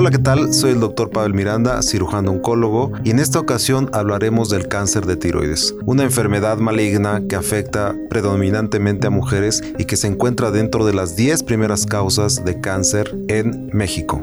Hola, 0.00 0.10
¿qué 0.10 0.18
tal? 0.18 0.54
Soy 0.54 0.70
el 0.70 0.80
doctor 0.80 1.10
Pavel 1.10 1.34
Miranda, 1.34 1.82
cirujano 1.82 2.30
oncólogo, 2.30 2.90
y 3.04 3.10
en 3.10 3.18
esta 3.18 3.38
ocasión 3.38 3.90
hablaremos 3.92 4.48
del 4.48 4.66
cáncer 4.66 5.04
de 5.04 5.16
tiroides, 5.16 5.74
una 5.84 6.04
enfermedad 6.04 6.56
maligna 6.56 7.20
que 7.28 7.36
afecta 7.36 7.94
predominantemente 8.08 9.08
a 9.08 9.10
mujeres 9.10 9.62
y 9.76 9.84
que 9.84 9.98
se 9.98 10.06
encuentra 10.06 10.50
dentro 10.50 10.86
de 10.86 10.94
las 10.94 11.16
10 11.16 11.42
primeras 11.42 11.84
causas 11.84 12.42
de 12.46 12.62
cáncer 12.62 13.14
en 13.28 13.68
México. 13.74 14.22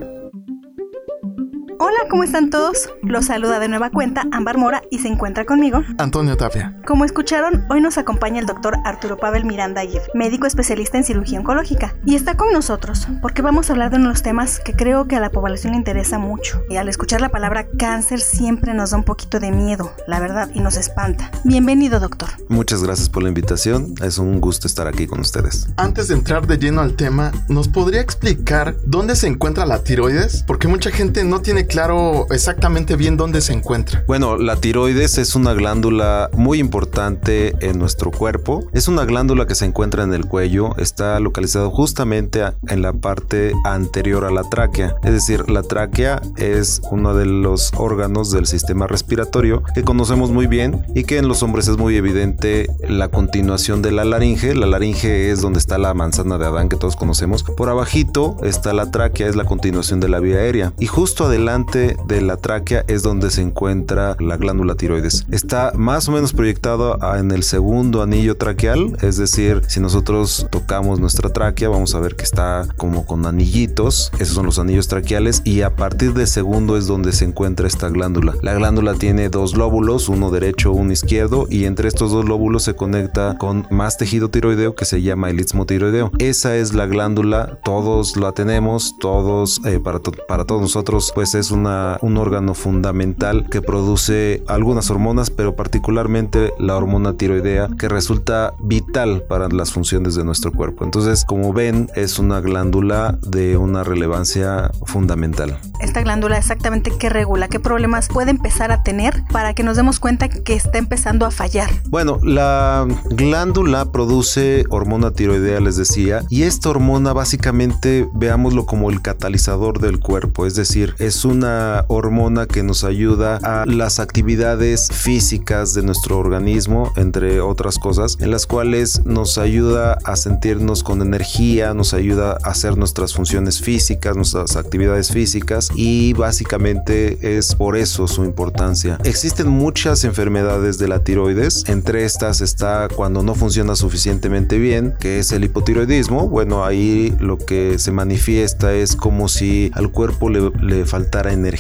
¿Cómo 2.10 2.24
están 2.24 2.50
todos? 2.50 2.90
Los 3.02 3.26
saluda 3.26 3.60
de 3.60 3.68
nueva 3.68 3.90
cuenta 3.90 4.24
Ámbar 4.32 4.58
Mora 4.58 4.82
y 4.90 5.00
se 5.00 5.08
encuentra 5.08 5.46
conmigo 5.46 5.84
Antonio 5.98 6.38
Tapia. 6.38 6.76
Como 6.86 7.06
escucharon, 7.06 7.66
hoy 7.70 7.82
nos 7.82 7.98
acompaña 7.98 8.40
el 8.40 8.46
doctor 8.46 8.76
Arturo 8.86 9.18
Pavel 9.18 9.46
Miranda 9.46 9.82
Aguirre, 9.82 10.06
médico 10.14 10.48
especialista 10.48 10.98
en 10.98 11.04
cirugía 11.04 11.40
oncológica. 11.40 11.96
Y 12.06 12.16
está 12.16 12.36
con 12.36 12.54
nosotros 12.54 13.08
porque 13.22 13.42
vamos 13.42 13.70
a 13.70 13.74
hablar 13.74 13.92
de 13.92 13.98
unos 13.98 14.22
temas 14.22 14.60
que 14.60 14.74
creo 14.74 15.08
que 15.08 15.16
a 15.16 15.20
la 15.20 15.32
población 15.32 15.74
le 15.74 15.80
interesa 15.80 16.18
mucho. 16.18 16.62
Y 16.70 16.78
al 16.78 16.88
escuchar 16.88 17.20
la 17.20 17.30
palabra 17.30 17.68
cáncer 17.78 18.20
siempre 18.22 18.74
nos 18.74 18.92
da 18.92 18.98
un 18.98 19.04
poquito 19.04 19.40
de 19.40 19.52
miedo, 19.52 19.94
la 20.08 20.20
verdad, 20.20 20.50
y 20.54 20.62
nos 20.62 20.78
espanta. 20.78 21.32
Bienvenido, 21.44 22.00
doctor. 22.00 22.30
Muchas 22.48 22.84
gracias 22.84 23.10
por 23.10 23.24
la 23.24 23.30
invitación, 23.30 23.96
es 24.02 24.18
un 24.18 24.40
gusto 24.40 24.68
estar 24.68 24.88
aquí 24.88 25.08
con 25.08 25.20
ustedes. 25.20 25.68
Antes 25.78 26.08
de 26.08 26.16
entrar 26.16 26.48
de 26.48 26.58
lleno 26.58 26.82
al 26.82 26.96
tema, 26.96 27.32
¿nos 27.50 27.68
podría 27.68 28.02
explicar 28.02 28.76
dónde 28.86 29.16
se 29.16 29.28
encuentra 29.28 29.66
la 29.66 29.84
tiroides? 29.84 30.44
Porque 30.48 30.68
mucha 30.68 30.92
gente 30.92 31.24
no 31.24 31.42
tiene 31.42 31.68
claro 31.68 31.97
exactamente 32.32 32.96
bien 32.96 33.18
dónde 33.18 33.42
se 33.42 33.54
encuentra. 33.54 34.04
Bueno, 34.08 34.38
la 34.38 34.56
tiroides 34.56 35.18
es 35.18 35.36
una 35.36 35.54
glándula 35.54 36.30
muy 36.34 36.60
importante 36.60 37.56
en 37.60 37.80
nuestro 37.80 38.12
cuerpo. 38.12 38.68
Es 38.74 38.88
una 38.88 39.06
glándula 39.06 39.46
que 39.46 39.56
se 39.56 39.66
encuentra 39.66 40.04
en 40.04 40.14
el 40.14 40.26
cuello, 40.26 40.76
está 40.78 41.20
localizado 41.20 41.70
justamente 41.72 42.44
en 42.68 42.82
la 42.82 42.94
parte 42.94 43.54
anterior 43.64 44.26
a 44.26 44.32
la 44.32 44.44
tráquea. 44.44 44.96
Es 45.04 45.12
decir, 45.12 45.50
la 45.50 45.64
tráquea 45.64 46.22
es 46.38 46.82
uno 46.92 47.16
de 47.16 47.26
los 47.26 47.72
órganos 47.78 48.32
del 48.32 48.46
sistema 48.46 48.88
respiratorio 48.88 49.64
que 49.74 49.84
conocemos 49.84 50.32
muy 50.32 50.48
bien 50.48 50.86
y 50.96 51.04
que 51.04 51.18
en 51.18 51.28
los 51.28 51.44
hombres 51.44 51.68
es 51.68 51.78
muy 51.78 51.96
evidente 51.96 52.68
la 52.88 53.10
continuación 53.10 53.82
de 53.82 53.92
la 53.92 54.06
laringe. 54.06 54.56
La 54.56 54.68
laringe 54.68 55.32
es 55.32 55.42
donde 55.42 55.60
está 55.60 55.78
la 55.78 55.94
manzana 55.94 56.38
de 56.38 56.46
Adán 56.46 56.70
que 56.70 56.76
todos 56.76 56.96
conocemos. 56.96 57.44
Por 57.44 57.70
abajito 57.70 58.38
está 58.44 58.74
la 58.74 58.92
tráquea, 58.92 59.28
es 59.28 59.36
la 59.36 59.46
continuación 59.46 60.00
de 60.00 60.10
la 60.10 60.20
vía 60.20 60.38
aérea. 60.38 60.74
Y 60.80 60.88
justo 60.88 61.26
adelante 61.26 61.87
de 62.08 62.22
la 62.22 62.38
tráquea 62.38 62.84
es 62.88 63.04
donde 63.04 63.32
se 63.32 63.42
encuentra 63.42 64.16
la 64.20 64.38
glándula 64.38 64.76
tiroides. 64.76 65.26
Está 65.32 65.72
más 65.76 66.10
o 66.10 66.12
menos 66.12 66.34
proyectado 66.34 66.98
en 67.16 67.32
el 67.32 67.44
segundo 67.44 68.02
anillo 68.02 68.36
traqueal, 68.36 68.98
es 69.02 69.18
decir, 69.18 69.62
si 69.68 69.80
nosotros 69.80 70.48
tocamos 70.50 71.00
nuestra 71.00 71.30
tráquea 71.30 71.70
vamos 71.70 71.96
a 71.96 72.00
ver 72.00 72.16
que 72.16 72.24
está 72.24 72.68
como 72.78 73.06
con 73.06 73.26
anillitos, 73.26 74.12
esos 74.20 74.36
son 74.36 74.46
los 74.46 74.60
anillos 74.60 74.88
traqueales 74.88 75.42
y 75.44 75.62
a 75.62 75.76
partir 75.76 76.14
del 76.14 76.28
segundo 76.28 76.78
es 76.78 76.88
donde 76.88 77.12
se 77.12 77.26
encuentra 77.26 77.68
esta 77.68 77.90
glándula. 77.90 78.34
La 78.42 78.54
glándula 78.54 78.96
tiene 78.96 79.30
dos 79.30 79.56
lóbulos, 79.56 80.10
uno 80.10 80.32
derecho, 80.32 80.72
uno 80.72 80.92
izquierdo 80.92 81.48
y 81.50 81.66
entre 81.66 81.88
estos 81.88 82.12
dos 82.12 82.26
lóbulos 82.26 82.64
se 82.64 82.76
conecta 82.76 83.38
con 83.38 83.68
más 83.70 83.98
tejido 83.98 84.30
tiroideo 84.30 84.76
que 84.76 84.86
se 84.86 85.02
llama 85.02 85.30
el 85.30 85.40
istmo 85.40 85.66
tiroideo. 85.66 86.12
Esa 86.20 86.56
es 86.58 86.74
la 86.74 86.86
glándula, 86.86 87.60
todos 87.64 88.18
la 88.18 88.32
tenemos, 88.32 88.96
todos 89.00 89.62
eh, 89.66 89.80
para, 89.80 90.00
para 90.28 90.46
todos 90.46 90.62
nosotros 90.62 91.12
pues 91.14 91.36
es 91.36 91.52
una 91.52 91.77
un 92.02 92.18
órgano 92.18 92.54
fundamental 92.54 93.48
que 93.50 93.62
produce 93.62 94.44
algunas 94.48 94.90
hormonas, 94.90 95.30
pero 95.30 95.56
particularmente 95.56 96.54
la 96.60 96.76
hormona 96.76 97.14
tiroidea, 97.14 97.70
que 97.78 97.90
resulta 97.90 98.54
vital 98.60 99.24
para 99.28 99.50
las 99.50 99.72
funciones 99.72 100.16
de 100.16 100.24
nuestro 100.24 100.52
cuerpo. 100.52 100.84
Entonces, 100.84 101.26
como 101.26 101.54
ven, 101.54 101.90
es 101.96 102.20
una 102.20 102.42
glándula 102.42 103.18
de 103.22 103.58
una 103.58 103.84
relevancia 103.84 104.72
fundamental. 104.86 105.60
Esta 105.80 106.02
glándula 106.02 106.38
exactamente 106.38 106.92
qué 106.98 107.10
regula, 107.10 107.48
qué 107.48 107.60
problemas 107.60 108.08
puede 108.08 108.32
empezar 108.32 108.72
a 108.72 108.84
tener 108.84 109.24
para 109.32 109.54
que 109.54 109.64
nos 109.64 109.78
demos 109.78 110.00
cuenta 110.00 110.30
que 110.30 110.54
está 110.54 110.78
empezando 110.78 111.26
a 111.26 111.32
fallar. 111.32 111.70
Bueno, 111.90 112.20
la 112.24 112.88
glándula 113.12 113.92
produce 113.92 114.66
hormona 114.70 115.12
tiroidea, 115.12 115.60
les 115.60 115.78
decía, 115.78 116.24
y 116.30 116.44
esta 116.44 116.70
hormona 116.70 117.14
básicamente 117.14 118.08
veámoslo 118.14 118.66
como 118.66 118.90
el 118.90 119.02
catalizador 119.02 119.80
del 119.80 120.00
cuerpo, 120.00 120.46
es 120.46 120.56
decir, 120.56 120.96
es 121.00 121.26
una 121.26 121.67
hormona 121.88 122.46
que 122.46 122.64
nos 122.64 122.84
ayuda 122.84 123.40
a 123.44 123.66
las 123.66 124.00
actividades 124.00 124.90
físicas 124.92 125.74
de 125.74 125.84
nuestro 125.84 126.18
organismo, 126.18 126.92
entre 126.96 127.42
otras 127.42 127.80
cosas, 127.80 128.18
en 128.20 128.32
las 128.32 128.46
cuales 128.46 129.02
nos 129.06 129.38
ayuda 129.38 129.98
a 130.04 130.16
sentirnos 130.16 130.84
con 130.84 131.02
energía, 131.02 131.74
nos 131.74 131.94
ayuda 131.94 132.38
a 132.44 132.52
hacer 132.52 132.78
nuestras 132.78 133.14
funciones 133.14 133.62
físicas, 133.62 134.16
nuestras 134.16 134.56
actividades 134.56 135.12
físicas 135.12 135.70
y 135.76 136.14
básicamente 136.14 137.38
es 137.38 137.56
por 137.56 137.78
eso 137.78 138.08
su 138.08 138.24
importancia. 138.24 138.98
Existen 139.04 139.48
muchas 139.50 140.04
enfermedades 140.04 140.78
de 140.78 140.88
la 140.88 141.04
tiroides, 141.04 141.64
entre 141.68 142.06
estas 142.06 142.42
está 142.42 142.88
cuando 142.94 143.24
no 143.24 143.36
funciona 143.36 143.76
suficientemente 143.76 144.58
bien, 144.58 144.94
que 145.00 145.20
es 145.20 145.32
el 145.32 145.44
hipotiroidismo. 145.44 146.28
Bueno, 146.28 146.66
ahí 146.66 147.16
lo 147.20 147.38
que 147.38 147.80
se 147.80 147.92
manifiesta 147.92 148.74
es 148.74 148.96
como 148.96 149.28
si 149.28 149.72
al 149.74 149.92
cuerpo 149.92 150.30
le, 150.30 150.52
le 150.62 150.86
faltara 150.86 151.34
energía 151.34 151.57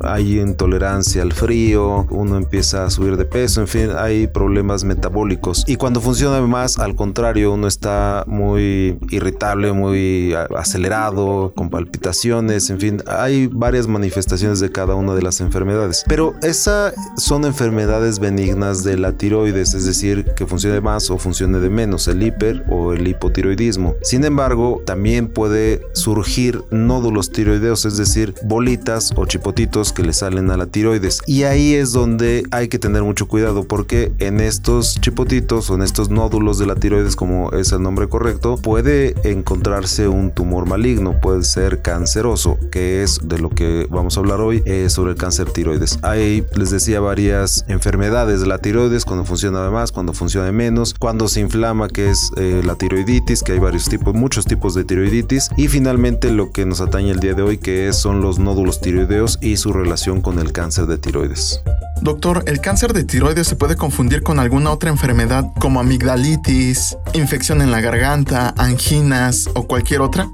hay 0.00 0.38
intolerancia 0.38 1.22
al 1.22 1.32
frío, 1.32 2.06
uno 2.10 2.36
empieza 2.36 2.84
a 2.84 2.90
subir 2.90 3.16
de 3.16 3.24
peso, 3.24 3.60
en 3.60 3.68
fin, 3.68 3.88
hay 3.96 4.26
problemas 4.26 4.84
metabólicos. 4.84 5.64
Y 5.66 5.76
cuando 5.76 6.00
funciona 6.00 6.40
más, 6.42 6.78
al 6.78 6.94
contrario, 6.94 7.52
uno 7.52 7.66
está 7.66 8.24
muy 8.26 8.98
irritable, 9.10 9.72
muy 9.72 10.34
acelerado, 10.56 11.52
con 11.54 11.70
palpitaciones, 11.70 12.70
en 12.70 12.80
fin, 12.80 13.02
hay 13.06 13.48
varias 13.48 13.86
manifestaciones 13.86 14.60
de 14.60 14.70
cada 14.70 14.94
una 14.94 15.14
de 15.14 15.22
las 15.22 15.40
enfermedades. 15.40 16.04
Pero 16.06 16.34
esas 16.42 16.94
son 17.16 17.44
enfermedades 17.44 18.18
benignas 18.18 18.84
de 18.84 18.96
la 18.96 19.12
tiroides, 19.12 19.74
es 19.74 19.84
decir, 19.84 20.24
que 20.36 20.46
funcione 20.46 20.80
más 20.80 21.10
o 21.10 21.18
funcione 21.18 21.58
de 21.58 21.70
menos, 21.70 22.08
el 22.08 22.22
hiper 22.22 22.64
o 22.68 22.92
el 22.92 23.06
hipotiroidismo. 23.08 23.94
Sin 24.02 24.24
embargo, 24.24 24.82
también 24.84 25.28
puede 25.28 25.82
surgir 25.92 26.62
nódulos 26.70 27.30
tiroideos, 27.30 27.84
es 27.84 27.96
decir, 27.96 28.34
bolitas 28.44 29.12
o 29.16 29.26
chipotitos 29.26 29.92
que 29.92 30.02
le 30.02 30.12
salen 30.12 30.50
a 30.50 30.56
la 30.56 30.66
tiroides. 30.66 31.20
Y 31.26 31.44
ahí 31.44 31.74
es 31.74 31.92
donde 31.92 32.44
hay 32.50 32.68
que 32.68 32.78
tener 32.78 33.02
mucho 33.02 33.28
cuidado 33.28 33.64
porque 33.64 34.12
en 34.18 34.40
estos 34.40 35.00
chipotitos 35.00 35.70
o 35.70 35.74
en 35.74 35.82
estos 35.82 36.10
nódulos 36.10 36.58
de 36.58 36.66
la 36.66 36.74
tiroides, 36.74 37.16
como 37.16 37.52
es 37.52 37.72
el 37.72 37.82
nombre 37.82 38.08
correcto, 38.08 38.56
puede 38.56 39.14
encontrarse 39.28 40.08
un 40.08 40.32
tumor 40.32 40.66
maligno, 40.66 41.20
puede 41.20 41.42
ser 41.44 41.82
canceroso, 41.82 42.58
que 42.70 43.02
es 43.02 43.20
de 43.22 43.38
lo 43.38 43.50
que 43.50 43.86
vamos 43.90 44.16
a 44.16 44.20
hablar 44.20 44.40
hoy 44.40 44.62
eh, 44.64 44.88
sobre 44.88 45.12
el 45.12 45.16
cáncer 45.16 45.50
tiroides. 45.50 45.98
Hay, 46.02 46.44
les 46.54 46.70
decía, 46.70 47.00
varias 47.00 47.64
enfermedades 47.68 48.40
de 48.40 48.46
la 48.46 48.58
tiroides, 48.58 49.04
cuando 49.04 49.24
funciona 49.24 49.62
de 49.64 49.70
más, 49.70 49.92
cuando 49.92 50.12
funciona 50.12 50.46
de 50.46 50.52
menos, 50.52 50.94
cuando 50.94 51.28
se 51.28 51.40
inflama, 51.40 51.88
que 51.88 52.10
es 52.10 52.30
eh, 52.36 52.62
la 52.64 52.74
tiroiditis, 52.74 53.42
que 53.42 53.52
hay 53.52 53.58
varios 53.58 53.88
tipos, 53.88 54.14
muchos 54.14 54.46
tipos 54.46 54.74
de 54.74 54.84
tiroiditis, 54.84 55.50
y 55.56 55.68
finalmente 55.68 56.30
lo 56.30 56.50
que 56.50 56.66
nos 56.66 56.80
atañe 56.80 57.10
el 57.10 57.20
día 57.20 57.34
de 57.34 57.42
hoy, 57.42 57.58
que 57.58 57.92
son 57.92 58.20
los 58.20 58.38
nódulos 58.38 58.80
tiroides 58.80 59.03
y 59.40 59.56
su 59.56 59.72
relación 59.72 60.20
con 60.20 60.38
el 60.38 60.52
cáncer 60.52 60.86
de 60.86 60.98
tiroides. 60.98 61.60
Doctor, 62.00 62.42
¿el 62.46 62.60
cáncer 62.60 62.92
de 62.92 63.04
tiroides 63.04 63.46
se 63.46 63.56
puede 63.56 63.76
confundir 63.76 64.22
con 64.22 64.38
alguna 64.38 64.70
otra 64.70 64.90
enfermedad 64.90 65.44
como 65.60 65.80
amigdalitis, 65.80 66.96
infección 67.12 67.62
en 67.62 67.70
la 67.70 67.80
garganta, 67.80 68.54
anginas 68.56 69.48
o 69.54 69.66
cualquier 69.66 70.00
otra? 70.00 70.28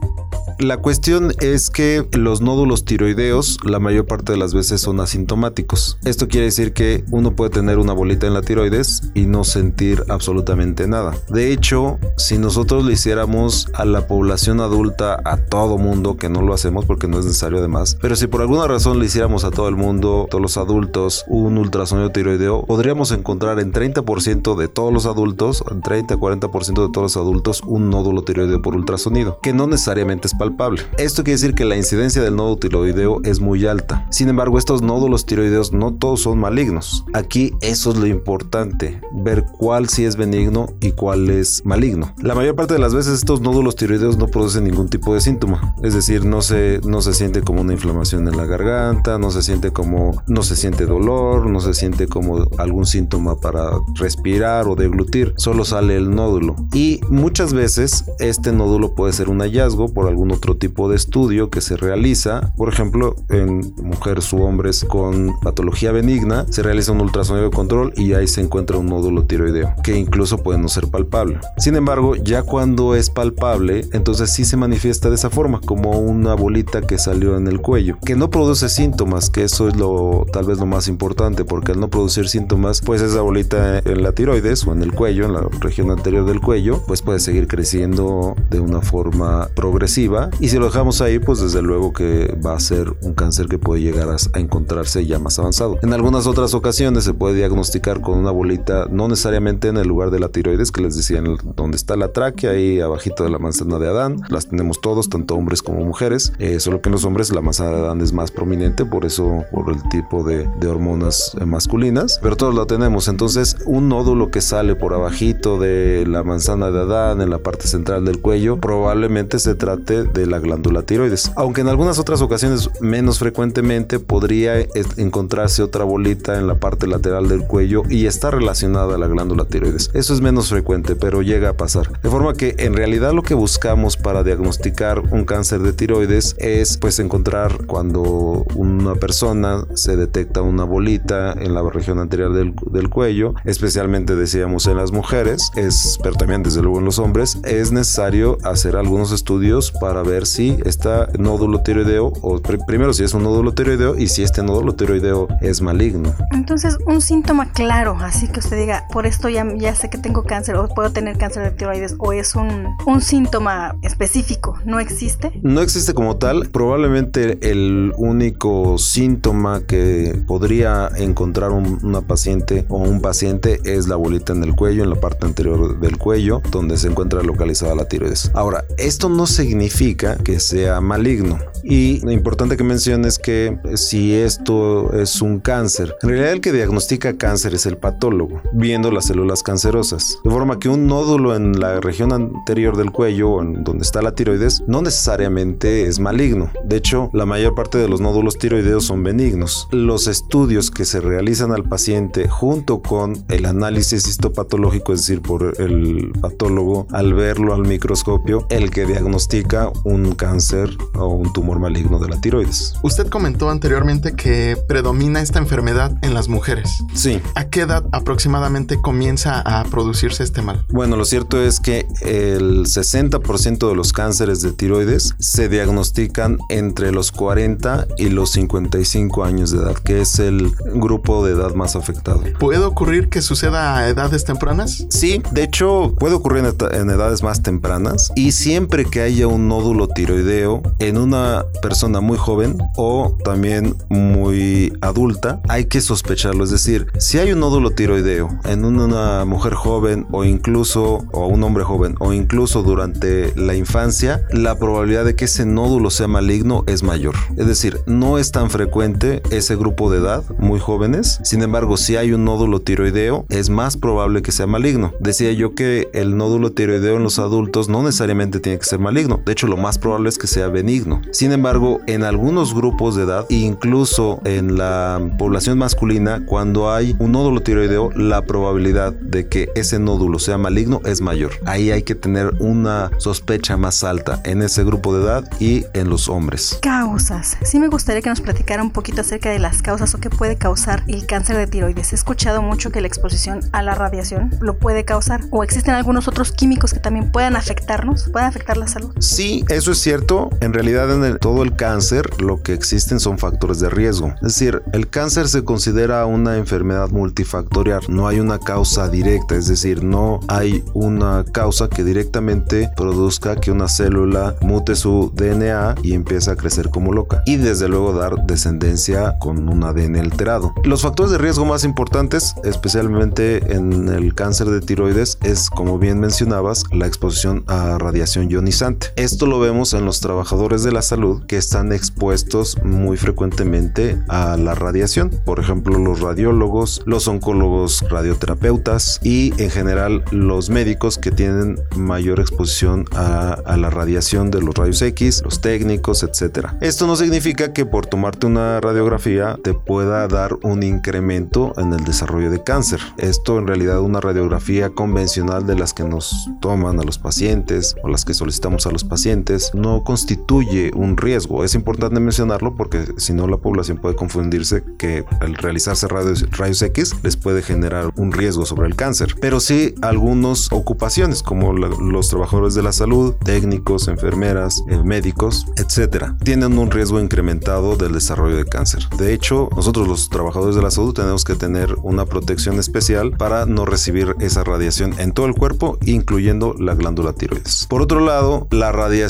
La 0.60 0.76
cuestión 0.76 1.32
es 1.40 1.70
que 1.70 2.06
los 2.12 2.42
nódulos 2.42 2.84
tiroideos 2.84 3.56
la 3.64 3.78
mayor 3.78 4.04
parte 4.04 4.32
de 4.32 4.38
las 4.38 4.52
veces 4.52 4.82
son 4.82 5.00
asintomáticos. 5.00 5.96
Esto 6.04 6.28
quiere 6.28 6.44
decir 6.44 6.74
que 6.74 7.02
uno 7.10 7.34
puede 7.34 7.48
tener 7.48 7.78
una 7.78 7.94
bolita 7.94 8.26
en 8.26 8.34
la 8.34 8.42
tiroides 8.42 9.10
y 9.14 9.24
no 9.24 9.44
sentir 9.44 10.04
absolutamente 10.10 10.86
nada. 10.86 11.16
De 11.30 11.50
hecho, 11.50 11.98
si 12.18 12.36
nosotros 12.36 12.84
le 12.84 12.92
hiciéramos 12.92 13.68
a 13.72 13.86
la 13.86 14.06
población 14.06 14.60
adulta, 14.60 15.18
a 15.24 15.38
todo 15.38 15.78
mundo, 15.78 16.18
que 16.18 16.28
no 16.28 16.42
lo 16.42 16.52
hacemos 16.52 16.84
porque 16.84 17.08
no 17.08 17.18
es 17.18 17.24
necesario 17.24 17.56
además, 17.56 17.96
pero 17.98 18.14
si 18.14 18.26
por 18.26 18.42
alguna 18.42 18.66
razón 18.66 18.98
le 18.98 19.06
hiciéramos 19.06 19.44
a 19.44 19.50
todo 19.50 19.66
el 19.66 19.76
mundo, 19.76 20.26
todos 20.30 20.42
los 20.42 20.58
adultos, 20.58 21.24
un 21.26 21.56
ultrasonido 21.56 22.10
tiroideo, 22.10 22.66
podríamos 22.66 23.12
encontrar 23.12 23.60
en 23.60 23.72
30% 23.72 24.58
de 24.58 24.68
todos 24.68 24.92
los 24.92 25.06
adultos, 25.06 25.64
en 25.70 25.80
30-40% 25.80 26.86
de 26.86 26.92
todos 26.92 27.02
los 27.02 27.16
adultos, 27.16 27.62
un 27.66 27.88
nódulo 27.88 28.24
tiroideo 28.24 28.60
por 28.60 28.76
ultrasonido, 28.76 29.38
que 29.40 29.54
no 29.54 29.66
necesariamente 29.66 30.26
es 30.26 30.34
palpable 30.34 30.49
Esto 30.98 31.22
quiere 31.22 31.40
decir 31.40 31.54
que 31.54 31.64
la 31.64 31.76
incidencia 31.76 32.22
del 32.22 32.36
nódulo 32.36 32.56
tiroideo 32.56 33.20
es 33.24 33.40
muy 33.40 33.66
alta. 33.66 34.06
Sin 34.10 34.28
embargo, 34.28 34.58
estos 34.58 34.82
nódulos 34.82 35.26
tiroideos 35.26 35.72
no 35.72 35.94
todos 35.94 36.22
son 36.22 36.38
malignos. 36.38 37.04
Aquí 37.12 37.52
eso 37.60 37.90
es 37.90 37.96
lo 37.96 38.06
importante, 38.06 39.00
ver 39.12 39.44
cuál 39.58 39.88
sí 39.88 40.04
es 40.04 40.16
benigno 40.16 40.66
y 40.80 40.92
cuál 40.92 41.30
es 41.30 41.64
maligno. 41.64 42.14
La 42.22 42.34
mayor 42.34 42.54
parte 42.54 42.74
de 42.74 42.80
las 42.80 42.94
veces 42.94 43.14
estos 43.14 43.40
nódulos 43.40 43.76
tiroideos 43.76 44.16
no 44.16 44.26
producen 44.28 44.64
ningún 44.64 44.88
tipo 44.88 45.14
de 45.14 45.20
síntoma, 45.20 45.74
es 45.82 45.94
decir, 45.94 46.24
no 46.24 46.42
se, 46.42 46.80
no 46.84 47.02
se 47.02 47.14
siente 47.14 47.42
como 47.42 47.60
una 47.60 47.72
inflamación 47.72 48.28
en 48.28 48.36
la 48.36 48.46
garganta, 48.46 49.18
no 49.18 49.30
se 49.30 49.42
siente 49.42 49.72
como, 49.72 50.22
no 50.26 50.42
se 50.42 50.56
siente 50.56 50.86
dolor, 50.86 51.48
no 51.48 51.60
se 51.60 51.74
siente 51.74 52.06
como 52.06 52.46
algún 52.58 52.86
síntoma 52.86 53.36
para 53.36 53.70
respirar 53.94 54.68
o 54.68 54.76
deglutir, 54.76 55.34
solo 55.36 55.64
sale 55.64 55.96
el 55.96 56.14
nódulo. 56.14 56.56
Y 56.72 57.00
muchas 57.08 57.52
veces 57.52 58.04
este 58.18 58.52
nódulo 58.52 58.94
puede 58.94 59.12
ser 59.12 59.28
un 59.28 59.40
hallazgo 59.40 59.88
por 59.88 60.08
algún 60.08 60.30
otro 60.40 60.56
tipo 60.56 60.88
de 60.88 60.96
estudio 60.96 61.50
que 61.50 61.60
se 61.60 61.76
realiza, 61.76 62.54
por 62.56 62.70
ejemplo, 62.70 63.14
en 63.28 63.74
mujeres 63.82 64.32
u 64.32 64.42
hombres 64.42 64.86
con 64.88 65.38
patología 65.42 65.92
benigna, 65.92 66.46
se 66.48 66.62
realiza 66.62 66.92
un 66.92 67.02
ultrasonido 67.02 67.50
de 67.50 67.54
control 67.54 67.92
y 67.94 68.14
ahí 68.14 68.26
se 68.26 68.40
encuentra 68.40 68.78
un 68.78 68.86
nódulo 68.86 69.26
tiroideo, 69.26 69.74
que 69.84 69.98
incluso 69.98 70.38
puede 70.38 70.58
no 70.58 70.68
ser 70.68 70.88
palpable. 70.88 71.38
Sin 71.58 71.76
embargo, 71.76 72.16
ya 72.16 72.42
cuando 72.42 72.94
es 72.94 73.10
palpable, 73.10 73.84
entonces 73.92 74.32
sí 74.32 74.46
se 74.46 74.56
manifiesta 74.56 75.10
de 75.10 75.16
esa 75.16 75.28
forma, 75.28 75.60
como 75.60 75.90
una 75.98 76.32
bolita 76.32 76.80
que 76.80 76.96
salió 76.96 77.36
en 77.36 77.46
el 77.46 77.60
cuello, 77.60 77.98
que 78.02 78.16
no 78.16 78.30
produce 78.30 78.70
síntomas, 78.70 79.28
que 79.28 79.44
eso 79.44 79.68
es 79.68 79.76
lo 79.76 80.24
tal 80.32 80.46
vez 80.46 80.58
lo 80.58 80.64
más 80.64 80.88
importante, 80.88 81.44
porque 81.44 81.72
al 81.72 81.80
no 81.80 81.90
producir 81.90 82.28
síntomas, 82.28 82.80
pues 82.80 83.02
esa 83.02 83.20
bolita 83.20 83.80
en 83.80 84.02
la 84.02 84.12
tiroides 84.12 84.66
o 84.66 84.72
en 84.72 84.82
el 84.82 84.94
cuello, 84.94 85.26
en 85.26 85.34
la 85.34 85.42
región 85.60 85.90
anterior 85.90 86.24
del 86.24 86.40
cuello, 86.40 86.82
pues 86.86 87.02
puede 87.02 87.20
seguir 87.20 87.46
creciendo 87.46 88.36
de 88.48 88.60
una 88.60 88.80
forma 88.80 89.48
progresiva 89.54 90.29
y 90.38 90.48
si 90.48 90.58
lo 90.58 90.66
dejamos 90.66 91.00
ahí, 91.00 91.18
pues 91.18 91.40
desde 91.40 91.62
luego 91.62 91.92
que 91.92 92.36
va 92.44 92.54
a 92.54 92.60
ser 92.60 92.94
un 93.02 93.14
cáncer 93.14 93.46
que 93.46 93.58
puede 93.58 93.82
llegar 93.82 94.08
a, 94.08 94.16
encontrarse 94.38 95.04
ya 95.06 95.18
más 95.18 95.38
avanzado. 95.38 95.78
En 95.82 95.92
algunas 95.92 96.26
otras 96.26 96.54
ocasiones 96.54 97.04
se 97.04 97.14
puede 97.14 97.34
diagnosticar 97.34 98.00
con 98.00 98.18
una 98.18 98.30
bolita, 98.30 98.86
no 98.90 99.08
necesariamente 99.08 99.68
en 99.68 99.76
el 99.76 99.88
lugar 99.88 100.10
de 100.10 100.20
la 100.20 100.28
tiroides, 100.28 100.70
que 100.70 100.82
les 100.82 100.96
decía, 100.96 101.22
donde 101.56 101.76
está 101.76 101.96
la 101.96 102.08
tráquea, 102.12 102.50
ahí 102.50 102.80
abajito 102.80 103.24
de 103.24 103.30
la 103.30 103.38
manzana 103.38 103.78
de 103.78 103.88
Adán, 103.88 104.16
las 104.28 104.46
tenemos 104.46 104.80
todos, 104.80 105.08
tanto 105.08 105.34
hombres 105.34 105.62
como 105.62 105.84
mujeres, 105.84 106.32
eh, 106.38 106.60
solo 106.60 106.80
que 106.80 106.88
en 106.88 106.92
los 106.92 107.04
hombres 107.04 107.32
la 107.32 107.40
manzana 107.40 107.70
de 107.70 107.78
Adán 107.78 108.00
es 108.00 108.12
más 108.12 108.30
prominente, 108.30 108.84
por 108.84 109.04
eso, 109.04 109.44
por 109.52 109.70
el 109.72 109.82
tipo 109.88 110.24
de, 110.24 110.48
hormonas 110.70 111.36
masculinas, 111.44 112.20
pero 112.22 112.36
todos 112.36 112.54
la 112.54 112.64
tenemos, 112.64 113.08
entonces 113.08 113.56
un 113.66 113.88
nódulo 113.88 114.30
que 114.30 114.40
sale 114.40 114.76
por 114.76 114.94
abajito 114.94 115.58
de 115.58 116.06
la 116.06 116.22
manzana 116.22 116.70
de 116.70 116.80
Adán, 116.80 117.20
en 117.20 117.30
la 117.30 117.38
parte 117.38 117.66
central 117.66 118.04
del 118.04 118.20
cuello, 118.20 118.58
probablemente 118.58 119.38
se 119.40 119.56
trate 119.56 120.04
de 120.04 120.19
la 120.26 120.38
glándula 120.38 120.82
tiroides, 120.82 121.32
aunque 121.36 121.60
en 121.60 121.68
algunas 121.68 121.98
otras 121.98 122.22
ocasiones 122.22 122.70
menos 122.80 123.18
frecuentemente 123.18 123.98
podría 123.98 124.54
encontrarse 124.96 125.62
otra 125.62 125.84
bolita 125.84 126.38
en 126.38 126.46
la 126.46 126.56
parte 126.56 126.86
lateral 126.86 127.28
del 127.28 127.46
cuello 127.46 127.82
y 127.88 128.06
está 128.06 128.30
relacionada 128.30 128.94
a 128.94 128.98
la 128.98 129.06
glándula 129.06 129.44
tiroides. 129.44 129.90
Eso 129.94 130.14
es 130.14 130.20
menos 130.20 130.48
frecuente, 130.48 130.96
pero 130.96 131.22
llega 131.22 131.50
a 131.50 131.56
pasar. 131.56 132.00
De 132.02 132.10
forma 132.10 132.34
que 132.34 132.54
en 132.58 132.74
realidad 132.74 133.12
lo 133.12 133.22
que 133.22 133.34
buscamos 133.34 133.96
para 133.96 134.22
diagnosticar 134.22 135.00
un 135.10 135.24
cáncer 135.24 135.60
de 135.60 135.72
tiroides 135.72 136.36
es 136.38 136.76
pues 136.78 136.98
encontrar 136.98 137.66
cuando 137.66 138.44
una 138.54 138.94
persona 138.94 139.64
se 139.74 139.96
detecta 139.96 140.42
una 140.42 140.64
bolita 140.64 141.32
en 141.32 141.54
la 141.54 141.62
región 141.68 141.98
anterior 141.98 142.32
del, 142.32 142.90
cuello, 142.90 143.34
especialmente 143.44 144.16
decíamos 144.16 144.66
en 144.66 144.76
las 144.76 144.92
mujeres, 144.92 145.50
es, 145.54 145.98
pero 146.02 146.16
también 146.16 146.42
desde 146.42 146.62
luego 146.62 146.78
en 146.78 146.84
los 146.84 146.98
hombres, 146.98 147.38
es 147.44 147.70
necesario 147.72 148.38
hacer 148.42 148.76
algunos 148.76 149.12
estudios 149.12 149.70
para 149.70 149.99
ver 150.02 150.26
si 150.26 150.58
está 150.64 151.08
nódulo 151.18 151.62
tiroideo 151.62 152.12
o 152.22 152.40
primero 152.66 152.92
si 152.92 153.04
es 153.04 153.14
un 153.14 153.22
nódulo 153.22 153.52
tiroideo 153.52 153.96
y 153.96 154.08
si 154.08 154.22
este 154.22 154.42
nódulo 154.42 154.74
tiroideo 154.74 155.28
es 155.40 155.60
maligno. 155.60 156.14
Entonces, 156.32 156.78
un 156.86 157.00
síntoma 157.00 157.52
claro, 157.52 157.96
así 158.00 158.28
que 158.28 158.40
usted 158.40 158.58
diga, 158.58 158.86
por 158.92 159.06
esto 159.06 159.28
ya, 159.28 159.46
ya 159.56 159.74
sé 159.74 159.90
que 159.90 159.98
tengo 159.98 160.24
cáncer 160.24 160.56
o 160.56 160.68
puedo 160.68 160.90
tener 160.90 161.18
cáncer 161.18 161.42
de 161.42 161.50
tiroides 161.50 161.94
o 161.98 162.12
es 162.12 162.34
un, 162.34 162.76
un 162.86 163.00
síntoma 163.00 163.76
específico, 163.82 164.58
¿no 164.64 164.80
existe? 164.80 165.32
No 165.42 165.60
existe 165.60 165.94
como 165.94 166.16
tal. 166.16 166.48
Probablemente 166.50 167.38
el 167.50 167.92
único 167.96 168.78
síntoma 168.78 169.60
que 169.66 170.22
podría 170.26 170.88
encontrar 170.96 171.50
una 171.50 172.00
paciente 172.02 172.66
o 172.68 172.78
un 172.78 173.00
paciente 173.00 173.60
es 173.64 173.88
la 173.88 173.96
bolita 173.96 174.32
en 174.32 174.44
el 174.44 174.54
cuello, 174.54 174.82
en 174.82 174.90
la 174.90 175.00
parte 175.00 175.26
anterior 175.26 175.78
del 175.80 175.98
cuello, 175.98 176.42
donde 176.50 176.76
se 176.76 176.88
encuentra 176.88 177.22
localizada 177.22 177.74
la 177.74 177.86
tiroides. 177.86 178.30
Ahora, 178.34 178.64
esto 178.78 179.08
no 179.08 179.26
significa 179.26 179.70
que 179.96 180.40
sea 180.40 180.80
maligno. 180.80 181.38
Y 181.62 182.00
lo 182.00 182.12
importante 182.12 182.56
que 182.56 182.64
menciones 182.64 183.18
que 183.18 183.58
si 183.74 184.14
esto 184.14 184.92
es 184.92 185.20
un 185.20 185.40
cáncer, 185.40 185.94
en 186.02 186.08
realidad 186.08 186.32
el 186.32 186.40
que 186.40 186.52
diagnostica 186.52 187.16
cáncer 187.16 187.54
es 187.54 187.66
el 187.66 187.76
patólogo, 187.76 188.40
viendo 188.52 188.90
las 188.90 189.06
células 189.06 189.42
cancerosas. 189.42 190.18
De 190.24 190.30
forma 190.30 190.58
que 190.58 190.68
un 190.68 190.86
nódulo 190.86 191.36
en 191.36 191.58
la 191.60 191.80
región 191.80 192.12
anterior 192.12 192.76
del 192.76 192.90
cuello, 192.90 193.42
en 193.42 193.64
donde 193.64 193.82
está 193.82 194.02
la 194.02 194.14
tiroides, 194.14 194.62
no 194.66 194.82
necesariamente 194.82 195.86
es 195.86 195.98
maligno. 196.00 196.50
De 196.64 196.76
hecho, 196.76 197.10
la 197.12 197.26
mayor 197.26 197.54
parte 197.54 197.78
de 197.78 197.88
los 197.88 198.00
nódulos 198.00 198.38
tiroideos 198.38 198.84
son 198.84 199.02
benignos. 199.02 199.68
Los 199.70 200.06
estudios 200.06 200.70
que 200.70 200.84
se 200.84 201.00
realizan 201.00 201.52
al 201.52 201.64
paciente 201.64 202.28
junto 202.28 202.80
con 202.80 203.24
el 203.28 203.46
análisis 203.46 204.06
histopatológico, 204.06 204.92
es 204.92 205.00
decir, 205.00 205.20
por 205.20 205.54
el 205.60 206.12
patólogo, 206.20 206.86
al 206.90 207.14
verlo 207.14 207.54
al 207.54 207.62
microscopio, 207.62 208.46
el 208.48 208.70
que 208.70 208.86
diagnostica 208.86 209.70
un 209.84 210.14
cáncer 210.14 210.76
o 210.94 211.06
un 211.08 211.32
tumor 211.32 211.58
maligno 211.58 211.98
de 211.98 212.08
la 212.08 212.20
tiroides. 212.20 212.74
Usted 212.82 213.08
comentó 213.08 213.50
anteriormente 213.50 214.14
que 214.14 214.56
predomina 214.68 215.20
esta 215.20 215.38
enfermedad 215.38 215.92
en 216.02 216.14
las 216.14 216.28
mujeres. 216.28 216.84
Sí. 216.94 217.20
¿A 217.34 217.44
qué 217.44 217.62
edad 217.62 217.84
aproximadamente 217.92 218.80
comienza 218.80 219.40
a 219.40 219.64
producirse 219.64 220.22
este 220.22 220.42
mal? 220.42 220.64
Bueno, 220.70 220.96
lo 220.96 221.04
cierto 221.04 221.42
es 221.42 221.60
que 221.60 221.86
el 222.02 222.66
60% 222.66 223.68
de 223.68 223.74
los 223.74 223.92
cánceres 223.92 224.42
de 224.42 224.52
tiroides 224.52 225.14
se 225.18 225.48
diagnostican 225.48 226.38
entre 226.48 226.92
los 226.92 227.12
40 227.12 227.86
y 227.98 228.08
los 228.08 228.30
55 228.30 229.24
años 229.24 229.50
de 229.50 229.58
edad, 229.58 229.74
que 229.74 230.00
es 230.00 230.18
el 230.18 230.52
grupo 230.74 231.24
de 231.24 231.32
edad 231.32 231.54
más 231.54 231.76
afectado. 231.76 232.22
¿Puede 232.38 232.64
ocurrir 232.64 233.08
que 233.08 233.22
suceda 233.22 233.76
a 233.76 233.88
edades 233.88 234.24
tempranas? 234.24 234.86
Sí, 234.90 235.22
de 235.32 235.44
hecho 235.44 235.94
puede 235.98 236.14
ocurrir 236.14 236.44
en 236.72 236.90
edades 236.90 237.22
más 237.22 237.42
tempranas 237.42 238.12
y 238.14 238.32
siempre 238.32 238.84
que 238.84 239.00
haya 239.00 239.26
un 239.26 239.48
nódulo 239.48 239.69
tiroideo 239.88 240.62
en 240.78 240.98
una 240.98 241.44
persona 241.62 242.00
muy 242.00 242.16
joven 242.16 242.58
o 242.76 243.16
también 243.24 243.76
muy 243.88 244.72
adulta, 244.80 245.40
hay 245.48 245.66
que 245.66 245.80
sospecharlo. 245.80 246.44
Es 246.44 246.50
decir, 246.50 246.88
si 246.98 247.18
hay 247.18 247.32
un 247.32 247.40
nódulo 247.40 247.70
tiroideo 247.70 248.28
en 248.44 248.64
una 248.64 249.24
mujer 249.24 249.54
joven 249.54 250.06
o 250.10 250.24
incluso 250.24 251.04
o 251.12 251.26
un 251.26 251.42
hombre 251.42 251.64
joven 251.64 251.94
o 252.00 252.12
incluso 252.12 252.62
durante 252.62 253.32
la 253.36 253.54
infancia, 253.54 254.22
la 254.32 254.58
probabilidad 254.58 255.04
de 255.04 255.14
que 255.14 255.26
ese 255.26 255.46
nódulo 255.46 255.90
sea 255.90 256.08
maligno 256.08 256.64
es 256.66 256.82
mayor. 256.82 257.14
Es 257.36 257.46
decir, 257.46 257.80
no 257.86 258.18
es 258.18 258.32
tan 258.32 258.50
frecuente 258.50 259.22
ese 259.30 259.56
grupo 259.56 259.90
de 259.90 259.98
edad, 259.98 260.24
muy 260.38 260.60
jóvenes. 260.60 261.20
Sin 261.22 261.42
embargo, 261.42 261.76
si 261.76 261.96
hay 261.96 262.12
un 262.12 262.24
nódulo 262.24 262.60
tiroideo, 262.60 263.24
es 263.28 263.50
más 263.50 263.76
probable 263.76 264.22
que 264.22 264.32
sea 264.32 264.46
maligno. 264.46 264.92
Decía 265.00 265.32
yo 265.32 265.54
que 265.54 265.88
el 265.92 266.16
nódulo 266.16 266.52
tiroideo 266.52 266.96
en 266.96 267.02
los 267.02 267.18
adultos 267.18 267.68
no 267.68 267.82
necesariamente 267.82 268.40
tiene 268.40 268.58
que 268.58 268.64
ser 268.64 268.78
maligno. 268.78 269.20
De 269.24 269.32
hecho, 269.32 269.46
lo 269.46 269.56
más 269.60 269.78
probable 269.78 270.08
es 270.08 270.18
que 270.18 270.26
sea 270.26 270.48
benigno. 270.48 271.02
Sin 271.12 271.32
embargo, 271.32 271.80
en 271.86 272.04
algunos 272.04 272.54
grupos 272.54 272.96
de 272.96 273.04
edad, 273.04 273.26
incluso 273.28 274.20
en 274.24 274.56
la 274.56 275.00
población 275.18 275.58
masculina, 275.58 276.22
cuando 276.26 276.72
hay 276.72 276.96
un 276.98 277.12
nódulo 277.12 277.42
tiroideo, 277.42 277.90
la 277.94 278.22
probabilidad 278.22 278.92
de 278.92 279.28
que 279.28 279.50
ese 279.54 279.78
nódulo 279.78 280.18
sea 280.18 280.38
maligno 280.38 280.80
es 280.84 281.00
mayor. 281.00 281.32
Ahí 281.46 281.70
hay 281.70 281.82
que 281.82 281.94
tener 281.94 282.34
una 282.40 282.90
sospecha 282.98 283.56
más 283.56 283.84
alta 283.84 284.20
en 284.24 284.42
ese 284.42 284.64
grupo 284.64 284.96
de 284.96 285.04
edad 285.04 285.30
y 285.38 285.64
en 285.74 285.90
los 285.90 286.08
hombres. 286.08 286.58
Causas. 286.62 287.36
Sí 287.42 287.58
me 287.58 287.68
gustaría 287.68 288.02
que 288.02 288.10
nos 288.10 288.20
platicara 288.20 288.62
un 288.62 288.70
poquito 288.70 289.00
acerca 289.00 289.30
de 289.30 289.38
las 289.38 289.62
causas 289.62 289.94
o 289.94 289.98
qué 289.98 290.10
puede 290.10 290.36
causar 290.36 290.82
el 290.86 291.06
cáncer 291.06 291.36
de 291.36 291.46
tiroides. 291.46 291.92
He 291.92 291.96
escuchado 291.96 292.42
mucho 292.42 292.70
que 292.70 292.80
la 292.80 292.86
exposición 292.86 293.40
a 293.52 293.62
la 293.62 293.74
radiación 293.74 294.30
lo 294.40 294.58
puede 294.58 294.84
causar 294.84 295.20
o 295.30 295.44
existen 295.44 295.74
algunos 295.74 296.08
otros 296.08 296.32
químicos 296.32 296.72
que 296.72 296.80
también 296.80 297.10
puedan 297.10 297.36
afectarnos, 297.36 298.08
pueden 298.10 298.28
afectar 298.28 298.56
la 298.56 298.68
salud. 298.68 298.92
Sí, 298.98 299.44
eso 299.50 299.72
es 299.72 299.78
cierto. 299.78 300.30
En 300.40 300.52
realidad 300.52 300.90
en 301.04 301.18
todo 301.18 301.42
el 301.42 301.56
cáncer 301.56 302.08
lo 302.22 302.40
que 302.42 302.54
existen 302.54 303.00
son 303.00 303.18
factores 303.18 303.58
de 303.58 303.68
riesgo. 303.68 304.14
Es 304.16 304.34
decir, 304.34 304.62
el 304.72 304.88
cáncer 304.88 305.28
se 305.28 305.44
considera 305.44 306.06
una 306.06 306.36
enfermedad 306.36 306.90
multifactorial. 306.90 307.82
No 307.88 308.06
hay 308.06 308.20
una 308.20 308.38
causa 308.38 308.88
directa, 308.88 309.34
es 309.34 309.48
decir, 309.48 309.82
no 309.82 310.20
hay 310.28 310.62
una 310.72 311.24
causa 311.32 311.68
que 311.68 311.82
directamente 311.82 312.70
produzca 312.76 313.36
que 313.36 313.50
una 313.50 313.68
célula 313.68 314.36
mute 314.40 314.76
su 314.76 315.12
DNA 315.14 315.74
y 315.82 315.94
empiece 315.94 316.30
a 316.30 316.36
crecer 316.36 316.70
como 316.70 316.92
loca. 316.92 317.22
Y 317.26 317.36
desde 317.36 317.68
luego 317.68 317.92
dar 317.92 318.26
descendencia 318.26 319.18
con 319.18 319.48
un 319.48 319.64
ADN 319.64 319.96
alterado. 319.96 320.54
Los 320.62 320.82
factores 320.82 321.10
de 321.10 321.18
riesgo 321.18 321.44
más 321.44 321.64
importantes, 321.64 322.34
especialmente 322.44 323.52
en 323.52 323.88
el 323.88 324.14
cáncer 324.14 324.48
de 324.48 324.60
tiroides, 324.60 325.18
es, 325.22 325.50
como 325.50 325.78
bien 325.78 325.98
mencionabas, 325.98 326.62
la 326.70 326.86
exposición 326.86 327.42
a 327.48 327.78
radiación 327.78 328.30
ionizante. 328.30 328.88
Esto 328.96 329.26
lo 329.26 329.39
vemos 329.40 329.74
en 329.74 329.84
los 329.84 330.00
trabajadores 330.00 330.62
de 330.62 330.72
la 330.72 330.82
salud 330.82 331.24
que 331.26 331.36
están 331.36 331.72
expuestos 331.72 332.56
muy 332.62 332.96
frecuentemente 332.96 333.98
a 334.08 334.36
la 334.36 334.54
radiación. 334.54 335.10
Por 335.24 335.40
ejemplo, 335.40 335.78
los 335.78 336.00
radiólogos, 336.00 336.82
los 336.86 337.08
oncólogos 337.08 337.84
radioterapeutas 337.88 339.00
y 339.02 339.32
en 339.42 339.50
general 339.50 340.04
los 340.10 340.50
médicos 340.50 340.98
que 340.98 341.10
tienen 341.10 341.58
mayor 341.76 342.20
exposición 342.20 342.84
a, 342.94 343.56
la 343.56 343.70
radiación 343.70 344.30
de 344.30 344.40
los 344.40 344.54
rayos 344.54 344.80
X, 344.80 345.22
los 345.24 345.40
técnicos, 345.40 346.02
etc. 346.02 346.48
Esto 346.60 346.86
no 346.86 346.96
significa 346.96 347.52
que 347.52 347.66
por 347.66 347.86
tomarte 347.86 348.26
una 348.26 348.60
radiografía 348.60 349.38
te 349.42 349.54
pueda 349.54 350.06
dar 350.08 350.36
un 350.42 350.62
incremento 350.62 351.52
en 351.56 351.72
el 351.72 351.84
desarrollo 351.84 352.30
de 352.30 352.42
cáncer. 352.42 352.80
Esto 352.96 353.38
en 353.38 353.46
realidad 353.46 353.80
una 353.80 354.00
radiografía 354.00 354.70
convencional 354.70 355.46
de 355.46 355.56
las 355.56 355.74
que 355.74 355.84
nos 355.84 356.28
toman 356.40 356.78
a 356.78 356.84
los 356.84 356.98
pacientes 356.98 357.74
o 357.82 357.88
las 357.88 358.04
que 358.04 358.14
solicitamos 358.14 358.66
a 358.66 358.70
los 358.70 358.84
pacientes 358.84 359.29
no 359.54 359.84
constituye 359.84 360.70
un 360.74 360.96
riesgo. 360.96 361.44
Es 361.44 361.54
importante 361.54 362.00
mencionarlo 362.00 362.54
porque 362.54 362.84
si 362.96 363.12
no 363.12 363.26
la 363.26 363.36
población 363.36 363.78
puede 363.78 363.96
confundirse 363.96 364.62
que 364.78 365.04
al 365.20 365.34
realizarse 365.34 365.88
rayos, 365.88 366.26
rayos 366.30 366.62
X 366.62 366.94
les 367.02 367.16
puede 367.16 367.42
generar 367.42 367.92
un 367.96 368.12
riesgo 368.12 368.46
sobre 368.46 368.68
el 368.68 368.76
cáncer. 368.76 369.14
Pero 369.20 369.40
sí 369.40 369.74
algunas 369.82 370.50
ocupaciones 370.52 371.22
como 371.22 371.52
los 371.52 372.08
trabajadores 372.08 372.54
de 372.54 372.62
la 372.62 372.72
salud, 372.72 373.14
técnicos, 373.24 373.88
enfermeras, 373.88 374.64
eh, 374.68 374.78
médicos, 374.84 375.46
etcétera, 375.56 376.16
tienen 376.24 376.58
un 376.58 376.70
riesgo 376.70 377.00
incrementado 377.00 377.76
del 377.76 377.92
desarrollo 377.92 378.36
de 378.36 378.44
cáncer. 378.44 378.88
De 378.98 379.12
hecho, 379.12 379.48
nosotros 379.54 379.88
los 379.88 380.08
trabajadores 380.08 380.56
de 380.56 380.62
la 380.62 380.70
salud 380.70 380.94
tenemos 380.94 381.24
que 381.24 381.34
tener 381.34 381.76
una 381.82 382.06
protección 382.06 382.58
especial 382.58 383.12
para 383.12 383.46
no 383.46 383.64
recibir 383.64 384.14
esa 384.20 384.44
radiación 384.44 384.98
en 384.98 385.12
todo 385.12 385.26
el 385.26 385.34
cuerpo, 385.34 385.78
incluyendo 385.84 386.54
la 386.58 386.74
glándula 386.74 387.12
tiroides. 387.12 387.66
Por 387.68 387.82
otro 387.82 388.00
lado, 388.00 388.46
la 388.50 388.72
radiación 388.72 389.09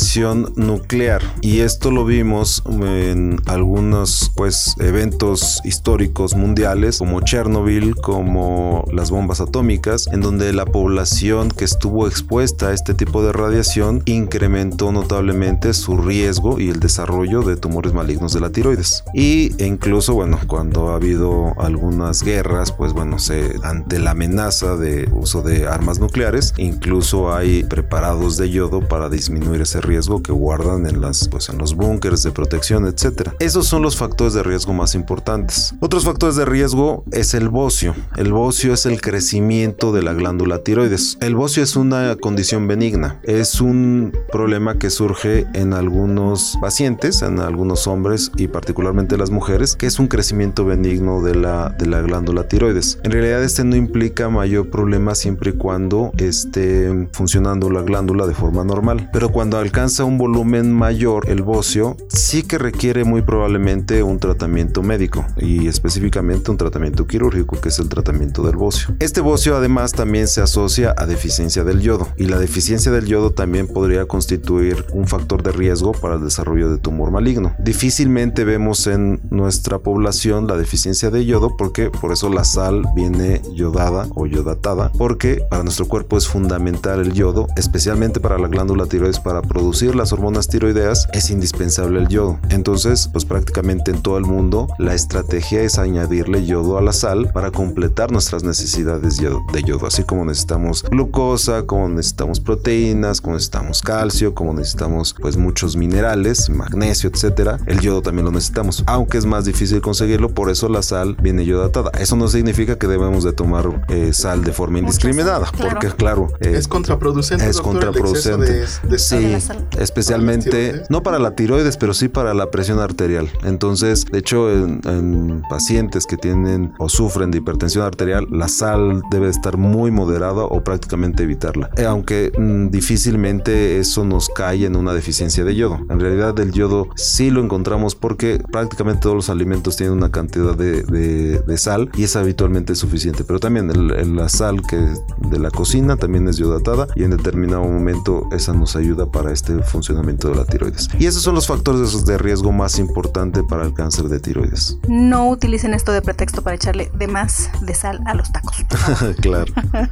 nuclear, 0.57 1.23
y 1.43 1.61
esto 1.61 1.91
lo 1.91 2.07
vimos 2.07 2.63
en 2.67 3.39
algunos 3.47 4.33
pues 4.35 4.75
eventos 4.81 5.61
históricos 5.65 6.35
mundiales 6.35 6.99
como 6.99 7.21
Chernobyl, 7.21 7.95
como 7.97 8.85
las 8.93 9.11
bombas 9.11 9.41
atómicas, 9.41 10.09
en 10.11 10.23
donde 10.23 10.53
la 10.55 10.65
población 10.65 11.51
que 11.51 11.67
estuvo 11.67 12.07
expuesta 12.07 12.69
a 12.69 12.73
este 12.73 12.95
tipo 12.95 13.23
de 13.23 13.33
radiación 13.33 14.03
incrementó 14.07 14.91
notablemente 14.91 15.75
su 15.75 15.99
riesgo 15.99 16.59
y 16.59 16.71
el 16.71 16.81
desarrollo 16.81 17.43
de 17.43 17.57
tumores 17.57 17.93
malignos 17.93 18.33
de 18.33 18.41
la 18.41 18.51
tiroides. 18.51 19.05
Y 19.13 19.53
incluso, 19.63 20.15
bueno, 20.15 20.41
cuando 20.47 20.91
ha 20.91 20.95
habido 20.95 21.55
algunas 21.61 22.23
guerras, 22.23 22.73
pues 22.73 22.95
bueno, 22.95 23.19
se, 23.19 23.55
ante 23.63 23.99
la 23.99 24.13
amenaza 24.13 24.77
de 24.77 25.09
uso 25.13 25.43
de 25.43 25.69
armas 25.69 26.01
nucleares, 26.01 26.55
incluso 26.57 27.35
hay 27.35 27.65
preparados 27.65 28.39
de 28.39 28.51
yodo 28.51 28.81
para 28.81 29.11
disminuir 29.11 29.61
ese 29.61 29.81
riesgo 29.81 29.90
que 30.23 30.33
guardan 30.33 30.87
en 30.87 31.01
las 31.01 31.29
pues 31.29 31.49
en 31.49 31.59
los 31.59 31.75
búnkers 31.75 32.23
de 32.23 32.31
protección, 32.31 32.87
etcétera. 32.87 33.35
Esos 33.41 33.67
son 33.67 33.83
los 33.83 33.97
factores 33.97 34.35
de 34.35 34.43
riesgo 34.43 34.73
más 34.73 34.95
importantes. 34.95 35.75
Otros 35.81 36.05
factores 36.05 36.37
de 36.37 36.45
riesgo 36.45 37.05
es 37.11 37.35
el 37.35 37.49
bocio. 37.49 37.95
El 38.17 38.33
bocio 38.33 38.73
es 38.73 38.87
el 38.87 39.01
crecimiento 39.01 39.93
de 39.93 40.03
la 40.03 40.13
glándula 40.13 40.63
tiroides. 40.63 41.19
El 41.21 41.35
bocio 41.35 41.63
es 41.63 41.75
una 41.75 42.15
condición 42.17 42.69
benigna. 42.69 43.21
Es 43.25 43.61
un 43.61 44.13
problema 44.31 44.79
que 44.79 44.91
surge 44.91 45.47
en 45.55 45.73
algunos 45.73 46.57
pacientes, 46.61 47.23
en 47.23 47.41
algunos 47.41 47.87
hombres 47.87 48.31
y 48.37 48.47
particularmente 48.47 49.17
las 49.17 49.31
mujeres, 49.31 49.75
que 49.75 49.87
es 49.87 49.99
un 49.99 50.07
crecimiento 50.07 50.65
benigno 50.65 51.21
de 51.21 51.35
la, 51.35 51.71
de 51.71 51.87
la 51.87 52.01
glándula 52.01 52.47
tiroides. 52.47 53.01
En 53.03 53.11
realidad 53.11 53.43
este 53.43 53.65
no 53.65 53.75
implica 53.75 54.29
mayor 54.29 54.71
problema 54.71 55.15
siempre 55.17 55.51
y 55.51 55.55
cuando 55.55 56.13
esté 56.17 57.09
funcionando 57.13 57.71
la 57.71 57.83
glándula 57.83 58.27
de 58.27 58.35
forma 58.35 58.65
normal. 58.65 59.11
Pero 59.13 59.31
cuando 59.31 59.59
alcanza 59.59 59.80
un 59.81 60.19
volumen 60.19 60.75
mayor, 60.75 61.31
el 61.31 61.43
bocio 61.43 61.97
sí 62.09 62.43
que 62.43 62.59
requiere 62.59 63.05
muy 63.05 63.23
probablemente 63.23 64.03
un 64.03 64.19
tratamiento 64.19 64.83
médico 64.83 65.25
y 65.39 65.69
específicamente 65.69 66.51
un 66.51 66.59
tratamiento 66.59 67.07
quirúrgico 67.07 67.59
que 67.59 67.71
es 67.71 67.79
el 67.79 67.89
tratamiento 67.89 68.43
del 68.43 68.57
bocio. 68.57 68.95
Este 68.99 69.23
bocio 69.23 69.57
además 69.57 69.93
también 69.93 70.29
se 70.29 70.43
asocia 70.43 70.95
a 70.99 71.07
deficiencia 71.07 71.65
del 71.65 71.81
yodo 71.81 72.09
y 72.19 72.27
la 72.27 72.39
deficiencia 72.39 72.93
del 72.93 73.07
yodo 73.07 73.31
también 73.31 73.69
podría 73.69 74.05
constituir 74.05 74.85
un 74.93 75.07
factor 75.07 75.43
de 75.43 75.53
riesgo 75.53 75.93
para 75.93 76.17
el 76.17 76.25
desarrollo 76.25 76.71
de 76.71 76.77
tumor 76.77 77.11
maligno. 77.11 77.55
Difícilmente 77.59 78.45
vemos 78.45 78.87
en 78.87 79.23
nuestra 79.31 79.79
población 79.79 80.47
la 80.47 80.59
deficiencia 80.59 81.09
de 81.09 81.25
yodo 81.25 81.57
porque 81.57 81.89
por 81.89 82.13
eso 82.13 82.29
la 82.29 82.45
sal 82.45 82.85
viene 82.95 83.41
yodada 83.55 84.09
o 84.15 84.27
yodatada 84.27 84.93
porque 84.99 85.43
para 85.49 85.63
nuestro 85.63 85.89
cuerpo 85.89 86.19
es 86.19 86.29
fundamental 86.29 87.01
el 87.01 87.15
yodo, 87.15 87.47
especialmente 87.57 88.21
para 88.21 88.37
la 88.37 88.49
glándula 88.49 88.85
tiroides 88.85 89.21
para 89.21 89.41
producir 89.41 89.70
las 89.71 90.13
hormonas 90.13 90.49
tiroideas 90.49 91.07
es 91.13 91.31
indispensable 91.31 92.01
el 92.01 92.09
yodo. 92.09 92.39
Entonces, 92.51 93.09
pues 93.13 93.25
prácticamente 93.25 93.91
en 93.93 94.03
todo 94.03 94.19
el 94.19 94.25
mundo 94.25 94.67
la 94.79 94.95
estrategia 94.95 95.63
es 95.63 95.79
añadirle 95.79 96.45
yodo 96.45 96.77
a 96.77 96.83
la 96.83 96.93
sal 96.93 97.31
para 97.33 97.51
completar 97.53 98.11
nuestras 98.11 98.43
necesidades 98.43 99.19
de 99.19 99.63
yodo, 99.63 99.87
así 99.87 100.03
como 100.03 100.25
necesitamos 100.25 100.83
glucosa, 100.91 101.67
como 101.67 101.89
necesitamos 101.89 102.41
proteínas, 102.41 103.21
como 103.21 103.35
necesitamos 103.35 103.81
calcio, 103.81 104.35
como 104.35 104.53
necesitamos 104.55 105.15
pues 105.21 105.37
muchos 105.37 105.77
minerales, 105.77 106.51
magnesio, 106.51 107.09
etcétera. 107.13 107.59
El 107.67 107.81
yodo 107.81 108.03
también 108.03 108.25
lo 108.25 108.33
necesitamos, 108.33 108.83
aunque 108.87 109.19
es 109.19 109.25
más 109.27 109.45
difícil 109.45 109.81
conseguirlo, 109.81 110.31
por 110.31 110.51
eso 110.51 110.69
la 110.69 110.83
sal 110.83 111.17
viene 111.23 111.45
yodatada. 111.45 111.91
Eso 111.99 112.17
no 112.17 112.27
significa 112.29 112.77
que 112.77 112.87
debemos 112.89 113.25
de 113.25 113.33
tomar 113.33 113.85
eh, 113.89 114.13
sal 114.13 114.43
de 114.43 114.53
forma 114.53 114.81
indiscriminada, 114.81 115.39
Muchas, 115.41 115.53
claro. 115.53 115.71
porque 115.81 115.97
claro, 115.97 116.29
eh, 116.41 116.55
es 116.57 116.67
contraproducente. 116.69 117.47
es 117.49 117.57
doctor, 117.57 117.73
contraproducente. 117.75 118.63
exceso 118.63 118.81
de- 118.83 118.89
de 118.91 118.99
sí, 118.99 119.17
de 119.19 119.33
la 119.33 119.41
sal. 119.41 119.60
Especialmente 119.79 120.83
no 120.89 121.03
para 121.03 121.19
la 121.19 121.35
tiroides, 121.35 121.77
pero 121.77 121.95
sí 121.95 122.09
para 122.09 122.35
la 122.35 122.51
presión 122.51 122.79
arterial. 122.81 123.29
Entonces, 123.45 124.05
de 124.11 124.19
hecho, 124.19 124.51
en, 124.51 124.81
en 124.85 125.43
pacientes 125.49 126.07
que 126.07 126.17
tienen 126.17 126.73
o 126.79 126.89
sufren 126.89 127.31
de 127.31 127.39
hipertensión 127.39 127.85
arterial, 127.85 128.27
la 128.31 128.49
sal 128.49 129.03
debe 129.11 129.29
estar 129.29 129.57
muy 129.57 129.91
moderada 129.91 130.43
o 130.45 130.63
prácticamente 130.63 131.23
evitarla. 131.23 131.71
Eh, 131.77 131.85
aunque 131.85 132.33
mm, 132.37 132.69
difícilmente 132.71 133.79
eso 133.79 134.05
nos 134.05 134.29
cae 134.29 134.65
en 134.67 134.77
una 134.77 134.93
deficiencia 134.93 135.45
de 135.45 135.55
yodo. 135.55 135.79
En 135.89 136.01
realidad, 136.01 136.39
el 136.41 136.53
yodo 136.53 136.89
sí 136.97 137.31
lo 137.31 137.43
encontramos 137.43 137.95
porque 137.95 138.43
prácticamente 138.51 139.03
todos 139.03 139.17
los 139.17 139.31
alimentos 139.31 139.77
tienen 139.77 139.97
una 139.97 140.11
cantidad 140.11 140.55
de, 140.57 140.83
de- 140.83 141.39
de 141.41 141.59
sal 141.59 141.91
y 141.95 142.05
es 142.05 142.17
habitualmente 142.17 142.75
suficiente. 142.75 143.25
Pero 143.25 143.39
también 143.41 143.71
el- 143.71 143.91
el- 143.93 144.17
la 144.17 144.29
sal 144.29 144.63
que 144.63 144.77
de 144.77 145.39
la 145.39 145.51
cocina 145.51 145.97
también 145.97 146.29
es 146.29 146.37
yodatada 146.37 146.87
y 146.95 147.05
en 147.05 147.11
determinado 147.11 147.63
momento 147.65 148.29
esa 148.33 148.53
nos 148.53 148.77
ayuda 148.77 149.07
para 149.11 149.33
este 149.33 149.50
funcionamiento 149.65 150.29
de 150.29 150.37
la 150.37 150.45
tiroides. 150.45 150.89
Y 150.99 151.07
esos 151.07 151.23
son 151.23 151.35
los 151.35 151.47
factores 151.47 152.05
de 152.05 152.19
riesgo 152.19 152.53
más 152.53 152.79
importante 152.79 153.43
para 153.43 153.65
el 153.65 153.75
cáncer 153.75 154.07
de 154.07 154.21
tiroides. 154.21 154.79
No 154.89 155.29
utilicen 155.29 155.75
esto 155.75 155.93
de 155.93 156.03
pretexto 156.03 156.43
para 156.43 156.57
echarle 156.57 156.91
de 156.95 157.07
más 157.07 157.51
de 157.61 157.75
sal 157.75 158.01
a 158.07 158.15
los 158.15 158.33
tacos. 158.33 158.57
claro. 159.21 159.53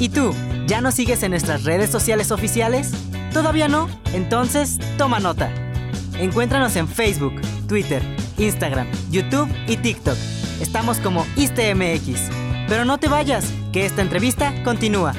¿Y 0.00 0.08
tú? 0.10 0.32
¿Ya 0.66 0.80
nos 0.80 0.94
sigues 0.94 1.22
en 1.22 1.30
nuestras 1.30 1.64
redes 1.64 1.90
sociales 1.90 2.30
oficiales? 2.30 2.90
¿Todavía 3.32 3.68
no? 3.68 3.88
Entonces, 4.12 4.78
toma 4.98 5.18
nota. 5.18 5.50
Encuéntranos 6.18 6.76
en 6.76 6.88
Facebook, 6.88 7.40
Twitter, 7.68 8.02
Instagram, 8.38 8.86
YouTube 9.10 9.48
y 9.66 9.76
TikTok. 9.76 10.16
Estamos 10.60 10.98
como 10.98 11.26
ISTMX. 11.36 12.43
Pero 12.68 12.84
no 12.84 12.98
te 12.98 13.08
vayas, 13.08 13.52
que 13.72 13.84
esta 13.84 14.02
entrevista 14.02 14.52
continúa. 14.64 15.12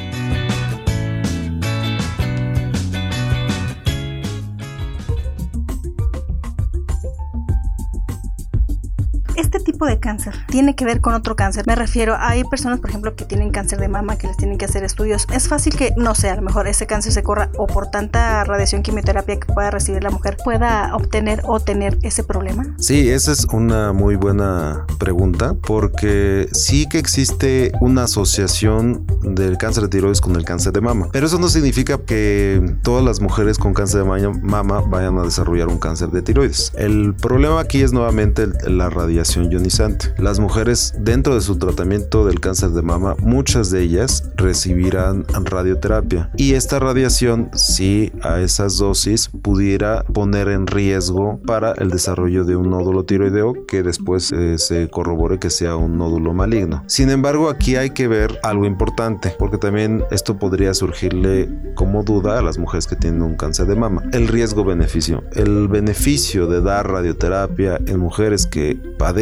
Este 9.36 9.60
tipo 9.60 9.86
de 9.86 10.00
cáncer 10.00 10.34
tiene 10.48 10.76
que 10.76 10.86
ver 10.86 11.02
con 11.02 11.14
otro 11.14 11.36
cáncer. 11.36 11.66
Me 11.68 11.76
refiero, 11.76 12.16
hay 12.18 12.44
personas, 12.46 12.80
por 12.80 12.90
ejemplo, 12.90 13.16
que 13.16 13.26
tienen 13.26 13.52
cáncer 13.52 13.80
de 13.80 13.88
mama, 13.88 14.18
que 14.18 14.28
les 14.28 14.38
tienen 14.38 14.58
que 14.58 14.66
hacer 14.66 14.84
estudios. 14.84 15.28
Es 15.34 15.48
fácil 15.48 15.76
que, 15.76 15.94
no 15.98 16.16
sé, 16.16 16.30
a 16.30 16.36
lo 16.36 16.42
mejor 16.42 16.68
ese 16.68 16.88
cáncer 16.88 17.12
se 17.12 17.24
corra 17.24 17.50
o 17.58 17.68
por 17.68 17.88
tanta 17.88 18.44
radiación 18.44 18.82
quimioterapia 18.82 19.40
que 19.40 19.52
pueda 19.54 19.72
recibir 19.72 20.04
la 20.04 20.10
mujer, 20.10 20.38
pueda 20.44 20.96
obtener 20.96 21.42
o 21.46 21.60
tener 21.60 21.98
ese 22.02 22.24
problema. 22.24 22.66
Sí, 22.78 23.10
esa 23.10 23.32
es 23.32 23.46
una 23.52 23.92
muy 23.94 24.16
buena 24.16 24.86
pregunta 25.00 25.56
porque 25.66 26.48
sí 26.54 26.88
que 26.88 26.98
existe 27.00 27.72
una 27.82 28.04
asociación 28.04 29.06
del 29.22 29.58
cáncer 29.58 29.84
de 29.84 29.90
tiroides 29.90 30.22
con 30.22 30.36
el 30.36 30.46
cáncer 30.46 30.72
de 30.74 30.82
mama. 30.82 31.08
Pero 31.12 31.26
eso 31.28 31.40
no 31.40 31.50
significa 31.50 31.98
que 31.98 32.76
todas 32.84 33.04
las 33.04 33.20
mujeres 33.20 33.58
con 33.58 33.74
cáncer 33.74 34.04
de 34.04 34.08
ma- 34.10 34.40
mama 34.42 34.82
vayan 34.88 35.18
a 35.18 35.24
desarrollar 35.24 35.68
un 35.68 35.78
cáncer 35.78 36.10
de 36.10 36.22
tiroides. 36.22 36.72
El 36.78 37.14
problema 37.16 37.60
aquí 37.60 37.82
es 37.82 37.92
nuevamente 37.92 38.48
la 38.70 38.90
radiación 38.90 39.25
radiación 39.26 39.52
ionizante. 39.52 40.14
Las 40.20 40.40
mujeres 40.40 40.94
dentro 41.00 41.34
de 41.34 41.42
su 41.42 41.58
tratamiento 41.58 42.28
del 42.28 42.40
cáncer 42.40 42.70
de 42.70 42.84
mama, 42.84 43.16
muchas 43.20 43.72
de 43.72 43.82
ellas 43.82 44.24
recibirán 44.36 45.26
radioterapia 45.46 46.30
y 46.38 46.54
esta 46.54 46.78
radiación, 46.78 47.50
si 47.56 48.12
a 48.22 48.40
esas 48.42 48.78
dosis, 48.78 49.30
pudiera 49.42 50.04
poner 50.04 50.50
en 50.50 50.68
riesgo 50.68 51.40
para 51.44 51.72
el 51.72 51.90
desarrollo 51.90 52.46
de 52.46 52.56
un 52.56 52.70
nódulo 52.70 53.04
tiroideo 53.04 53.66
que 53.66 53.82
después 53.82 54.32
eh, 54.32 54.60
se 54.60 54.90
corrobore 54.90 55.40
que 55.40 55.50
sea 55.50 55.76
un 55.76 55.98
nódulo 55.98 56.34
maligno. 56.34 56.84
Sin 56.86 57.10
embargo, 57.10 57.50
aquí 57.50 57.78
hay 57.78 57.90
que 57.90 58.08
ver 58.08 58.40
algo 58.44 58.66
importante, 58.66 59.36
porque 59.40 59.58
también 59.58 60.04
esto 60.12 60.38
podría 60.38 60.76
surgirle 60.76 61.50
como 61.74 62.04
duda 62.04 62.38
a 62.38 62.44
las 62.44 62.60
mujeres 62.60 62.86
que 62.86 62.96
tienen 62.96 63.24
un 63.24 63.36
cáncer 63.36 63.66
de 63.66 63.76
mama. 63.76 64.04
El 64.12 64.28
riesgo-beneficio. 64.28 65.24
El 65.34 65.68
beneficio 65.68 66.46
de 66.46 66.62
dar 66.62 66.92
radioterapia 66.92 67.80
en 67.88 68.00
mujeres 68.00 68.46
que 68.46 68.78
padecen 69.00 69.15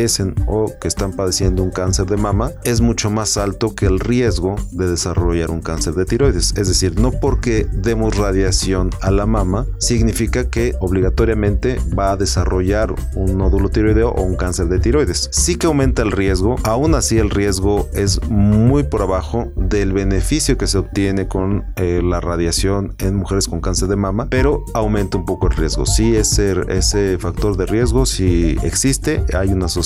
o 0.47 0.71
que 0.81 0.87
están 0.87 1.13
padeciendo 1.13 1.61
un 1.61 1.69
cáncer 1.69 2.07
de 2.07 2.17
mama 2.17 2.51
es 2.63 2.81
mucho 2.81 3.11
más 3.11 3.37
alto 3.37 3.75
que 3.75 3.85
el 3.85 3.99
riesgo 3.99 4.55
de 4.71 4.89
desarrollar 4.89 5.51
un 5.51 5.61
cáncer 5.61 5.93
de 5.93 6.05
tiroides. 6.05 6.53
Es 6.57 6.67
decir, 6.67 6.99
no 6.99 7.11
porque 7.11 7.67
demos 7.71 8.17
radiación 8.17 8.89
a 9.01 9.11
la 9.11 9.25
mama 9.25 9.67
significa 9.79 10.49
que 10.49 10.75
obligatoriamente 10.79 11.77
va 11.97 12.11
a 12.11 12.17
desarrollar 12.17 12.95
un 13.15 13.37
nódulo 13.37 13.69
tiroideo 13.69 14.09
o 14.09 14.23
un 14.23 14.35
cáncer 14.35 14.67
de 14.67 14.79
tiroides. 14.79 15.29
Sí 15.31 15.55
que 15.55 15.67
aumenta 15.67 16.01
el 16.01 16.11
riesgo, 16.11 16.55
aún 16.63 16.95
así 16.95 17.19
el 17.19 17.29
riesgo 17.29 17.87
es 17.93 18.21
muy 18.29 18.83
por 18.83 19.03
abajo 19.03 19.51
del 19.55 19.93
beneficio 19.93 20.57
que 20.57 20.67
se 20.67 20.79
obtiene 20.79 21.27
con 21.27 21.65
eh, 21.75 22.01
la 22.03 22.19
radiación 22.19 22.95
en 22.97 23.15
mujeres 23.15 23.47
con 23.47 23.61
cáncer 23.61 23.89
de 23.89 23.95
mama, 23.95 24.27
pero 24.29 24.65
aumenta 24.73 25.17
un 25.17 25.25
poco 25.25 25.47
el 25.47 25.55
riesgo. 25.55 25.85
Sí, 25.85 26.15
ese, 26.15 26.55
ese 26.69 27.17
factor 27.19 27.57
de 27.57 27.65
riesgo 27.67 28.05
si 28.05 28.57
existe, 28.63 29.23
hay 29.33 29.49
una 29.49 29.65
asociación, 29.65 29.82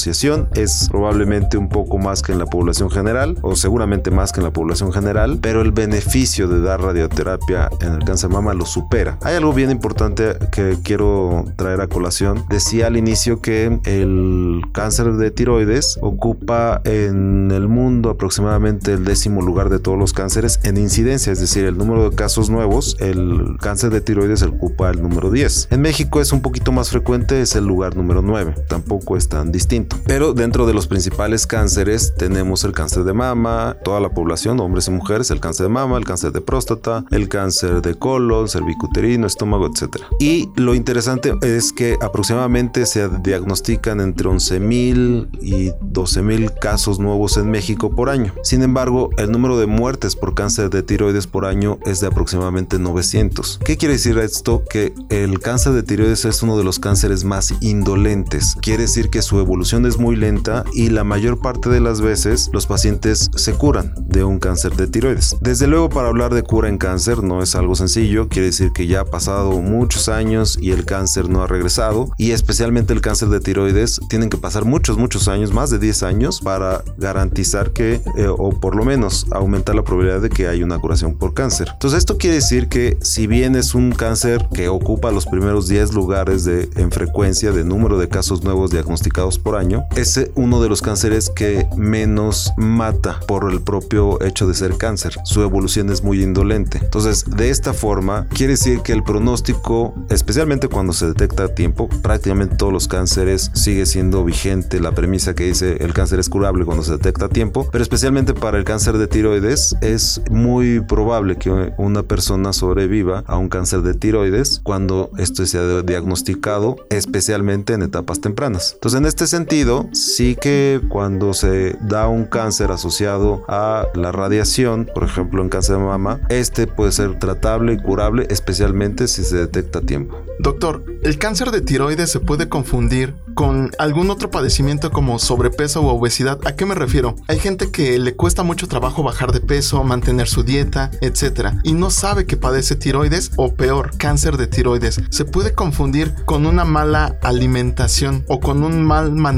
es 0.53 0.87
probablemente 0.89 1.57
un 1.57 1.69
poco 1.69 1.97
más 1.97 2.21
que 2.21 2.31
en 2.31 2.39
la 2.39 2.45
población 2.45 2.89
general, 2.89 3.37
o 3.41 3.55
seguramente 3.55 4.11
más 4.11 4.31
que 4.31 4.39
en 4.39 4.45
la 4.45 4.51
población 4.51 4.93
general, 4.93 5.39
pero 5.41 5.61
el 5.61 5.71
beneficio 5.71 6.47
de 6.47 6.61
dar 6.61 6.81
radioterapia 6.81 7.69
en 7.81 7.93
el 7.93 8.03
cáncer 8.03 8.29
mama 8.29 8.53
lo 8.53 8.65
supera. 8.65 9.17
Hay 9.21 9.35
algo 9.35 9.53
bien 9.53 9.71
importante 9.71 10.35
que 10.51 10.77
quiero 10.83 11.45
traer 11.55 11.81
a 11.81 11.87
colación. 11.87 12.45
Decía 12.49 12.87
al 12.87 12.97
inicio 12.97 13.41
que 13.41 13.79
el 13.85 14.61
cáncer 14.73 15.13
de 15.13 15.31
tiroides 15.31 15.97
ocupa 16.01 16.81
en 16.83 17.51
el 17.51 17.67
mundo 17.67 18.09
aproximadamente 18.09 18.93
el 18.93 19.05
décimo 19.05 19.41
lugar 19.41 19.69
de 19.69 19.79
todos 19.79 19.97
los 19.97 20.13
cánceres 20.13 20.59
en 20.63 20.77
incidencia, 20.77 21.31
es 21.31 21.39
decir, 21.39 21.65
el 21.65 21.77
número 21.77 22.09
de 22.09 22.15
casos 22.15 22.49
nuevos, 22.49 22.97
el 22.99 23.57
cáncer 23.59 23.89
de 23.91 24.01
tiroides 24.01 24.43
ocupa 24.43 24.89
el 24.89 25.01
número 25.01 25.31
10. 25.31 25.69
En 25.71 25.81
México 25.81 26.21
es 26.21 26.31
un 26.31 26.41
poquito 26.41 26.71
más 26.71 26.89
frecuente, 26.89 27.41
es 27.41 27.55
el 27.55 27.65
lugar 27.65 27.95
número 27.95 28.21
9, 28.21 28.55
tampoco 28.67 29.17
es 29.17 29.29
tan 29.29 29.51
distinto. 29.51 29.86
Pero 30.05 30.33
dentro 30.33 30.65
de 30.65 30.73
los 30.73 30.87
principales 30.87 31.45
cánceres 31.45 32.13
tenemos 32.17 32.63
el 32.63 32.71
cáncer 32.71 33.03
de 33.03 33.13
mama, 33.13 33.77
toda 33.83 33.99
la 33.99 34.09
población, 34.09 34.59
hombres 34.59 34.87
y 34.87 34.91
mujeres, 34.91 35.31
el 35.31 35.39
cáncer 35.39 35.65
de 35.65 35.73
mama, 35.73 35.97
el 35.97 36.05
cáncer 36.05 36.31
de 36.31 36.41
próstata, 36.41 37.03
el 37.11 37.29
cáncer 37.29 37.81
de 37.81 37.95
colon, 37.95 38.47
cervicuterino, 38.47 39.27
estómago, 39.27 39.67
etc. 39.67 39.97
Y 40.19 40.49
lo 40.55 40.75
interesante 40.75 41.33
es 41.41 41.73
que 41.73 41.97
aproximadamente 42.01 42.85
se 42.85 43.09
diagnostican 43.21 43.99
entre 43.99 44.29
11.000 44.29 45.29
y 45.41 45.71
12.000 45.71 46.57
casos 46.59 46.99
nuevos 46.99 47.37
en 47.37 47.49
México 47.49 47.95
por 47.95 48.09
año. 48.09 48.33
Sin 48.43 48.63
embargo, 48.63 49.09
el 49.17 49.31
número 49.31 49.57
de 49.57 49.67
muertes 49.67 50.15
por 50.15 50.35
cáncer 50.35 50.69
de 50.69 50.83
tiroides 50.83 51.27
por 51.27 51.45
año 51.45 51.79
es 51.85 51.99
de 51.99 52.07
aproximadamente 52.07 52.79
900. 52.79 53.59
¿Qué 53.63 53.77
quiere 53.77 53.95
decir 53.95 54.17
esto? 54.17 54.63
Que 54.69 54.93
el 55.09 55.39
cáncer 55.39 55.73
de 55.73 55.83
tiroides 55.83 56.25
es 56.25 56.41
uno 56.43 56.57
de 56.57 56.63
los 56.63 56.79
cánceres 56.79 57.23
más 57.23 57.53
indolentes. 57.61 58.55
Quiere 58.61 58.83
decir 58.83 59.09
que 59.09 59.21
su 59.21 59.39
evolución 59.39 59.76
es 59.85 59.97
muy 59.97 60.15
lenta 60.15 60.63
y 60.73 60.89
la 60.89 61.03
mayor 61.03 61.39
parte 61.39 61.69
de 61.69 61.79
las 61.79 62.01
veces 62.01 62.49
los 62.53 62.67
pacientes 62.67 63.29
se 63.35 63.53
curan 63.53 63.93
de 63.97 64.23
un 64.23 64.39
cáncer 64.39 64.75
de 64.75 64.87
tiroides. 64.87 65.35
Desde 65.41 65.67
luego 65.67 65.89
para 65.89 66.07
hablar 66.07 66.33
de 66.33 66.43
cura 66.43 66.69
en 66.69 66.77
cáncer 66.77 67.23
no 67.23 67.41
es 67.41 67.55
algo 67.55 67.75
sencillo, 67.75 68.27
quiere 68.29 68.47
decir 68.47 68.71
que 68.71 68.87
ya 68.87 69.01
ha 69.01 69.05
pasado 69.05 69.51
muchos 69.61 70.09
años 70.09 70.57
y 70.59 70.71
el 70.71 70.85
cáncer 70.85 71.29
no 71.29 71.43
ha 71.43 71.47
regresado 71.47 72.11
y 72.17 72.31
especialmente 72.31 72.93
el 72.93 73.01
cáncer 73.01 73.29
de 73.29 73.39
tiroides 73.39 73.99
tienen 74.09 74.29
que 74.29 74.37
pasar 74.37 74.65
muchos 74.65 74.97
muchos 74.97 75.27
años, 75.27 75.53
más 75.53 75.69
de 75.69 75.79
10 75.79 76.03
años 76.03 76.41
para 76.41 76.83
garantizar 76.97 77.71
que 77.71 78.01
eh, 78.17 78.27
o 78.27 78.49
por 78.51 78.75
lo 78.75 78.85
menos 78.85 79.27
aumentar 79.31 79.75
la 79.75 79.83
probabilidad 79.83 80.21
de 80.21 80.29
que 80.29 80.47
haya 80.47 80.63
una 80.63 80.79
curación 80.79 81.15
por 81.15 81.33
cáncer. 81.33 81.69
Entonces 81.73 81.99
esto 81.99 82.17
quiere 82.17 82.35
decir 82.35 82.67
que 82.67 82.97
si 83.01 83.27
bien 83.27 83.55
es 83.55 83.75
un 83.75 83.91
cáncer 83.91 84.47
que 84.53 84.69
ocupa 84.69 85.11
los 85.11 85.25
primeros 85.25 85.67
10 85.67 85.93
lugares 85.93 86.43
de, 86.43 86.69
en 86.75 86.91
frecuencia 86.91 87.51
de 87.51 87.63
número 87.63 87.97
de 87.97 88.09
casos 88.09 88.43
nuevos 88.43 88.71
diagnosticados 88.71 89.39
por 89.39 89.55
año, 89.55 89.66
es 89.95 90.19
uno 90.35 90.61
de 90.61 90.69
los 90.69 90.81
cánceres 90.81 91.29
que 91.29 91.67
menos 91.75 92.53
mata 92.57 93.19
por 93.27 93.51
el 93.51 93.61
propio 93.61 94.21
hecho 94.23 94.47
de 94.47 94.53
ser 94.53 94.77
cáncer. 94.77 95.15
Su 95.23 95.41
evolución 95.41 95.89
es 95.89 96.03
muy 96.03 96.23
indolente. 96.23 96.79
Entonces, 96.81 97.25
de 97.25 97.49
esta 97.49 97.73
forma, 97.73 98.27
quiere 98.29 98.53
decir 98.53 98.81
que 98.81 98.93
el 98.93 99.03
pronóstico, 99.03 99.93
especialmente 100.09 100.67
cuando 100.67 100.93
se 100.93 101.07
detecta 101.07 101.45
a 101.45 101.47
tiempo, 101.49 101.89
prácticamente 102.01 102.55
todos 102.55 102.73
los 102.73 102.87
cánceres 102.87 103.51
sigue 103.53 103.85
siendo 103.85 104.23
vigente 104.23 104.79
la 104.79 104.93
premisa 104.93 105.33
que 105.33 105.45
dice 105.45 105.77
el 105.79 105.93
cáncer 105.93 106.19
es 106.19 106.29
curable 106.29 106.65
cuando 106.65 106.83
se 106.83 106.93
detecta 106.93 107.25
a 107.25 107.29
tiempo, 107.29 107.67
pero 107.71 107.81
especialmente 107.81 108.33
para 108.33 108.57
el 108.57 108.63
cáncer 108.63 108.97
de 108.97 109.07
tiroides 109.07 109.75
es 109.81 110.21
muy 110.29 110.79
probable 110.81 111.37
que 111.37 111.73
una 111.77 112.03
persona 112.03 112.53
sobreviva 112.53 113.23
a 113.27 113.37
un 113.37 113.49
cáncer 113.49 113.81
de 113.81 113.93
tiroides 113.93 114.61
cuando 114.63 115.11
esto 115.17 115.45
sea 115.45 115.81
diagnosticado, 115.81 116.77
especialmente 116.89 117.73
en 117.73 117.81
etapas 117.81 118.21
tempranas. 118.21 118.73
Entonces, 118.75 118.99
en 118.99 119.05
este 119.05 119.27
sentido, 119.27 119.56
sí 119.93 120.37
que 120.39 120.81
cuando 120.87 121.33
se 121.33 121.75
da 121.81 122.07
un 122.07 122.25
cáncer 122.25 122.71
asociado 122.71 123.43
a 123.47 123.87
la 123.95 124.11
radiación, 124.11 124.89
por 124.93 125.03
ejemplo 125.03 125.41
en 125.41 125.49
cáncer 125.49 125.77
de 125.77 125.83
mama, 125.83 126.19
este 126.29 126.67
puede 126.67 126.91
ser 126.91 127.17
tratable 127.17 127.73
y 127.73 127.77
curable, 127.77 128.27
especialmente 128.29 129.07
si 129.07 129.23
se 129.23 129.37
detecta 129.37 129.79
a 129.79 129.81
tiempo. 129.81 130.17
Doctor, 130.39 130.83
¿el 131.01 131.17
cáncer 131.17 131.49
de 131.49 131.61
tiroides 131.61 132.11
se 132.11 132.19
puede 132.19 132.47
confundir 132.47 133.15
con 133.33 133.71
algún 133.79 134.11
otro 134.11 134.29
padecimiento 134.29 134.91
como 134.91 135.17
sobrepeso 135.17 135.81
o 135.81 135.97
obesidad? 135.97 136.39
¿A 136.45 136.55
qué 136.55 136.65
me 136.65 136.75
refiero? 136.75 137.15
Hay 137.27 137.39
gente 137.39 137.71
que 137.71 137.97
le 137.97 138.15
cuesta 138.15 138.43
mucho 138.43 138.67
trabajo 138.67 139.01
bajar 139.01 139.31
de 139.31 139.39
peso, 139.39 139.83
mantener 139.83 140.27
su 140.27 140.43
dieta, 140.43 140.91
etc. 141.01 141.53
Y 141.63 141.73
no 141.73 141.89
sabe 141.89 142.25
que 142.25 142.37
padece 142.37 142.75
tiroides 142.75 143.31
o 143.35 143.55
peor, 143.55 143.97
cáncer 143.97 144.37
de 144.37 144.45
tiroides. 144.45 145.01
¿Se 145.09 145.25
puede 145.25 145.53
confundir 145.53 146.13
con 146.25 146.45
una 146.45 146.65
mala 146.65 147.17
alimentación 147.23 148.23
o 148.27 148.39
con 148.39 148.63
un 148.63 148.83
mal 148.83 149.11
manejo 149.13 149.36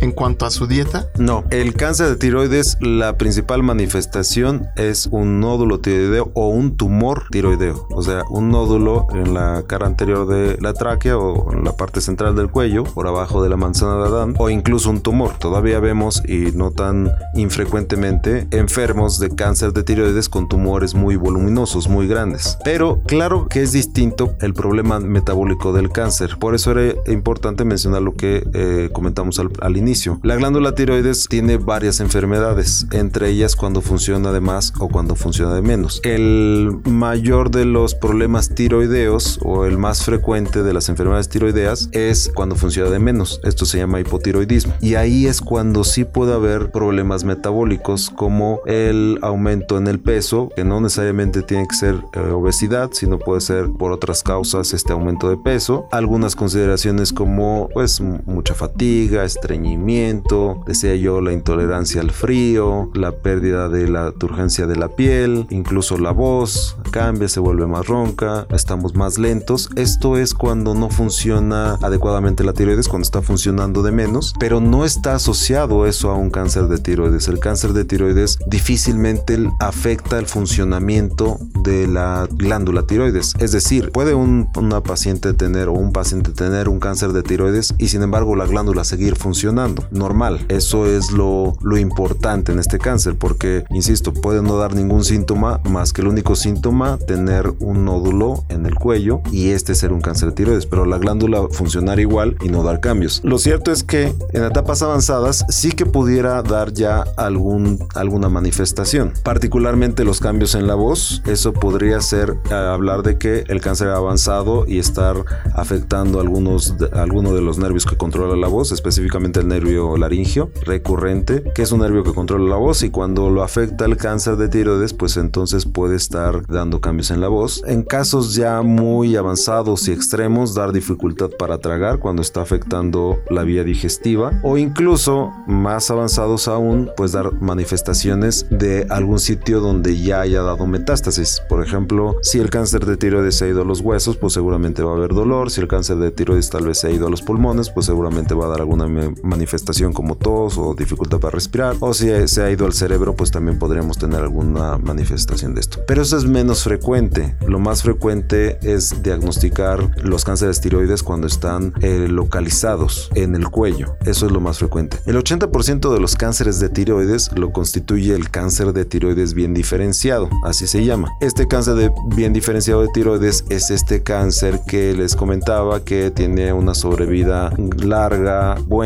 en 0.00 0.12
cuanto 0.12 0.46
a 0.46 0.50
su 0.50 0.66
dieta? 0.66 1.08
No, 1.18 1.44
el 1.50 1.74
cáncer 1.74 2.08
de 2.08 2.16
tiroides, 2.16 2.76
la 2.80 3.16
principal 3.16 3.62
manifestación 3.62 4.66
es 4.76 5.08
un 5.10 5.40
nódulo 5.40 5.80
tiroideo 5.80 6.30
o 6.34 6.48
un 6.48 6.76
tumor 6.76 7.24
tiroideo. 7.30 7.86
O 7.90 8.02
sea, 8.02 8.22
un 8.28 8.50
nódulo 8.50 9.06
en 9.12 9.34
la 9.34 9.64
cara 9.66 9.86
anterior 9.86 10.26
de 10.26 10.58
la 10.60 10.74
tráquea 10.74 11.16
o 11.16 11.52
en 11.52 11.64
la 11.64 11.72
parte 11.72 12.00
central 12.00 12.36
del 12.36 12.50
cuello, 12.50 12.84
por 12.84 13.06
abajo 13.06 13.42
de 13.42 13.48
la 13.48 13.56
manzana 13.56 13.96
de 13.96 14.08
Adán, 14.08 14.34
o 14.38 14.50
incluso 14.50 14.90
un 14.90 15.00
tumor. 15.00 15.38
Todavía 15.38 15.80
vemos 15.80 16.22
y 16.26 16.52
no 16.52 16.70
tan 16.70 17.10
infrecuentemente 17.34 18.46
enfermos 18.50 19.18
de 19.18 19.30
cáncer 19.30 19.72
de 19.72 19.82
tiroides 19.82 20.28
con 20.28 20.48
tumores 20.48 20.94
muy 20.94 21.16
voluminosos, 21.16 21.88
muy 21.88 22.06
grandes. 22.06 22.58
Pero 22.64 23.02
claro 23.06 23.46
que 23.48 23.62
es 23.62 23.72
distinto 23.72 24.34
el 24.40 24.54
problema 24.54 25.00
metabólico 25.00 25.72
del 25.72 25.90
cáncer. 25.90 26.36
Por 26.38 26.54
eso 26.54 26.72
era 26.72 26.94
importante 27.06 27.64
mencionar 27.64 28.02
lo 28.02 28.14
que 28.14 28.44
eh, 28.52 28.90
comentamos 28.92 29.29
al, 29.38 29.76
inicio. 29.76 30.18
La 30.22 30.36
glándula 30.36 30.74
tiroides 30.74 31.26
tiene 31.28 31.56
varias 31.56 32.00
enfermedades, 32.00 32.86
entre 32.90 33.30
ellas 33.30 33.56
cuando 33.56 33.80
funciona 33.80 34.32
de 34.32 34.40
más 34.40 34.72
o 34.78 34.88
cuando 34.88 35.14
funciona 35.14 35.54
de 35.54 35.62
menos. 35.62 36.00
El 36.04 36.78
mayor 36.84 37.50
de 37.50 37.64
los 37.64 37.94
problemas 37.94 38.54
tiroideos 38.54 39.38
o 39.42 39.64
el 39.64 39.78
más 39.78 40.04
frecuente 40.04 40.62
de 40.62 40.72
las 40.72 40.88
enfermedades 40.88 41.28
tiroideas 41.28 41.88
es 41.92 42.30
cuando 42.34 42.56
funciona 42.56 42.90
de 42.90 42.98
menos. 42.98 43.40
Esto 43.44 43.64
se 43.64 43.78
llama 43.78 44.00
hipotiroidismo. 44.00 44.74
Y 44.80 44.94
ahí 44.94 45.26
es 45.26 45.40
cuando 45.40 45.84
sí 45.84 46.04
puede 46.04 46.34
haber 46.34 46.70
problemas 46.70 47.24
metabólicos 47.24 48.10
como 48.10 48.60
el 48.66 49.18
aumento 49.22 49.78
en 49.78 49.86
el 49.86 50.00
peso, 50.00 50.50
que 50.54 50.64
no 50.64 50.80
necesariamente 50.80 51.42
tiene 51.42 51.66
que 51.68 51.76
ser 51.76 51.96
eh, 52.14 52.20
obesidad, 52.30 52.90
sino 52.92 53.18
puede 53.18 53.40
ser 53.40 53.68
por 53.78 53.92
otras 53.92 54.22
causas 54.22 54.72
este 54.72 54.92
aumento 54.92 55.28
de 55.28 55.36
peso. 55.36 55.86
Algunas 55.92 56.36
consideraciones 56.36 57.12
como 57.12 57.68
pues 57.72 58.00
mucha 58.00 58.54
fatiga, 58.54 59.19
estreñimiento, 59.24 60.62
decía 60.66 60.94
yo 60.96 61.20
la 61.20 61.32
intolerancia 61.32 62.00
al 62.00 62.10
frío, 62.10 62.90
la 62.94 63.12
pérdida 63.12 63.68
de 63.68 63.88
la 63.88 64.12
turgencia 64.12 64.66
de 64.66 64.76
la 64.76 64.88
piel, 64.88 65.46
incluso 65.50 65.98
la 65.98 66.12
voz 66.12 66.76
cambia, 66.90 67.28
se 67.28 67.40
vuelve 67.40 67.66
más 67.66 67.86
ronca, 67.86 68.46
estamos 68.50 68.94
más 68.94 69.18
lentos. 69.18 69.70
Esto 69.76 70.16
es 70.16 70.34
cuando 70.34 70.74
no 70.74 70.90
funciona 70.90 71.74
adecuadamente 71.82 72.44
la 72.44 72.52
tiroides, 72.52 72.88
cuando 72.88 73.04
está 73.04 73.22
funcionando 73.22 73.82
de 73.82 73.92
menos, 73.92 74.34
pero 74.38 74.60
no 74.60 74.84
está 74.84 75.14
asociado 75.14 75.86
eso 75.86 76.10
a 76.10 76.16
un 76.16 76.30
cáncer 76.30 76.68
de 76.68 76.78
tiroides. 76.78 77.28
El 77.28 77.38
cáncer 77.38 77.72
de 77.72 77.84
tiroides 77.84 78.38
difícilmente 78.46 79.38
afecta 79.58 80.18
el 80.18 80.26
funcionamiento 80.26 81.38
de 81.62 81.86
la 81.86 82.28
glándula 82.30 82.86
tiroides. 82.86 83.34
Es 83.38 83.52
decir, 83.52 83.90
puede 83.92 84.14
una 84.14 84.82
paciente 84.82 85.32
tener 85.34 85.68
o 85.68 85.72
un 85.72 85.92
paciente 85.92 86.32
tener 86.32 86.68
un 86.68 86.80
cáncer 86.80 87.12
de 87.12 87.22
tiroides 87.22 87.74
y 87.78 87.88
sin 87.88 88.02
embargo 88.02 88.36
la 88.36 88.46
glándula 88.46 88.84
seguir 88.84 89.09
funcionando 89.16 89.84
normal. 89.90 90.44
Eso 90.48 90.86
es 90.86 91.12
lo, 91.12 91.56
lo 91.62 91.78
importante 91.78 92.52
en 92.52 92.58
este 92.58 92.78
cáncer, 92.78 93.16
porque, 93.16 93.64
insisto, 93.70 94.12
puede 94.12 94.42
no 94.42 94.56
dar 94.56 94.74
ningún 94.74 95.04
síntoma 95.04 95.60
más 95.68 95.92
que 95.92 96.02
el 96.02 96.08
único 96.08 96.36
síntoma 96.36 96.98
tener 96.98 97.52
un 97.60 97.84
nódulo 97.84 98.44
en 98.48 98.66
el 98.66 98.74
cuello 98.74 99.22
y 99.30 99.50
este 99.50 99.74
ser 99.74 99.92
un 99.92 100.00
cáncer 100.00 100.30
de 100.30 100.34
tiroides, 100.34 100.66
pero 100.66 100.84
la 100.84 100.98
glándula 100.98 101.48
funcionar 101.50 102.00
igual 102.00 102.36
y 102.42 102.48
no 102.48 102.62
dar 102.62 102.80
cambios. 102.80 103.20
Lo 103.24 103.38
cierto 103.38 103.72
es 103.72 103.82
que 103.82 104.14
en 104.32 104.44
etapas 104.44 104.82
avanzadas 104.82 105.44
sí 105.48 105.72
que 105.72 105.86
pudiera 105.86 106.42
dar 106.42 106.72
ya 106.72 107.04
algún, 107.16 107.86
alguna 107.94 108.28
manifestación, 108.28 109.12
particularmente 109.22 110.04
los 110.04 110.20
cambios 110.20 110.54
en 110.54 110.66
la 110.66 110.74
voz. 110.74 111.22
Eso 111.26 111.52
podría 111.52 112.00
ser 112.00 112.36
eh, 112.50 112.54
hablar 112.54 113.02
de 113.02 113.18
que 113.18 113.44
el 113.48 113.60
cáncer 113.60 113.88
ha 113.88 113.96
avanzado 113.96 114.64
y 114.66 114.78
estar 114.78 115.16
afectando 115.54 116.20
algunos 116.20 116.78
de, 116.78 116.88
alguno 116.92 117.34
de 117.34 117.40
los 117.40 117.58
nervios 117.58 117.86
que 117.86 117.96
controla 117.96 118.36
la 118.36 118.48
voz, 118.48 118.72
el 119.00 119.48
nervio 119.48 119.96
laringio 119.96 120.50
recurrente, 120.64 121.42
que 121.54 121.62
es 121.62 121.72
un 121.72 121.80
nervio 121.80 122.04
que 122.04 122.12
controla 122.12 122.48
la 122.48 122.56
voz 122.56 122.82
y 122.82 122.90
cuando 122.90 123.30
lo 123.30 123.42
afecta 123.42 123.84
el 123.84 123.96
cáncer 123.96 124.36
de 124.36 124.48
tiroides, 124.48 124.92
pues 124.92 125.16
entonces 125.16 125.66
puede 125.66 125.96
estar 125.96 126.46
dando 126.46 126.80
cambios 126.80 127.10
en 127.10 127.20
la 127.20 127.28
voz. 127.28 127.62
En 127.66 127.82
casos 127.82 128.34
ya 128.34 128.62
muy 128.62 129.16
avanzados 129.16 129.88
y 129.88 129.92
extremos, 129.92 130.54
dar 130.54 130.72
dificultad 130.72 131.30
para 131.38 131.58
tragar 131.58 131.98
cuando 131.98 132.22
está 132.22 132.42
afectando 132.42 133.18
la 133.30 133.42
vía 133.42 133.64
digestiva 133.64 134.32
o 134.42 134.58
incluso 134.58 135.32
más 135.46 135.90
avanzados 135.90 136.48
aún, 136.48 136.90
pues 136.96 137.12
dar 137.12 137.32
manifestaciones 137.40 138.46
de 138.50 138.86
algún 138.90 139.18
sitio 139.18 139.60
donde 139.60 140.00
ya 140.00 140.20
haya 140.20 140.42
dado 140.42 140.66
metástasis. 140.66 141.42
Por 141.48 141.64
ejemplo, 141.64 142.16
si 142.22 142.38
el 142.38 142.50
cáncer 142.50 142.84
de 142.86 142.96
tiroides 142.96 143.36
se 143.36 143.46
ha 143.46 143.48
ido 143.48 143.62
a 143.62 143.64
los 143.64 143.80
huesos, 143.80 144.16
pues 144.16 144.34
seguramente 144.34 144.82
va 144.82 144.92
a 144.92 144.96
haber 144.96 145.14
dolor. 145.14 145.50
Si 145.50 145.60
el 145.60 145.68
cáncer 145.68 145.96
de 145.96 146.10
tiroides 146.10 146.50
tal 146.50 146.66
vez 146.66 146.78
se 146.78 146.88
ha 146.88 146.90
ido 146.90 147.06
a 147.06 147.10
los 147.10 147.22
pulmones, 147.22 147.70
pues 147.70 147.86
seguramente 147.86 148.34
va 148.34 148.46
a 148.46 148.48
dar 148.48 148.60
alguna 148.60 148.86
manifestación 149.22 149.92
como 149.92 150.16
tos 150.16 150.58
o 150.58 150.74
dificultad 150.74 151.20
para 151.20 151.32
respirar. 151.32 151.76
O 151.80 151.94
si 151.94 152.08
se 152.28 152.42
ha 152.42 152.50
ido 152.50 152.66
al 152.66 152.72
cerebro, 152.72 153.14
pues 153.14 153.30
también 153.30 153.58
podríamos 153.58 153.98
tener 153.98 154.20
alguna 154.20 154.78
manifestación 154.78 155.54
de 155.54 155.60
esto. 155.60 155.80
Pero 155.86 156.02
eso 156.02 156.16
es 156.16 156.24
menos 156.24 156.64
frecuente. 156.64 157.36
Lo 157.46 157.58
más 157.58 157.82
frecuente 157.82 158.58
es 158.62 159.02
diagnosticar 159.02 159.90
los 160.02 160.24
cánceres 160.24 160.60
tiroides 160.60 161.02
cuando 161.02 161.26
están 161.26 161.72
eh, 161.80 162.06
localizados 162.08 163.10
en 163.14 163.34
el 163.34 163.48
cuello. 163.48 163.96
Eso 164.04 164.26
es 164.26 164.32
lo 164.32 164.40
más 164.40 164.58
frecuente. 164.58 164.98
El 165.06 165.16
80% 165.16 165.92
de 165.92 166.00
los 166.00 166.16
cánceres 166.16 166.60
de 166.60 166.68
tiroides 166.68 167.30
lo 167.34 167.52
constituye 167.52 168.14
el 168.14 168.30
cáncer 168.30 168.72
de 168.72 168.84
tiroides 168.84 169.34
bien 169.34 169.54
diferenciado, 169.54 170.28
así 170.44 170.66
se 170.66 170.84
llama. 170.84 171.10
Este 171.20 171.46
cáncer 171.46 171.74
de 171.74 171.92
bien 172.14 172.32
diferenciado 172.32 172.82
de 172.82 172.88
tiroides 172.88 173.44
es 173.48 173.70
este 173.70 174.02
cáncer 174.02 174.60
que 174.66 174.94
les 174.94 175.16
comentaba 175.16 175.84
que 175.84 176.10
tiene 176.10 176.52
una 176.52 176.74
sobrevida 176.74 177.52
larga, 177.78 178.56
buena, 178.66 178.79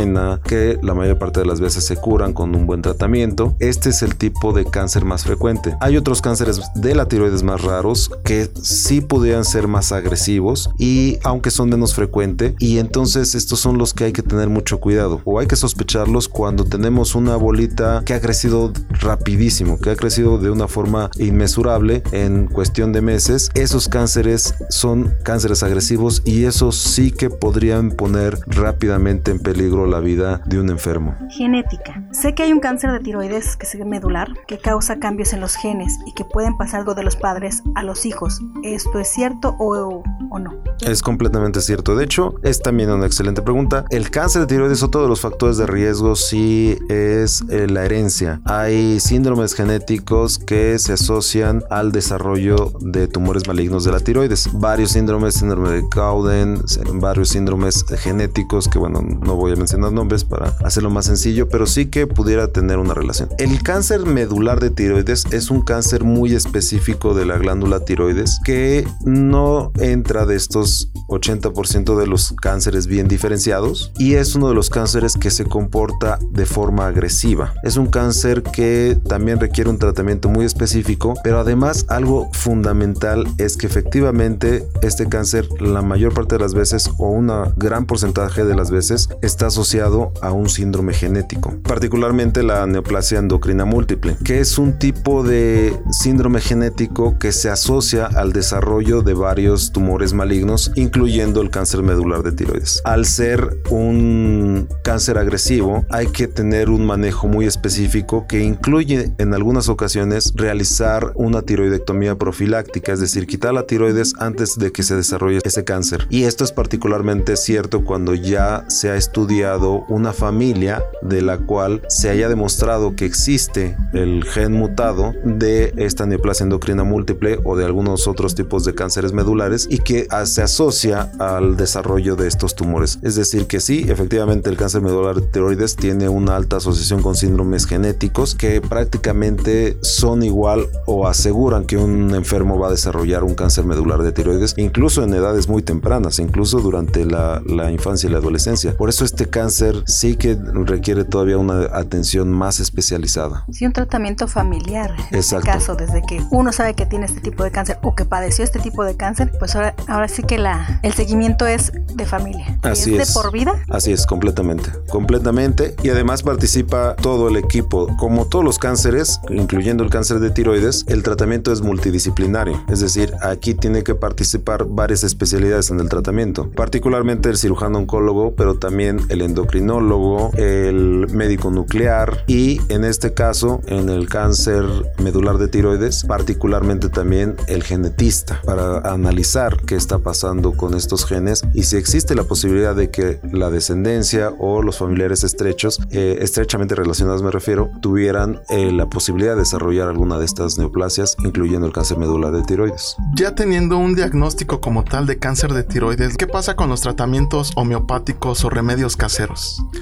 que 0.44 0.78
la 0.82 0.94
mayor 0.94 1.18
parte 1.18 1.40
de 1.40 1.46
las 1.46 1.60
veces 1.60 1.84
se 1.84 1.96
curan 1.96 2.32
con 2.32 2.54
un 2.54 2.66
buen 2.66 2.82
tratamiento. 2.82 3.54
Este 3.60 3.90
es 3.90 4.02
el 4.02 4.16
tipo 4.16 4.52
de 4.52 4.64
cáncer 4.64 5.04
más 5.04 5.24
frecuente. 5.24 5.76
Hay 5.80 5.96
otros 5.96 6.20
cánceres 6.20 6.60
de 6.74 6.94
la 6.94 7.06
tiroides 7.06 7.42
más 7.42 7.62
raros 7.62 8.10
que 8.24 8.50
sí 8.60 9.00
pudieran 9.00 9.44
ser 9.44 9.68
más 9.68 9.92
agresivos 9.92 10.70
y 10.78 11.18
aunque 11.22 11.50
son 11.50 11.68
menos 11.68 11.94
frecuentes 11.94 12.54
y 12.58 12.78
entonces 12.78 13.34
estos 13.34 13.60
son 13.60 13.78
los 13.78 13.94
que 13.94 14.04
hay 14.04 14.12
que 14.12 14.22
tener 14.22 14.48
mucho 14.48 14.80
cuidado 14.80 15.20
o 15.24 15.38
hay 15.38 15.46
que 15.46 15.56
sospecharlos 15.56 16.28
cuando 16.28 16.64
tenemos 16.64 17.14
una 17.14 17.36
bolita 17.36 18.02
que 18.04 18.14
ha 18.14 18.20
crecido 18.20 18.72
rapidísimo, 19.00 19.78
que 19.78 19.90
ha 19.90 19.96
crecido 19.96 20.38
de 20.38 20.50
una 20.50 20.66
forma 20.66 21.10
inmesurable 21.18 22.02
en 22.12 22.46
cuestión 22.46 22.92
de 22.92 23.00
meses. 23.00 23.50
Esos 23.54 23.88
cánceres 23.88 24.54
son 24.70 25.14
cánceres 25.22 25.62
agresivos 25.62 26.22
y 26.24 26.44
esos 26.44 26.76
sí 26.76 27.12
que 27.12 27.30
podrían 27.30 27.92
poner 27.92 28.38
rápidamente 28.46 29.30
en 29.30 29.38
peligro 29.38 29.83
la 29.86 30.00
vida 30.00 30.40
de 30.46 30.60
un 30.60 30.70
enfermo. 30.70 31.16
Genética. 31.30 32.06
Sé 32.12 32.34
que 32.34 32.42
hay 32.42 32.52
un 32.52 32.60
cáncer 32.60 32.92
de 32.92 33.00
tiroides 33.00 33.56
que 33.56 33.66
es 33.66 33.86
medular 33.86 34.28
que 34.46 34.58
causa 34.58 34.98
cambios 34.98 35.32
en 35.32 35.40
los 35.40 35.56
genes 35.56 35.98
y 36.06 36.12
que 36.14 36.24
pueden 36.24 36.56
pasar 36.56 36.80
algo 36.80 36.94
de 36.94 37.02
los 37.02 37.16
padres 37.16 37.62
a 37.74 37.82
los 37.82 38.06
hijos. 38.06 38.40
¿Esto 38.62 38.98
es 38.98 39.08
cierto 39.08 39.56
o, 39.58 40.02
o 40.30 40.38
no? 40.38 40.54
Es 40.86 41.02
completamente 41.02 41.60
cierto. 41.60 41.96
De 41.96 42.04
hecho, 42.04 42.34
es 42.42 42.60
también 42.60 42.90
una 42.90 43.06
excelente 43.06 43.42
pregunta. 43.42 43.84
El 43.90 44.10
cáncer 44.10 44.42
de 44.42 44.46
tiroides, 44.46 44.82
otro 44.82 45.02
de 45.02 45.08
los 45.08 45.20
factores 45.20 45.56
de 45.56 45.66
riesgo, 45.66 46.16
sí 46.16 46.78
es 46.88 47.44
eh, 47.50 47.66
la 47.68 47.84
herencia. 47.84 48.40
Hay 48.44 49.00
síndromes 49.00 49.54
genéticos 49.54 50.38
que 50.38 50.78
se 50.78 50.94
asocian 50.94 51.64
al 51.70 51.92
desarrollo 51.92 52.72
de 52.80 53.08
tumores 53.08 53.46
malignos 53.46 53.84
de 53.84 53.92
la 53.92 54.00
tiroides. 54.00 54.50
Varios 54.52 54.92
síndromes, 54.92 55.34
síndrome 55.34 55.70
de 55.70 55.88
Cowden, 55.88 56.62
varios 56.94 57.30
síndromes 57.30 57.84
genéticos 57.98 58.68
que, 58.68 58.78
bueno, 58.78 59.00
no 59.02 59.36
voy 59.36 59.52
a 59.52 59.54
mencionar 59.64 59.92
nombres 59.92 60.24
para 60.24 60.54
hacerlo 60.62 60.90
más 60.90 61.06
sencillo, 61.06 61.48
pero 61.48 61.66
sí 61.66 61.86
que 61.86 62.06
pudiera 62.06 62.48
tener 62.48 62.76
una 62.76 62.92
relación. 62.92 63.30
El 63.38 63.62
cáncer 63.62 64.04
medular 64.04 64.60
de 64.60 64.68
tiroides 64.68 65.24
es 65.30 65.50
un 65.50 65.62
cáncer 65.62 66.04
muy 66.04 66.34
específico 66.34 67.14
de 67.14 67.24
la 67.24 67.38
glándula 67.38 67.80
tiroides 67.80 68.40
que 68.44 68.86
no 69.06 69.72
entra 69.80 70.26
de 70.26 70.36
estos 70.36 70.90
80% 71.08 71.96
de 71.96 72.06
los 72.06 72.32
cánceres 72.32 72.86
bien 72.86 73.08
diferenciados 73.08 73.90
y 73.98 74.14
es 74.14 74.34
uno 74.34 74.50
de 74.50 74.54
los 74.54 74.68
cánceres 74.68 75.14
que 75.14 75.30
se 75.30 75.46
comporta 75.46 76.18
de 76.30 76.44
forma 76.44 76.86
agresiva. 76.86 77.54
Es 77.62 77.78
un 77.78 77.86
cáncer 77.86 78.42
que 78.42 78.98
también 79.08 79.40
requiere 79.40 79.70
un 79.70 79.78
tratamiento 79.78 80.28
muy 80.28 80.44
específico, 80.44 81.14
pero 81.24 81.40
además 81.40 81.86
algo 81.88 82.28
fundamental 82.32 83.26
es 83.38 83.56
que 83.56 83.66
efectivamente 83.66 84.68
este 84.82 85.08
cáncer 85.08 85.48
la 85.58 85.80
mayor 85.80 86.12
parte 86.12 86.34
de 86.34 86.42
las 86.42 86.52
veces 86.52 86.90
o 86.98 87.08
un 87.08 87.32
gran 87.56 87.86
porcentaje 87.86 88.44
de 88.44 88.54
las 88.54 88.70
veces 88.70 89.08
está 89.22 89.50
asociado 89.54 90.12
a 90.20 90.32
un 90.32 90.48
síndrome 90.48 90.94
genético, 90.94 91.54
particularmente 91.62 92.42
la 92.42 92.66
neoplasia 92.66 93.20
endocrina 93.20 93.64
múltiple, 93.64 94.16
que 94.24 94.40
es 94.40 94.58
un 94.58 94.80
tipo 94.80 95.22
de 95.22 95.78
síndrome 95.92 96.40
genético 96.40 97.16
que 97.20 97.30
se 97.30 97.50
asocia 97.50 98.06
al 98.06 98.32
desarrollo 98.32 99.02
de 99.02 99.14
varios 99.14 99.70
tumores 99.70 100.12
malignos, 100.12 100.72
incluyendo 100.74 101.40
el 101.40 101.50
cáncer 101.50 101.82
medular 101.82 102.24
de 102.24 102.32
tiroides. 102.32 102.82
Al 102.84 103.06
ser 103.06 103.58
un 103.70 104.66
cáncer 104.82 105.18
agresivo, 105.18 105.86
hay 105.88 106.08
que 106.08 106.26
tener 106.26 106.68
un 106.68 106.84
manejo 106.84 107.28
muy 107.28 107.46
específico 107.46 108.26
que 108.26 108.42
incluye 108.42 109.12
en 109.18 109.34
algunas 109.34 109.68
ocasiones 109.68 110.32
realizar 110.34 111.12
una 111.14 111.42
tiroidectomía 111.42 112.16
profiláctica, 112.16 112.92
es 112.92 112.98
decir, 112.98 113.28
quitar 113.28 113.54
la 113.54 113.66
tiroides 113.66 114.14
antes 114.18 114.58
de 114.58 114.72
que 114.72 114.82
se 114.82 114.96
desarrolle 114.96 115.38
ese 115.44 115.62
cáncer. 115.62 116.08
Y 116.10 116.24
esto 116.24 116.42
es 116.42 116.50
particularmente 116.50 117.36
cierto 117.36 117.84
cuando 117.84 118.16
ya 118.16 118.64
se 118.68 118.90
ha 118.90 118.96
estudiado 118.96 119.43
una 119.88 120.12
familia 120.12 120.82
de 121.02 121.22
la 121.22 121.38
cual 121.38 121.82
se 121.88 122.10
haya 122.10 122.28
demostrado 122.28 122.96
que 122.96 123.04
existe 123.04 123.76
el 123.92 124.24
gen 124.24 124.52
mutado 124.52 125.12
de 125.24 125.72
esta 125.76 126.06
neoplasia 126.06 126.44
endocrina 126.44 126.84
múltiple 126.84 127.38
o 127.44 127.56
de 127.56 127.64
algunos 127.64 128.08
otros 128.08 128.34
tipos 128.34 128.64
de 128.64 128.74
cánceres 128.74 129.12
medulares 129.12 129.66
y 129.70 129.78
que 129.78 130.08
se 130.24 130.42
asocia 130.42 131.10
al 131.18 131.56
desarrollo 131.56 132.16
de 132.16 132.28
estos 132.28 132.54
tumores. 132.54 132.98
Es 133.02 133.16
decir, 133.16 133.46
que 133.46 133.60
sí, 133.60 133.86
efectivamente 133.88 134.50
el 134.50 134.56
cáncer 134.56 134.82
medular 134.82 135.16
de 135.16 135.26
tiroides 135.26 135.76
tiene 135.76 136.08
una 136.08 136.36
alta 136.36 136.56
asociación 136.56 137.02
con 137.02 137.14
síndromes 137.14 137.66
genéticos 137.66 138.34
que 138.34 138.60
prácticamente 138.60 139.76
son 139.82 140.22
igual 140.22 140.68
o 140.86 141.06
aseguran 141.06 141.64
que 141.64 141.76
un 141.76 142.14
enfermo 142.14 142.58
va 142.58 142.68
a 142.68 142.70
desarrollar 142.70 143.24
un 143.24 143.34
cáncer 143.34 143.64
medular 143.64 144.02
de 144.02 144.12
tiroides, 144.12 144.54
incluso 144.56 145.02
en 145.02 145.14
edades 145.14 145.48
muy 145.48 145.62
tempranas, 145.62 146.18
incluso 146.18 146.60
durante 146.60 147.04
la, 147.04 147.42
la 147.46 147.70
infancia 147.70 148.08
y 148.08 148.12
la 148.12 148.18
adolescencia. 148.18 148.76
Por 148.76 148.88
eso 148.88 149.04
este 149.04 149.26
cáncer 149.34 149.82
sí 149.86 150.14
que 150.14 150.38
requiere 150.52 151.02
todavía 151.02 151.38
una 151.38 151.64
atención 151.76 152.30
más 152.30 152.60
especializada. 152.60 153.44
Sí, 153.50 153.66
un 153.66 153.72
tratamiento 153.72 154.28
familiar. 154.28 154.94
En 155.10 155.18
este 155.18 155.40
caso, 155.40 155.74
desde 155.74 156.02
que 156.02 156.22
uno 156.30 156.52
sabe 156.52 156.74
que 156.74 156.86
tiene 156.86 157.06
este 157.06 157.20
tipo 157.20 157.42
de 157.42 157.50
cáncer 157.50 157.80
o 157.82 157.96
que 157.96 158.04
padeció 158.04 158.44
este 158.44 158.60
tipo 158.60 158.84
de 158.84 158.96
cáncer, 158.96 159.32
pues 159.40 159.56
ahora, 159.56 159.74
ahora 159.88 160.06
sí 160.06 160.22
que 160.22 160.38
la, 160.38 160.78
el 160.84 160.92
seguimiento 160.92 161.48
es 161.48 161.72
de 161.72 162.06
familia. 162.06 162.60
Así 162.62 162.94
es. 162.94 163.08
¿De 163.08 163.12
por 163.12 163.32
vida? 163.32 163.60
Así 163.70 163.90
es, 163.90 164.06
completamente. 164.06 164.70
Completamente. 164.88 165.74
Y 165.82 165.88
además 165.88 166.22
participa 166.22 166.94
todo 166.94 167.28
el 167.28 167.36
equipo. 167.36 167.88
Como 167.98 168.26
todos 168.26 168.44
los 168.44 168.60
cánceres, 168.60 169.18
incluyendo 169.30 169.82
el 169.82 169.90
cáncer 169.90 170.20
de 170.20 170.30
tiroides, 170.30 170.84
el 170.86 171.02
tratamiento 171.02 171.52
es 171.52 171.60
multidisciplinario. 171.60 172.62
Es 172.68 172.78
decir, 172.78 173.12
aquí 173.20 173.54
tiene 173.54 173.82
que 173.82 173.96
participar 173.96 174.66
varias 174.66 175.02
especialidades 175.02 175.70
en 175.70 175.80
el 175.80 175.88
tratamiento. 175.88 176.52
Particularmente 176.52 177.30
el 177.30 177.36
cirujano 177.36 177.78
oncólogo, 177.78 178.36
pero 178.36 178.58
también 178.58 179.00
el 179.08 179.23
endocrinólogo, 179.24 180.30
el 180.36 181.08
médico 181.12 181.50
nuclear 181.50 182.24
y 182.26 182.60
en 182.68 182.84
este 182.84 183.14
caso, 183.14 183.60
en 183.66 183.88
el 183.88 184.08
cáncer 184.08 184.64
medular 184.98 185.38
de 185.38 185.48
tiroides, 185.48 186.04
particularmente 186.04 186.88
también 186.88 187.36
el 187.48 187.62
genetista 187.62 188.40
para 188.44 188.78
analizar 188.78 189.56
qué 189.62 189.76
está 189.76 189.98
pasando 189.98 190.52
con 190.52 190.74
estos 190.74 191.06
genes 191.06 191.42
y 191.52 191.64
si 191.64 191.76
existe 191.76 192.14
la 192.14 192.24
posibilidad 192.24 192.74
de 192.74 192.90
que 192.90 193.20
la 193.32 193.50
descendencia 193.50 194.32
o 194.38 194.62
los 194.62 194.78
familiares 194.78 195.24
estrechos, 195.24 195.80
eh, 195.90 196.18
estrechamente 196.20 196.74
relacionados 196.74 197.22
me 197.22 197.30
refiero, 197.30 197.70
tuvieran 197.80 198.40
eh, 198.48 198.70
la 198.72 198.86
posibilidad 198.86 199.34
de 199.34 199.40
desarrollar 199.40 199.88
alguna 199.88 200.18
de 200.18 200.24
estas 200.24 200.58
neoplasias, 200.58 201.16
incluyendo 201.24 201.66
el 201.66 201.72
cáncer 201.72 201.98
medular 201.98 202.32
de 202.32 202.42
tiroides. 202.42 202.96
Ya 203.14 203.34
teniendo 203.34 203.78
un 203.78 203.94
diagnóstico 203.94 204.60
como 204.60 204.84
tal 204.84 205.06
de 205.06 205.18
cáncer 205.18 205.52
de 205.52 205.62
tiroides, 205.62 206.16
¿qué 206.16 206.26
pasa 206.26 206.56
con 206.56 206.68
los 206.68 206.80
tratamientos 206.80 207.52
homeopáticos 207.56 208.44
o 208.44 208.50
remedios 208.50 208.96
caseros? 208.96 209.13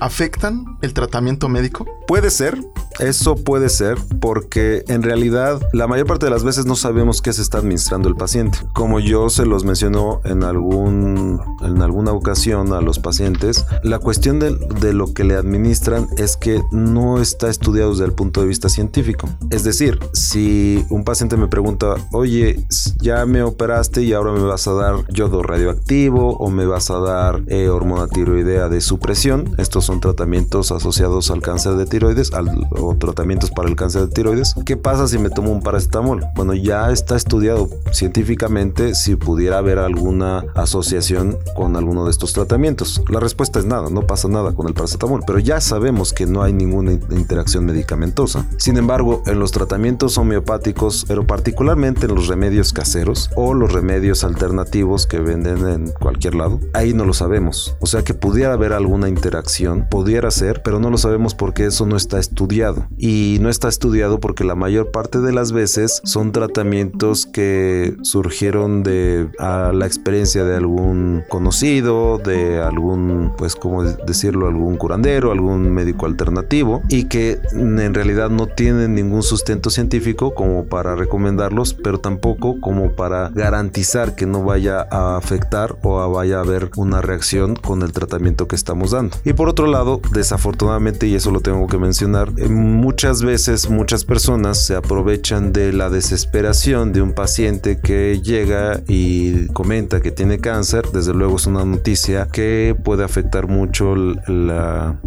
¿Afectan 0.00 0.78
el 0.82 0.92
tratamiento 0.92 1.48
médico? 1.48 1.86
Puede 2.06 2.30
ser, 2.30 2.58
eso 2.98 3.36
puede 3.36 3.68
ser, 3.68 3.96
porque 4.20 4.84
en 4.88 5.02
realidad 5.02 5.60
la 5.72 5.86
mayor 5.86 6.06
parte 6.06 6.26
de 6.26 6.30
las 6.30 6.44
veces 6.44 6.66
no 6.66 6.76
sabemos 6.76 7.22
qué 7.22 7.32
se 7.32 7.40
está 7.40 7.58
administrando 7.58 8.08
el 8.08 8.16
paciente. 8.16 8.58
Como 8.74 9.00
yo 9.00 9.30
se 9.30 9.46
los 9.46 9.64
mencionó 9.64 10.20
en, 10.24 10.44
algún, 10.44 11.40
en 11.62 11.80
alguna 11.80 12.12
ocasión 12.12 12.72
a 12.74 12.80
los 12.80 12.98
pacientes, 12.98 13.64
la 13.82 13.98
cuestión 13.98 14.38
de, 14.38 14.54
de 14.80 14.92
lo 14.92 15.14
que 15.14 15.24
le 15.24 15.36
administran 15.36 16.08
es 16.18 16.36
que 16.36 16.60
no 16.70 17.20
está 17.20 17.48
estudiado 17.48 17.92
desde 17.92 18.04
el 18.04 18.12
punto 18.12 18.42
de 18.42 18.48
vista 18.48 18.68
científico. 18.68 19.28
Es 19.50 19.64
decir, 19.64 19.98
si 20.12 20.84
un 20.90 21.04
paciente 21.04 21.36
me 21.36 21.48
pregunta, 21.48 21.94
oye, 22.12 22.66
ya 23.00 23.24
me 23.24 23.42
operaste 23.42 24.02
y 24.02 24.12
ahora 24.12 24.32
me 24.32 24.40
vas 24.40 24.66
a 24.66 24.72
dar 24.72 25.06
yodo 25.08 25.42
radioactivo 25.42 26.36
o 26.36 26.50
me 26.50 26.66
vas 26.66 26.90
a 26.90 26.98
dar 26.98 27.42
eh, 27.46 27.68
hormona 27.68 28.08
tiroidea 28.08 28.68
de 28.68 28.80
supresión, 28.80 29.21
estos 29.56 29.84
son 29.84 30.00
tratamientos 30.00 30.72
asociados 30.72 31.30
al 31.30 31.42
cáncer 31.42 31.74
de 31.74 31.86
tiroides 31.86 32.32
o 32.70 32.96
tratamientos 32.96 33.52
para 33.52 33.68
el 33.68 33.76
cáncer 33.76 34.08
de 34.08 34.08
tiroides, 34.08 34.56
¿qué 34.66 34.76
pasa 34.76 35.06
si 35.06 35.16
me 35.16 35.30
tomo 35.30 35.52
un 35.52 35.62
paracetamol? 35.62 36.26
Bueno, 36.34 36.54
ya 36.54 36.90
está 36.90 37.14
estudiado 37.14 37.68
científicamente 37.92 38.96
si 38.96 39.14
pudiera 39.14 39.58
haber 39.58 39.78
alguna 39.78 40.44
asociación 40.56 41.38
con 41.54 41.76
alguno 41.76 42.04
de 42.04 42.10
estos 42.10 42.32
tratamientos. 42.32 43.00
La 43.08 43.20
respuesta 43.20 43.60
es 43.60 43.64
nada, 43.64 43.90
no 43.90 44.08
pasa 44.08 44.26
nada 44.26 44.54
con 44.54 44.66
el 44.66 44.74
paracetamol, 44.74 45.22
pero 45.24 45.38
ya 45.38 45.60
sabemos 45.60 46.12
que 46.12 46.26
no 46.26 46.42
hay 46.42 46.52
ninguna 46.52 46.90
interacción 46.90 47.64
medicamentosa. 47.64 48.48
Sin 48.56 48.76
embargo, 48.76 49.22
en 49.26 49.38
los 49.38 49.52
tratamientos 49.52 50.18
homeopáticos, 50.18 51.04
pero 51.06 51.28
particularmente 51.28 52.06
en 52.06 52.16
los 52.16 52.26
remedios 52.26 52.72
caseros 52.72 53.30
o 53.36 53.54
los 53.54 53.72
remedios 53.72 54.24
alternativos 54.24 55.06
que 55.06 55.20
venden 55.20 55.68
en 55.68 55.92
cualquier 55.92 56.34
lado, 56.34 56.58
ahí 56.72 56.92
no 56.92 57.04
lo 57.04 57.14
sabemos. 57.14 57.76
O 57.78 57.86
sea 57.86 58.02
que 58.02 58.14
pudiera 58.14 58.54
haber 58.54 58.72
alguna 58.72 59.11
interacción, 59.12 59.86
pudiera 59.90 60.30
ser, 60.30 60.62
pero 60.62 60.80
no 60.80 60.90
lo 60.90 60.98
sabemos 60.98 61.34
porque 61.34 61.66
eso 61.66 61.86
no 61.86 61.96
está 61.96 62.18
estudiado. 62.18 62.86
Y 62.96 63.38
no 63.40 63.48
está 63.48 63.68
estudiado 63.68 64.20
porque 64.20 64.44
la 64.44 64.54
mayor 64.54 64.90
parte 64.90 65.20
de 65.20 65.32
las 65.32 65.52
veces 65.52 66.00
son 66.04 66.32
tratamientos 66.32 67.26
que 67.26 67.96
surgieron 68.02 68.82
de 68.82 69.28
la 69.38 69.86
experiencia 69.86 70.44
de 70.44 70.56
algún 70.56 71.24
conocido, 71.28 72.18
de 72.18 72.60
algún, 72.60 73.32
pues, 73.36 73.56
como 73.56 73.84
decirlo, 73.84 74.48
algún 74.48 74.76
curandero, 74.76 75.32
algún 75.32 75.70
médico 75.70 76.06
alternativo 76.06 76.82
y 76.88 77.04
que 77.04 77.40
en 77.52 77.94
realidad 77.94 78.30
no 78.30 78.46
tienen 78.46 78.94
ningún 78.94 79.22
sustento 79.22 79.70
científico 79.70 80.34
como 80.34 80.64
para 80.64 80.94
recomendarlos, 80.94 81.74
pero 81.74 81.98
tampoco 81.98 82.60
como 82.60 82.92
para 82.92 83.28
garantizar 83.28 84.14
que 84.14 84.26
no 84.26 84.42
vaya 84.42 84.86
a 84.90 85.16
afectar 85.16 85.76
o 85.82 86.10
vaya 86.10 86.38
a 86.38 86.40
haber 86.40 86.70
una 86.76 87.00
reacción 87.00 87.56
con 87.56 87.82
el 87.82 87.92
tratamiento 87.92 88.48
que 88.48 88.56
estamos 88.56 88.92
dando. 88.92 89.01
Y 89.24 89.32
por 89.32 89.48
otro 89.48 89.66
lado, 89.66 90.00
desafortunadamente, 90.12 91.06
y 91.06 91.14
eso 91.14 91.30
lo 91.30 91.40
tengo 91.40 91.66
que 91.66 91.78
mencionar, 91.78 92.32
eh, 92.36 92.48
muchas 92.48 93.22
veces 93.22 93.68
muchas 93.70 94.04
personas 94.04 94.64
se 94.64 94.74
aprovechan 94.74 95.52
de 95.52 95.72
la 95.72 95.90
desesperación 95.90 96.92
de 96.92 97.02
un 97.02 97.12
paciente 97.12 97.78
que 97.80 98.20
llega 98.22 98.82
y 98.86 99.46
comenta 99.48 100.00
que 100.00 100.10
tiene 100.10 100.38
cáncer. 100.38 100.86
Desde 100.92 101.14
luego 101.14 101.36
es 101.36 101.46
una 101.46 101.64
noticia 101.64 102.26
que 102.26 102.76
puede 102.82 103.04
afectar 103.04 103.48
mucho 103.48 103.94
el, 103.94 104.20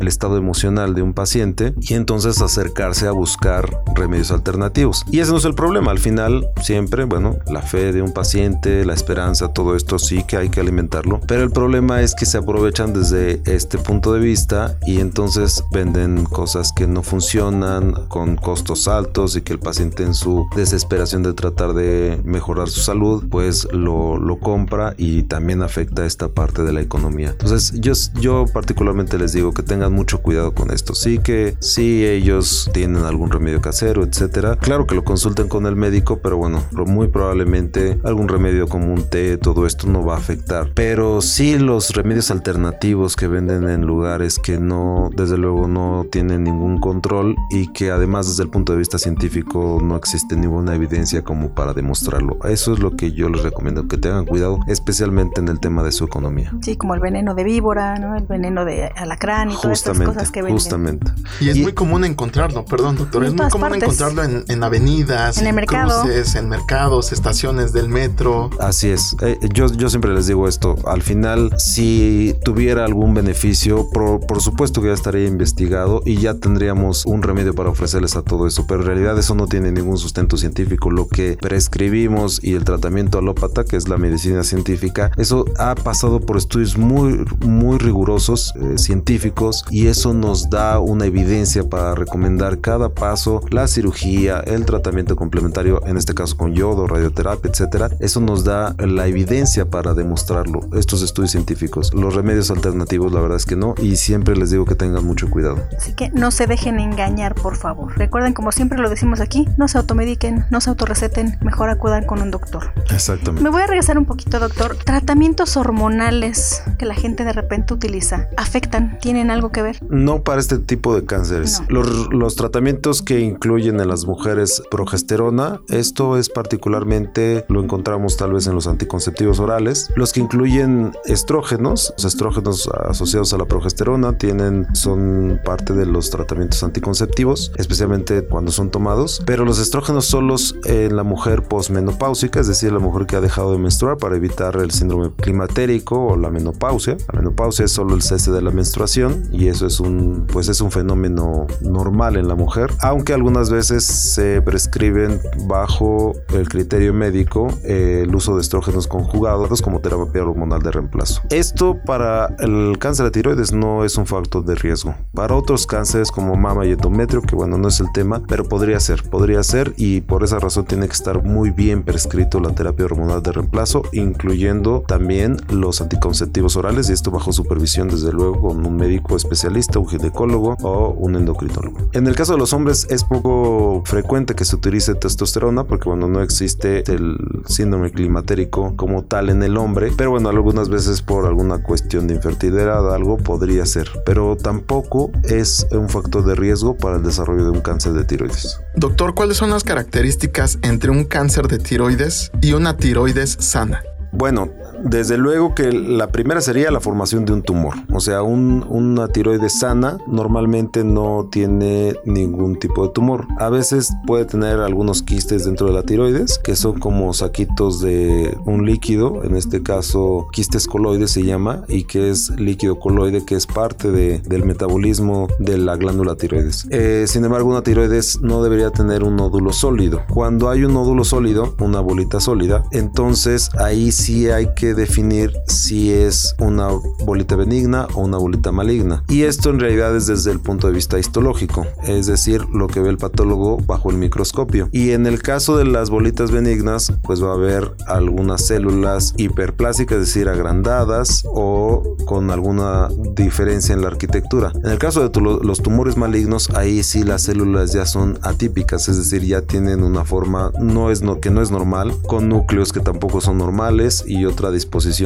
estado 0.05 0.37
emocional 0.37 0.93
de 0.93 1.01
un 1.01 1.13
paciente 1.13 1.73
y 1.81 1.95
entonces 1.95 2.41
acercarse 2.41 3.07
a 3.07 3.11
buscar 3.11 3.81
remedios 3.95 4.31
alternativos. 4.31 5.03
Y 5.11 5.19
ese 5.19 5.31
no 5.31 5.37
es 5.37 5.45
el 5.45 5.55
problema. 5.55 5.91
Al 5.91 5.99
final, 5.99 6.47
siempre, 6.61 7.05
bueno, 7.05 7.37
la 7.47 7.61
fe 7.61 7.91
de 7.91 8.01
un 8.01 8.13
paciente, 8.13 8.85
la 8.85 8.93
esperanza, 8.93 9.49
todo 9.49 9.75
esto 9.75 9.99
sí 9.99 10.23
que 10.23 10.37
hay 10.37 10.49
que 10.49 10.59
alimentarlo. 10.59 11.19
Pero 11.27 11.43
el 11.43 11.51
problema 11.51 12.01
es 12.01 12.15
que 12.15 12.25
se 12.25 12.37
aprovechan 12.37 12.93
desde 12.93 13.41
este 13.45 13.74
punto 13.79 14.13
de 14.13 14.19
vista 14.19 14.77
y 14.85 14.99
entonces 14.99 15.63
venden 15.71 16.25
cosas 16.25 16.71
que 16.73 16.87
no 16.87 17.03
funcionan 17.03 17.93
con 18.07 18.35
costos 18.35 18.87
altos 18.87 19.35
y 19.35 19.41
que 19.41 19.53
el 19.53 19.59
paciente 19.59 20.03
en 20.03 20.13
su 20.13 20.47
desesperación 20.55 21.23
de 21.23 21.33
tratar 21.33 21.73
de 21.73 22.19
mejorar 22.23 22.69
su 22.69 22.81
salud, 22.81 23.25
pues 23.29 23.67
lo, 23.71 24.17
lo 24.17 24.39
compra 24.39 24.93
y 24.97 25.23
también 25.23 25.61
afecta 25.61 26.05
esta 26.05 26.29
parte 26.29 26.63
de 26.63 26.73
la 26.73 26.81
economía. 26.81 27.29
Entonces 27.31 27.73
yo, 27.79 27.93
yo 28.19 28.45
particularmente 28.51 29.17
les 29.17 29.33
digo 29.33 29.53
que 29.53 29.63
tengan 29.63 29.93
mucho 29.93 30.21
cuidado 30.21 30.53
con 30.53 30.71
esto. 30.71 30.95
Sí 30.95 31.19
que 31.19 31.55
si 31.59 32.05
ellos 32.05 32.69
tienen 32.73 33.03
algún 33.03 33.31
remedio 33.31 33.61
casero, 33.61 34.03
etcétera, 34.03 34.57
claro 34.57 34.87
que 34.87 34.95
lo 34.95 35.03
consulten 35.03 35.47
con 35.47 35.65
el 35.65 35.75
médico, 35.75 36.19
pero 36.21 36.37
bueno, 36.37 36.63
muy 36.85 37.07
probablemente 37.07 37.99
algún 38.03 38.27
remedio 38.27 38.67
como 38.67 38.93
un 38.93 39.09
té, 39.09 39.37
todo 39.37 39.65
esto 39.65 39.87
no 39.87 40.05
va 40.05 40.15
a 40.15 40.17
afectar. 40.17 40.71
Pero 40.73 41.21
sí 41.21 41.57
los 41.57 41.93
remedios 41.93 42.31
alternativos 42.31 43.15
que 43.15 43.27
venden 43.27 43.64
en 43.67 43.85
lugares 43.85 44.39
que 44.39 44.59
no, 44.59 45.09
desde 45.15 45.37
luego 45.37 45.67
no 45.67 46.05
tienen 46.11 46.43
ningún 46.43 46.79
control 46.79 47.35
y 47.49 47.67
que 47.67 47.91
además 47.91 48.27
desde 48.27 48.43
el 48.43 48.49
punto 48.49 48.73
de 48.73 48.79
vista 48.79 48.97
científico 48.97 49.79
no 49.81 49.95
existe 49.95 50.35
ninguna 50.35 50.75
evidencia 50.75 51.23
como 51.23 51.49
para 51.49 51.73
demostrarlo. 51.73 52.37
Eso 52.45 52.73
es 52.73 52.79
lo 52.79 52.95
que 52.95 53.11
yo 53.11 53.29
les 53.29 53.43
recomiendo, 53.43 53.87
que 53.87 53.97
tengan 53.97 54.25
cuidado, 54.25 54.59
especialmente 54.67 55.39
en 55.41 55.47
el 55.47 55.59
tema 55.59 55.83
de 55.83 55.91
su 55.91 56.05
economía. 56.05 56.53
Sí, 56.61 56.75
como 56.77 56.93
el 56.93 56.99
veneno 56.99 57.35
de 57.35 57.43
víbora, 57.43 57.97
¿no? 57.97 58.15
El 58.15 58.25
veneno 58.25 58.65
de 58.65 58.85
alacrán 58.95 59.51
y 59.51 59.55
todas 59.55 59.79
estas 59.79 59.99
cosas 59.99 60.31
que 60.31 60.41
venden. 60.41 60.57
Justamente. 60.57 61.11
Y 61.39 61.49
es 61.49 61.57
muy 61.57 61.73
común 61.73 62.05
encontrarlo, 62.05 62.65
perdón 62.65 62.97
doctor, 62.97 63.25
es 63.25 63.33
muy 63.33 63.49
común 63.49 63.75
encontrarlo 63.75 64.23
en, 64.23 64.63
avenidas, 64.63 65.37
en, 65.37 65.55
cruces, 65.65 66.35
en 66.35 66.49
mercados, 66.49 67.11
estaciones 67.11 67.73
del 67.73 67.89
metro. 67.89 68.49
Así 68.59 68.89
es, 68.89 69.15
eh, 69.21 69.37
yo, 69.53 69.67
yo 69.67 69.89
siempre 69.89 70.13
les 70.13 70.27
digo 70.27 70.47
esto, 70.47 70.75
al 70.85 71.01
final 71.01 71.51
si 71.57 72.35
tuviera 72.43 72.85
algún 72.85 73.13
beneficio, 73.13 73.54
por, 73.91 74.41
supuesto 74.41 74.81
que 74.81 74.87
ya 74.87 74.93
estaría 74.93 75.27
investigado 75.27 76.01
y 76.05 76.17
ya 76.17 76.35
tendríamos 76.35 77.05
un 77.05 77.21
remedio 77.21 77.53
para 77.53 77.69
ofrecerles 77.69 78.15
a 78.15 78.21
todo 78.21 78.47
eso, 78.47 78.65
pero 78.67 78.81
en 78.81 78.87
realidad 78.87 79.17
eso 79.17 79.35
no 79.35 79.47
tiene 79.47 79.71
ningún 79.71 79.97
sustento 79.97 80.37
científico. 80.37 80.91
Lo 80.91 81.07
que 81.07 81.37
prescribimos 81.39 82.43
y 82.43 82.53
el 82.53 82.63
tratamiento 82.63 83.17
alópata, 83.17 83.63
que 83.63 83.77
es 83.77 83.87
la 83.87 83.97
medicina 83.97 84.43
científica, 84.43 85.11
eso 85.17 85.45
ha 85.57 85.75
pasado 85.75 86.19
por 86.19 86.37
estudios 86.37 86.77
muy, 86.77 87.25
muy 87.45 87.77
rigurosos, 87.77 88.53
eh, 88.55 88.77
científicos, 88.77 89.65
y 89.69 89.87
eso 89.87 90.13
nos 90.13 90.49
da 90.49 90.79
una 90.79 91.05
evidencia 91.05 91.67
para 91.67 91.95
recomendar 91.95 92.59
cada 92.59 92.89
paso, 92.89 93.41
la 93.49 93.67
cirugía, 93.67 94.39
el 94.39 94.65
tratamiento 94.65 95.15
complementario, 95.15 95.81
en 95.85 95.97
este 95.97 96.13
caso 96.13 96.37
con 96.37 96.53
yodo, 96.53 96.87
radioterapia, 96.87 97.49
etcétera. 97.49 97.89
Eso 97.99 98.19
nos 98.19 98.43
da 98.43 98.75
la 98.79 99.07
evidencia 99.07 99.65
para 99.69 99.93
demostrarlo, 99.93 100.59
estos 100.73 101.01
estudios 101.01 101.31
científicos. 101.31 101.93
Los 101.93 102.15
remedios 102.15 102.51
alternativos, 102.51 103.11
la 103.13 103.21
verdad 103.21 103.37
es 103.37 103.44
que 103.45 103.55
no, 103.55 103.75
y 103.77 103.95
siempre 103.95 104.35
les 104.35 104.51
digo 104.51 104.65
que 104.65 104.75
tengan 104.75 105.05
mucho 105.05 105.29
cuidado. 105.29 105.67
Así 105.77 105.93
que 105.93 106.09
no 106.11 106.31
se 106.31 106.47
dejen 106.47 106.79
engañar, 106.79 107.35
por 107.35 107.55
favor. 107.55 107.97
Recuerden, 107.97 108.33
como 108.33 108.51
siempre 108.51 108.79
lo 108.79 108.89
decimos 108.89 109.21
aquí, 109.21 109.47
no 109.57 109.67
se 109.67 109.77
automediquen, 109.77 110.45
no 110.49 110.61
se 110.61 110.69
autorreceten, 110.69 111.37
mejor 111.41 111.69
acudan 111.69 112.05
con 112.05 112.21
un 112.21 112.31
doctor. 112.31 112.71
Exactamente. 112.91 113.43
Me 113.43 113.49
voy 113.49 113.61
a 113.61 113.67
regresar 113.67 113.97
un 113.97 114.05
poquito, 114.05 114.39
doctor. 114.39 114.77
Tratamientos 114.83 115.57
hormonales 115.57 116.63
que 116.77 116.85
la 116.85 116.95
gente 116.95 117.23
de 117.23 117.33
repente 117.33 117.73
utiliza, 117.73 118.27
¿afectan? 118.37 118.97
¿Tienen 118.99 119.31
algo 119.31 119.51
que 119.51 119.61
ver? 119.61 119.77
No 119.89 120.23
para 120.23 120.39
este 120.39 120.57
tipo 120.57 120.95
de 120.95 121.05
cánceres. 121.05 121.61
Los, 121.69 122.07
los 122.11 122.35
tratamientos 122.35 123.01
que 123.01 123.19
incluyen 123.19 123.79
en 123.79 123.87
las 123.87 124.05
mujeres 124.05 124.61
progesterona, 124.71 125.61
esto 125.69 126.17
es 126.17 126.29
particularmente, 126.29 127.45
lo 127.49 127.61
encontramos 127.61 128.17
tal 128.17 128.33
vez 128.33 128.47
en 128.47 128.55
los 128.55 128.67
anticonceptivos 128.67 129.39
orales. 129.39 129.89
Los 129.95 130.13
que 130.13 130.19
incluyen 130.19 130.93
estrógenos, 131.05 131.93
los 131.97 132.05
estrógenos 132.05 132.69
asociados 132.87 133.33
a 133.33 133.34
la 133.37 133.45
progesterona 133.45 134.17
tienen, 134.17 134.67
son 134.73 135.39
parte 135.43 135.73
de 135.73 135.85
los 135.85 136.09
tratamientos 136.09 136.63
anticonceptivos, 136.63 137.51
especialmente 137.57 138.25
cuando 138.25 138.51
son 138.51 138.71
tomados. 138.71 139.21
Pero 139.25 139.45
los 139.45 139.59
estrógenos 139.59 140.05
solos 140.05 140.55
en 140.65 140.95
la 140.95 141.03
mujer 141.03 141.43
posmenopáusica, 141.43 142.39
es 142.39 142.47
decir, 142.47 142.71
la 142.71 142.79
mujer 142.79 143.05
que 143.05 143.15
ha 143.15 143.21
dejado 143.21 143.51
de 143.51 143.57
menstruar 143.57 143.97
para 143.97 144.15
evitar 144.15 144.55
el 144.57 144.71
síndrome 144.71 145.11
climatérico 145.15 146.07
o 146.07 146.17
la 146.17 146.29
menopausia. 146.29 146.97
La 147.11 147.19
menopausia 147.19 147.65
es 147.65 147.71
solo 147.71 147.95
el 147.95 148.01
cese 148.01 148.31
de 148.31 148.41
la 148.41 148.51
menstruación 148.51 149.23
y 149.31 149.47
eso 149.47 149.67
es 149.67 149.79
un, 149.79 150.27
pues 150.31 150.49
es 150.49 150.61
un 150.61 150.71
fenómeno 150.71 151.47
normal 151.61 152.17
en 152.17 152.27
la 152.27 152.35
mujer, 152.35 152.71
aunque 152.81 153.13
algunas 153.13 153.49
veces 153.49 153.83
se 153.83 154.41
prescriben 154.41 155.19
bajo 155.47 156.13
el 156.33 156.47
criterio 156.49 156.93
médico 156.93 157.47
eh, 157.63 158.03
el 158.03 158.15
uso 158.15 158.35
de 158.35 158.41
estrógenos 158.41 158.87
conjugados 158.87 159.61
como 159.61 159.79
terapia 159.79 160.23
hormonal 160.23 160.61
de 160.61 160.71
reemplazo. 160.71 161.21
Esto 161.29 161.77
para 161.85 162.35
el 162.39 162.77
cáncer 162.79 163.05
de 163.05 163.11
no 163.25 163.83
es 163.83 163.97
un 163.97 164.05
factor 164.05 164.45
de 164.45 164.53
riesgo. 164.53 164.93
Para 165.13 165.35
otros 165.35 165.65
cánceres 165.65 166.11
como 166.11 166.35
mama 166.35 166.65
y 166.65 166.73
endometrio, 166.73 167.23
que 167.23 167.35
bueno, 167.35 167.57
no 167.57 167.69
es 167.69 167.79
el 167.79 167.91
tema, 167.91 168.21
pero 168.27 168.43
podría 168.43 168.79
ser, 168.79 169.01
podría 169.09 169.41
ser 169.41 169.73
y 169.77 170.01
por 170.01 170.23
esa 170.23 170.39
razón 170.39 170.65
tiene 170.65 170.85
que 170.87 170.93
estar 170.93 171.23
muy 171.23 171.49
bien 171.49 171.83
prescrito 171.83 172.39
la 172.39 172.53
terapia 172.53 172.85
hormonal 172.85 173.23
de 173.23 173.31
reemplazo, 173.31 173.81
incluyendo 173.93 174.83
también 174.87 175.37
los 175.49 175.81
anticonceptivos 175.81 176.55
orales 176.55 176.89
y 176.89 176.93
esto 176.93 177.09
bajo 177.09 177.33
supervisión 177.33 177.87
desde 177.87 178.13
luego 178.13 178.41
con 178.41 178.63
un 178.63 178.75
médico 178.75 179.15
especialista, 179.15 179.79
un 179.79 179.87
ginecólogo 179.87 180.57
o 180.61 180.89
un 180.91 181.15
endocrinólogo. 181.15 181.77
En 181.93 182.05
el 182.05 182.15
caso 182.15 182.33
de 182.33 182.39
los 182.39 182.53
hombres 182.53 182.85
es 182.91 183.03
poco 183.03 183.81
frecuente 183.85 184.35
que 184.35 184.45
se 184.45 184.55
utilice 184.55 184.93
testosterona 184.93 185.63
porque 185.63 185.89
bueno, 185.89 186.07
no 186.07 186.21
existe 186.21 186.83
el 186.91 187.17
síndrome 187.47 187.89
climatérico 187.89 188.75
como 188.75 189.03
tal 189.03 189.29
en 189.29 189.41
el 189.41 189.57
hombre, 189.57 189.91
pero 189.97 190.11
bueno, 190.11 190.29
algunas 190.29 190.69
veces 190.69 191.01
por 191.01 191.25
alguna 191.25 191.63
cuestión 191.63 192.05
de 192.05 192.13
infertilidad 192.13 192.93
algo 192.93 193.14
podría 193.17 193.65
ser, 193.65 193.89
pero 194.05 194.35
tampoco 194.35 195.11
es 195.23 195.67
un 195.71 195.89
factor 195.89 196.25
de 196.25 196.35
riesgo 196.35 196.75
para 196.75 196.97
el 196.97 197.03
desarrollo 197.03 197.45
de 197.45 197.51
un 197.51 197.61
cáncer 197.61 197.93
de 197.93 198.03
tiroides. 198.03 198.59
Doctor, 198.75 199.13
¿cuáles 199.13 199.37
son 199.37 199.49
las 199.49 199.63
características 199.63 200.59
entre 200.61 200.91
un 200.91 201.05
cáncer 201.05 201.47
de 201.47 201.59
tiroides 201.59 202.31
y 202.41 202.53
una 202.53 202.77
tiroides 202.77 203.37
sana? 203.39 203.83
Bueno, 204.11 204.49
desde 204.85 205.17
luego 205.17 205.55
que 205.55 205.71
la 205.71 206.11
primera 206.11 206.41
sería 206.41 206.69
la 206.69 206.79
formación 206.79 207.25
de 207.25 207.33
un 207.33 207.41
tumor. 207.41 207.73
O 207.91 207.99
sea, 207.99 208.21
una 208.21 209.07
tiroides 209.07 209.59
sana 209.59 209.97
normalmente 210.07 210.83
no 210.83 211.27
tiene 211.31 211.95
ningún 212.05 212.57
tipo 212.57 212.85
de 212.85 212.93
tumor. 212.93 213.27
A 213.39 213.49
veces 213.49 213.91
puede 214.05 214.25
tener 214.25 214.59
algunos 214.59 215.01
quistes 215.01 215.45
dentro 215.45 215.67
de 215.67 215.73
la 215.73 215.83
tiroides, 215.83 216.37
que 216.37 216.55
son 216.55 216.79
como 216.79 217.13
saquitos 217.13 217.81
de 217.81 218.37
un 218.45 218.65
líquido, 218.65 219.23
en 219.23 219.35
este 219.35 219.63
caso 219.63 220.27
quistes 220.31 220.67
coloides 220.67 221.11
se 221.11 221.23
llama, 221.23 221.63
y 221.67 221.85
que 221.85 222.11
es 222.11 222.29
líquido 222.39 222.79
coloide, 222.79 223.25
que 223.25 223.35
es 223.35 223.47
parte 223.47 223.91
del 223.91 224.45
metabolismo 224.45 225.27
de 225.39 225.57
la 225.57 225.77
glándula 225.77 226.15
tiroides. 226.15 226.67
Eh, 226.69 227.05
sin 227.07 227.25
embargo, 227.25 227.49
una 227.49 227.63
tiroides 227.63 228.21
no 228.21 228.43
debería 228.43 228.69
tener 228.69 229.03
un 229.03 229.15
nódulo 229.15 229.51
sólido. 229.51 230.03
Cuando 230.13 230.49
hay 230.49 230.63
un 230.63 230.75
nódulo 230.75 231.03
sólido, 231.03 231.55
una 231.59 231.79
bolita 231.79 232.19
sólida, 232.19 232.63
entonces 232.71 233.49
ahí 233.57 233.91
sí 233.91 234.29
hay 234.29 234.53
que 234.55 234.74
definir 234.75 235.33
si 235.47 235.91
es 235.91 236.35
una 236.39 236.69
bolita 237.05 237.35
benigna 237.35 237.87
o 237.93 238.01
una 238.01 238.17
bolita 238.17 238.51
maligna. 238.51 239.03
Y 239.07 239.23
esto 239.23 239.49
en 239.49 239.59
realidad 239.59 239.95
es 239.95 240.07
desde 240.07 240.31
el 240.31 240.39
punto 240.39 240.67
de 240.67 240.73
vista 240.73 240.99
histológico, 240.99 241.65
es 241.83 242.07
decir, 242.07 242.45
lo 242.53 242.67
que 242.67 242.79
ve 242.79 242.89
el 242.89 242.97
patólogo 242.97 243.57
bajo 243.57 243.89
el 243.89 243.97
microscopio. 243.97 244.69
Y 244.71 244.91
en 244.91 245.05
el 245.05 245.21
caso 245.21 245.57
de 245.57 245.65
las 245.65 245.89
bolitas 245.89 246.31
benignas, 246.31 246.93
pues 247.03 247.23
va 247.23 247.31
a 247.31 247.35
haber 247.35 247.73
algunas 247.87 248.45
células 248.45 249.13
hiperplásicas, 249.17 249.99
es 249.99 250.07
decir, 250.07 250.29
agrandadas 250.29 251.23
o 251.25 251.95
con 252.05 252.31
alguna 252.31 252.89
diferencia 253.15 253.73
en 253.73 253.81
la 253.81 253.87
arquitectura. 253.87 254.51
En 254.63 254.71
el 254.71 254.77
caso 254.77 255.07
de 255.07 255.21
los 255.21 255.61
tumores 255.61 255.97
malignos, 255.97 256.49
ahí 256.51 256.83
sí 256.83 257.03
las 257.03 257.23
células 257.23 257.73
ya 257.73 257.85
son 257.85 258.19
atípicas, 258.21 258.87
es 258.89 258.97
decir, 258.97 259.23
ya 259.23 259.41
tienen 259.41 259.83
una 259.83 260.03
forma 260.03 260.51
no 260.59 260.91
es 260.91 261.01
que 261.21 261.29
no 261.29 261.41
es 261.41 261.51
normal, 261.51 261.93
con 262.07 262.29
núcleos 262.29 262.73
que 262.73 262.79
tampoco 262.79 263.21
son 263.21 263.37
normales 263.37 264.03
y 264.07 264.25
otra 264.25 264.51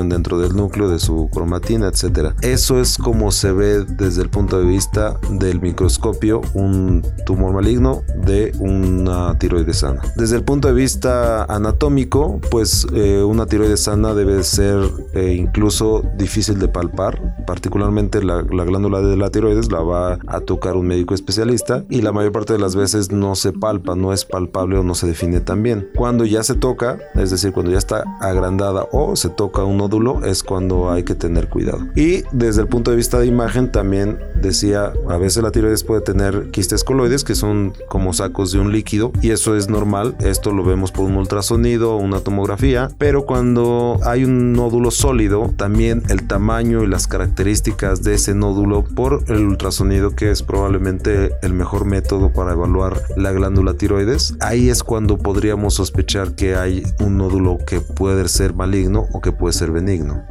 dentro 0.09 0.39
del 0.39 0.55
núcleo 0.55 0.89
de 0.89 0.99
su 0.99 1.29
cromatina, 1.31 1.87
etcétera. 1.87 2.35
Eso 2.41 2.79
es 2.79 2.97
como 2.97 3.31
se 3.31 3.51
ve 3.51 3.85
desde 3.85 4.21
el 4.21 4.29
punto 4.29 4.59
de 4.59 4.65
vista 4.65 5.19
del 5.31 5.61
microscopio 5.61 6.41
un 6.53 7.03
tumor 7.25 7.53
maligno 7.53 8.01
de 8.23 8.51
una 8.59 9.37
tiroides 9.37 9.77
sana. 9.77 10.01
Desde 10.15 10.35
el 10.35 10.43
punto 10.43 10.67
de 10.67 10.73
vista 10.73 11.43
anatómico, 11.45 12.39
pues 12.51 12.87
eh, 12.93 13.23
una 13.23 13.45
tiroides 13.45 13.83
sana 13.83 14.13
debe 14.13 14.43
ser 14.43 14.79
eh, 15.13 15.33
incluso 15.33 16.03
difícil 16.17 16.59
de 16.59 16.67
palpar, 16.67 17.45
particularmente 17.45 18.23
la, 18.23 18.41
la 18.41 18.63
glándula 18.65 19.01
de 19.01 19.17
la 19.17 19.29
tiroides 19.29 19.71
la 19.71 19.81
va 19.81 20.19
a 20.27 20.39
tocar 20.41 20.75
un 20.75 20.87
médico 20.87 21.13
especialista 21.13 21.83
y 21.89 22.01
la 22.01 22.11
mayor 22.11 22.31
parte 22.31 22.53
de 22.53 22.59
las 22.59 22.75
veces 22.75 23.11
no 23.11 23.35
se 23.35 23.53
palpa, 23.53 23.95
no 23.95 24.13
es 24.13 24.25
palpable 24.25 24.77
o 24.77 24.83
no 24.83 24.95
se 24.95 25.07
define 25.07 25.39
tan 25.39 25.63
bien. 25.63 25.89
Cuando 25.95 26.25
ya 26.25 26.43
se 26.43 26.55
toca, 26.55 26.97
es 27.15 27.29
decir, 27.29 27.53
cuando 27.53 27.71
ya 27.71 27.77
está 27.77 28.03
agrandada 28.19 28.87
o 28.91 29.15
se 29.15 29.29
toca 29.39 29.63
un 29.63 29.77
nódulo 29.77 30.25
es 30.25 30.43
cuando 30.43 30.91
hay 30.91 31.03
que 31.03 31.15
tener 31.15 31.47
cuidado. 31.47 31.87
Y 31.95 32.23
desde 32.33 32.61
el 32.61 32.67
punto 32.67 32.91
de 32.91 32.97
vista 32.97 33.19
de 33.19 33.25
imagen 33.25 33.71
también 33.71 34.19
decía, 34.35 34.91
a 35.07 35.15
veces 35.15 35.41
la 35.41 35.51
tiroides 35.51 35.85
puede 35.85 36.01
tener 36.01 36.51
quistes 36.51 36.83
coloides 36.83 37.23
que 37.23 37.35
son 37.35 37.71
como 37.87 38.11
sacos 38.11 38.51
de 38.51 38.59
un 38.59 38.73
líquido 38.73 39.13
y 39.21 39.29
eso 39.29 39.55
es 39.55 39.69
normal, 39.69 40.17
esto 40.19 40.51
lo 40.51 40.65
vemos 40.65 40.91
por 40.91 41.05
un 41.05 41.15
ultrasonido 41.15 41.95
o 41.95 41.99
una 41.99 42.19
tomografía, 42.19 42.89
pero 42.97 43.25
cuando 43.25 43.97
hay 44.03 44.25
un 44.25 44.51
nódulo 44.51 44.91
sólido, 44.91 45.53
también 45.55 46.03
el 46.09 46.27
tamaño 46.27 46.83
y 46.83 46.87
las 46.87 47.07
características 47.07 48.03
de 48.03 48.15
ese 48.15 48.35
nódulo 48.35 48.83
por 48.83 49.23
el 49.27 49.45
ultrasonido 49.45 50.17
que 50.17 50.31
es 50.31 50.43
probablemente 50.43 51.31
el 51.41 51.53
mejor 51.53 51.85
método 51.85 52.33
para 52.33 52.51
evaluar 52.51 53.03
la 53.15 53.31
glándula 53.31 53.73
tiroides, 53.75 54.35
ahí 54.41 54.69
es 54.69 54.83
cuando 54.83 55.17
podríamos 55.17 55.75
sospechar 55.75 56.35
que 56.35 56.57
hay 56.57 56.83
un 56.99 57.17
nódulo 57.17 57.57
que 57.65 57.79
puede 57.79 58.27
ser 58.27 58.53
maligno 58.53 59.07
o 59.13 59.21
que 59.21 59.28
puede 59.31 59.53
ser 59.53 59.71
benigno. 59.71 60.23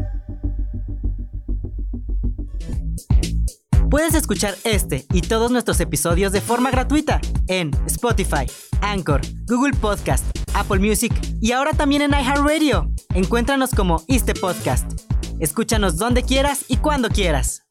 Puedes 3.91 4.15
escuchar 4.15 4.55
este 4.65 5.07
y 5.15 5.23
todos 5.23 5.51
nuestros 5.51 5.81
episodios 5.81 6.33
de 6.33 6.43
forma 6.43 6.71
gratuita 6.71 7.21
en 7.47 7.71
Spotify, 7.87 8.47
Anchor, 8.83 9.23
Google 9.47 9.73
Podcast, 9.79 10.25
Apple 10.55 10.79
Music 10.79 11.13
y 11.41 11.53
ahora 11.53 11.73
también 11.73 12.03
en 12.03 12.11
iHeartRadio. 12.11 12.91
Encuéntranos 13.15 13.71
como 13.71 14.03
este 14.09 14.35
podcast. 14.35 14.93
Escúchanos 15.41 15.97
donde 15.97 16.23
quieras 16.23 16.65
y 16.69 16.77
cuando 16.77 17.09
quieras. 17.09 17.68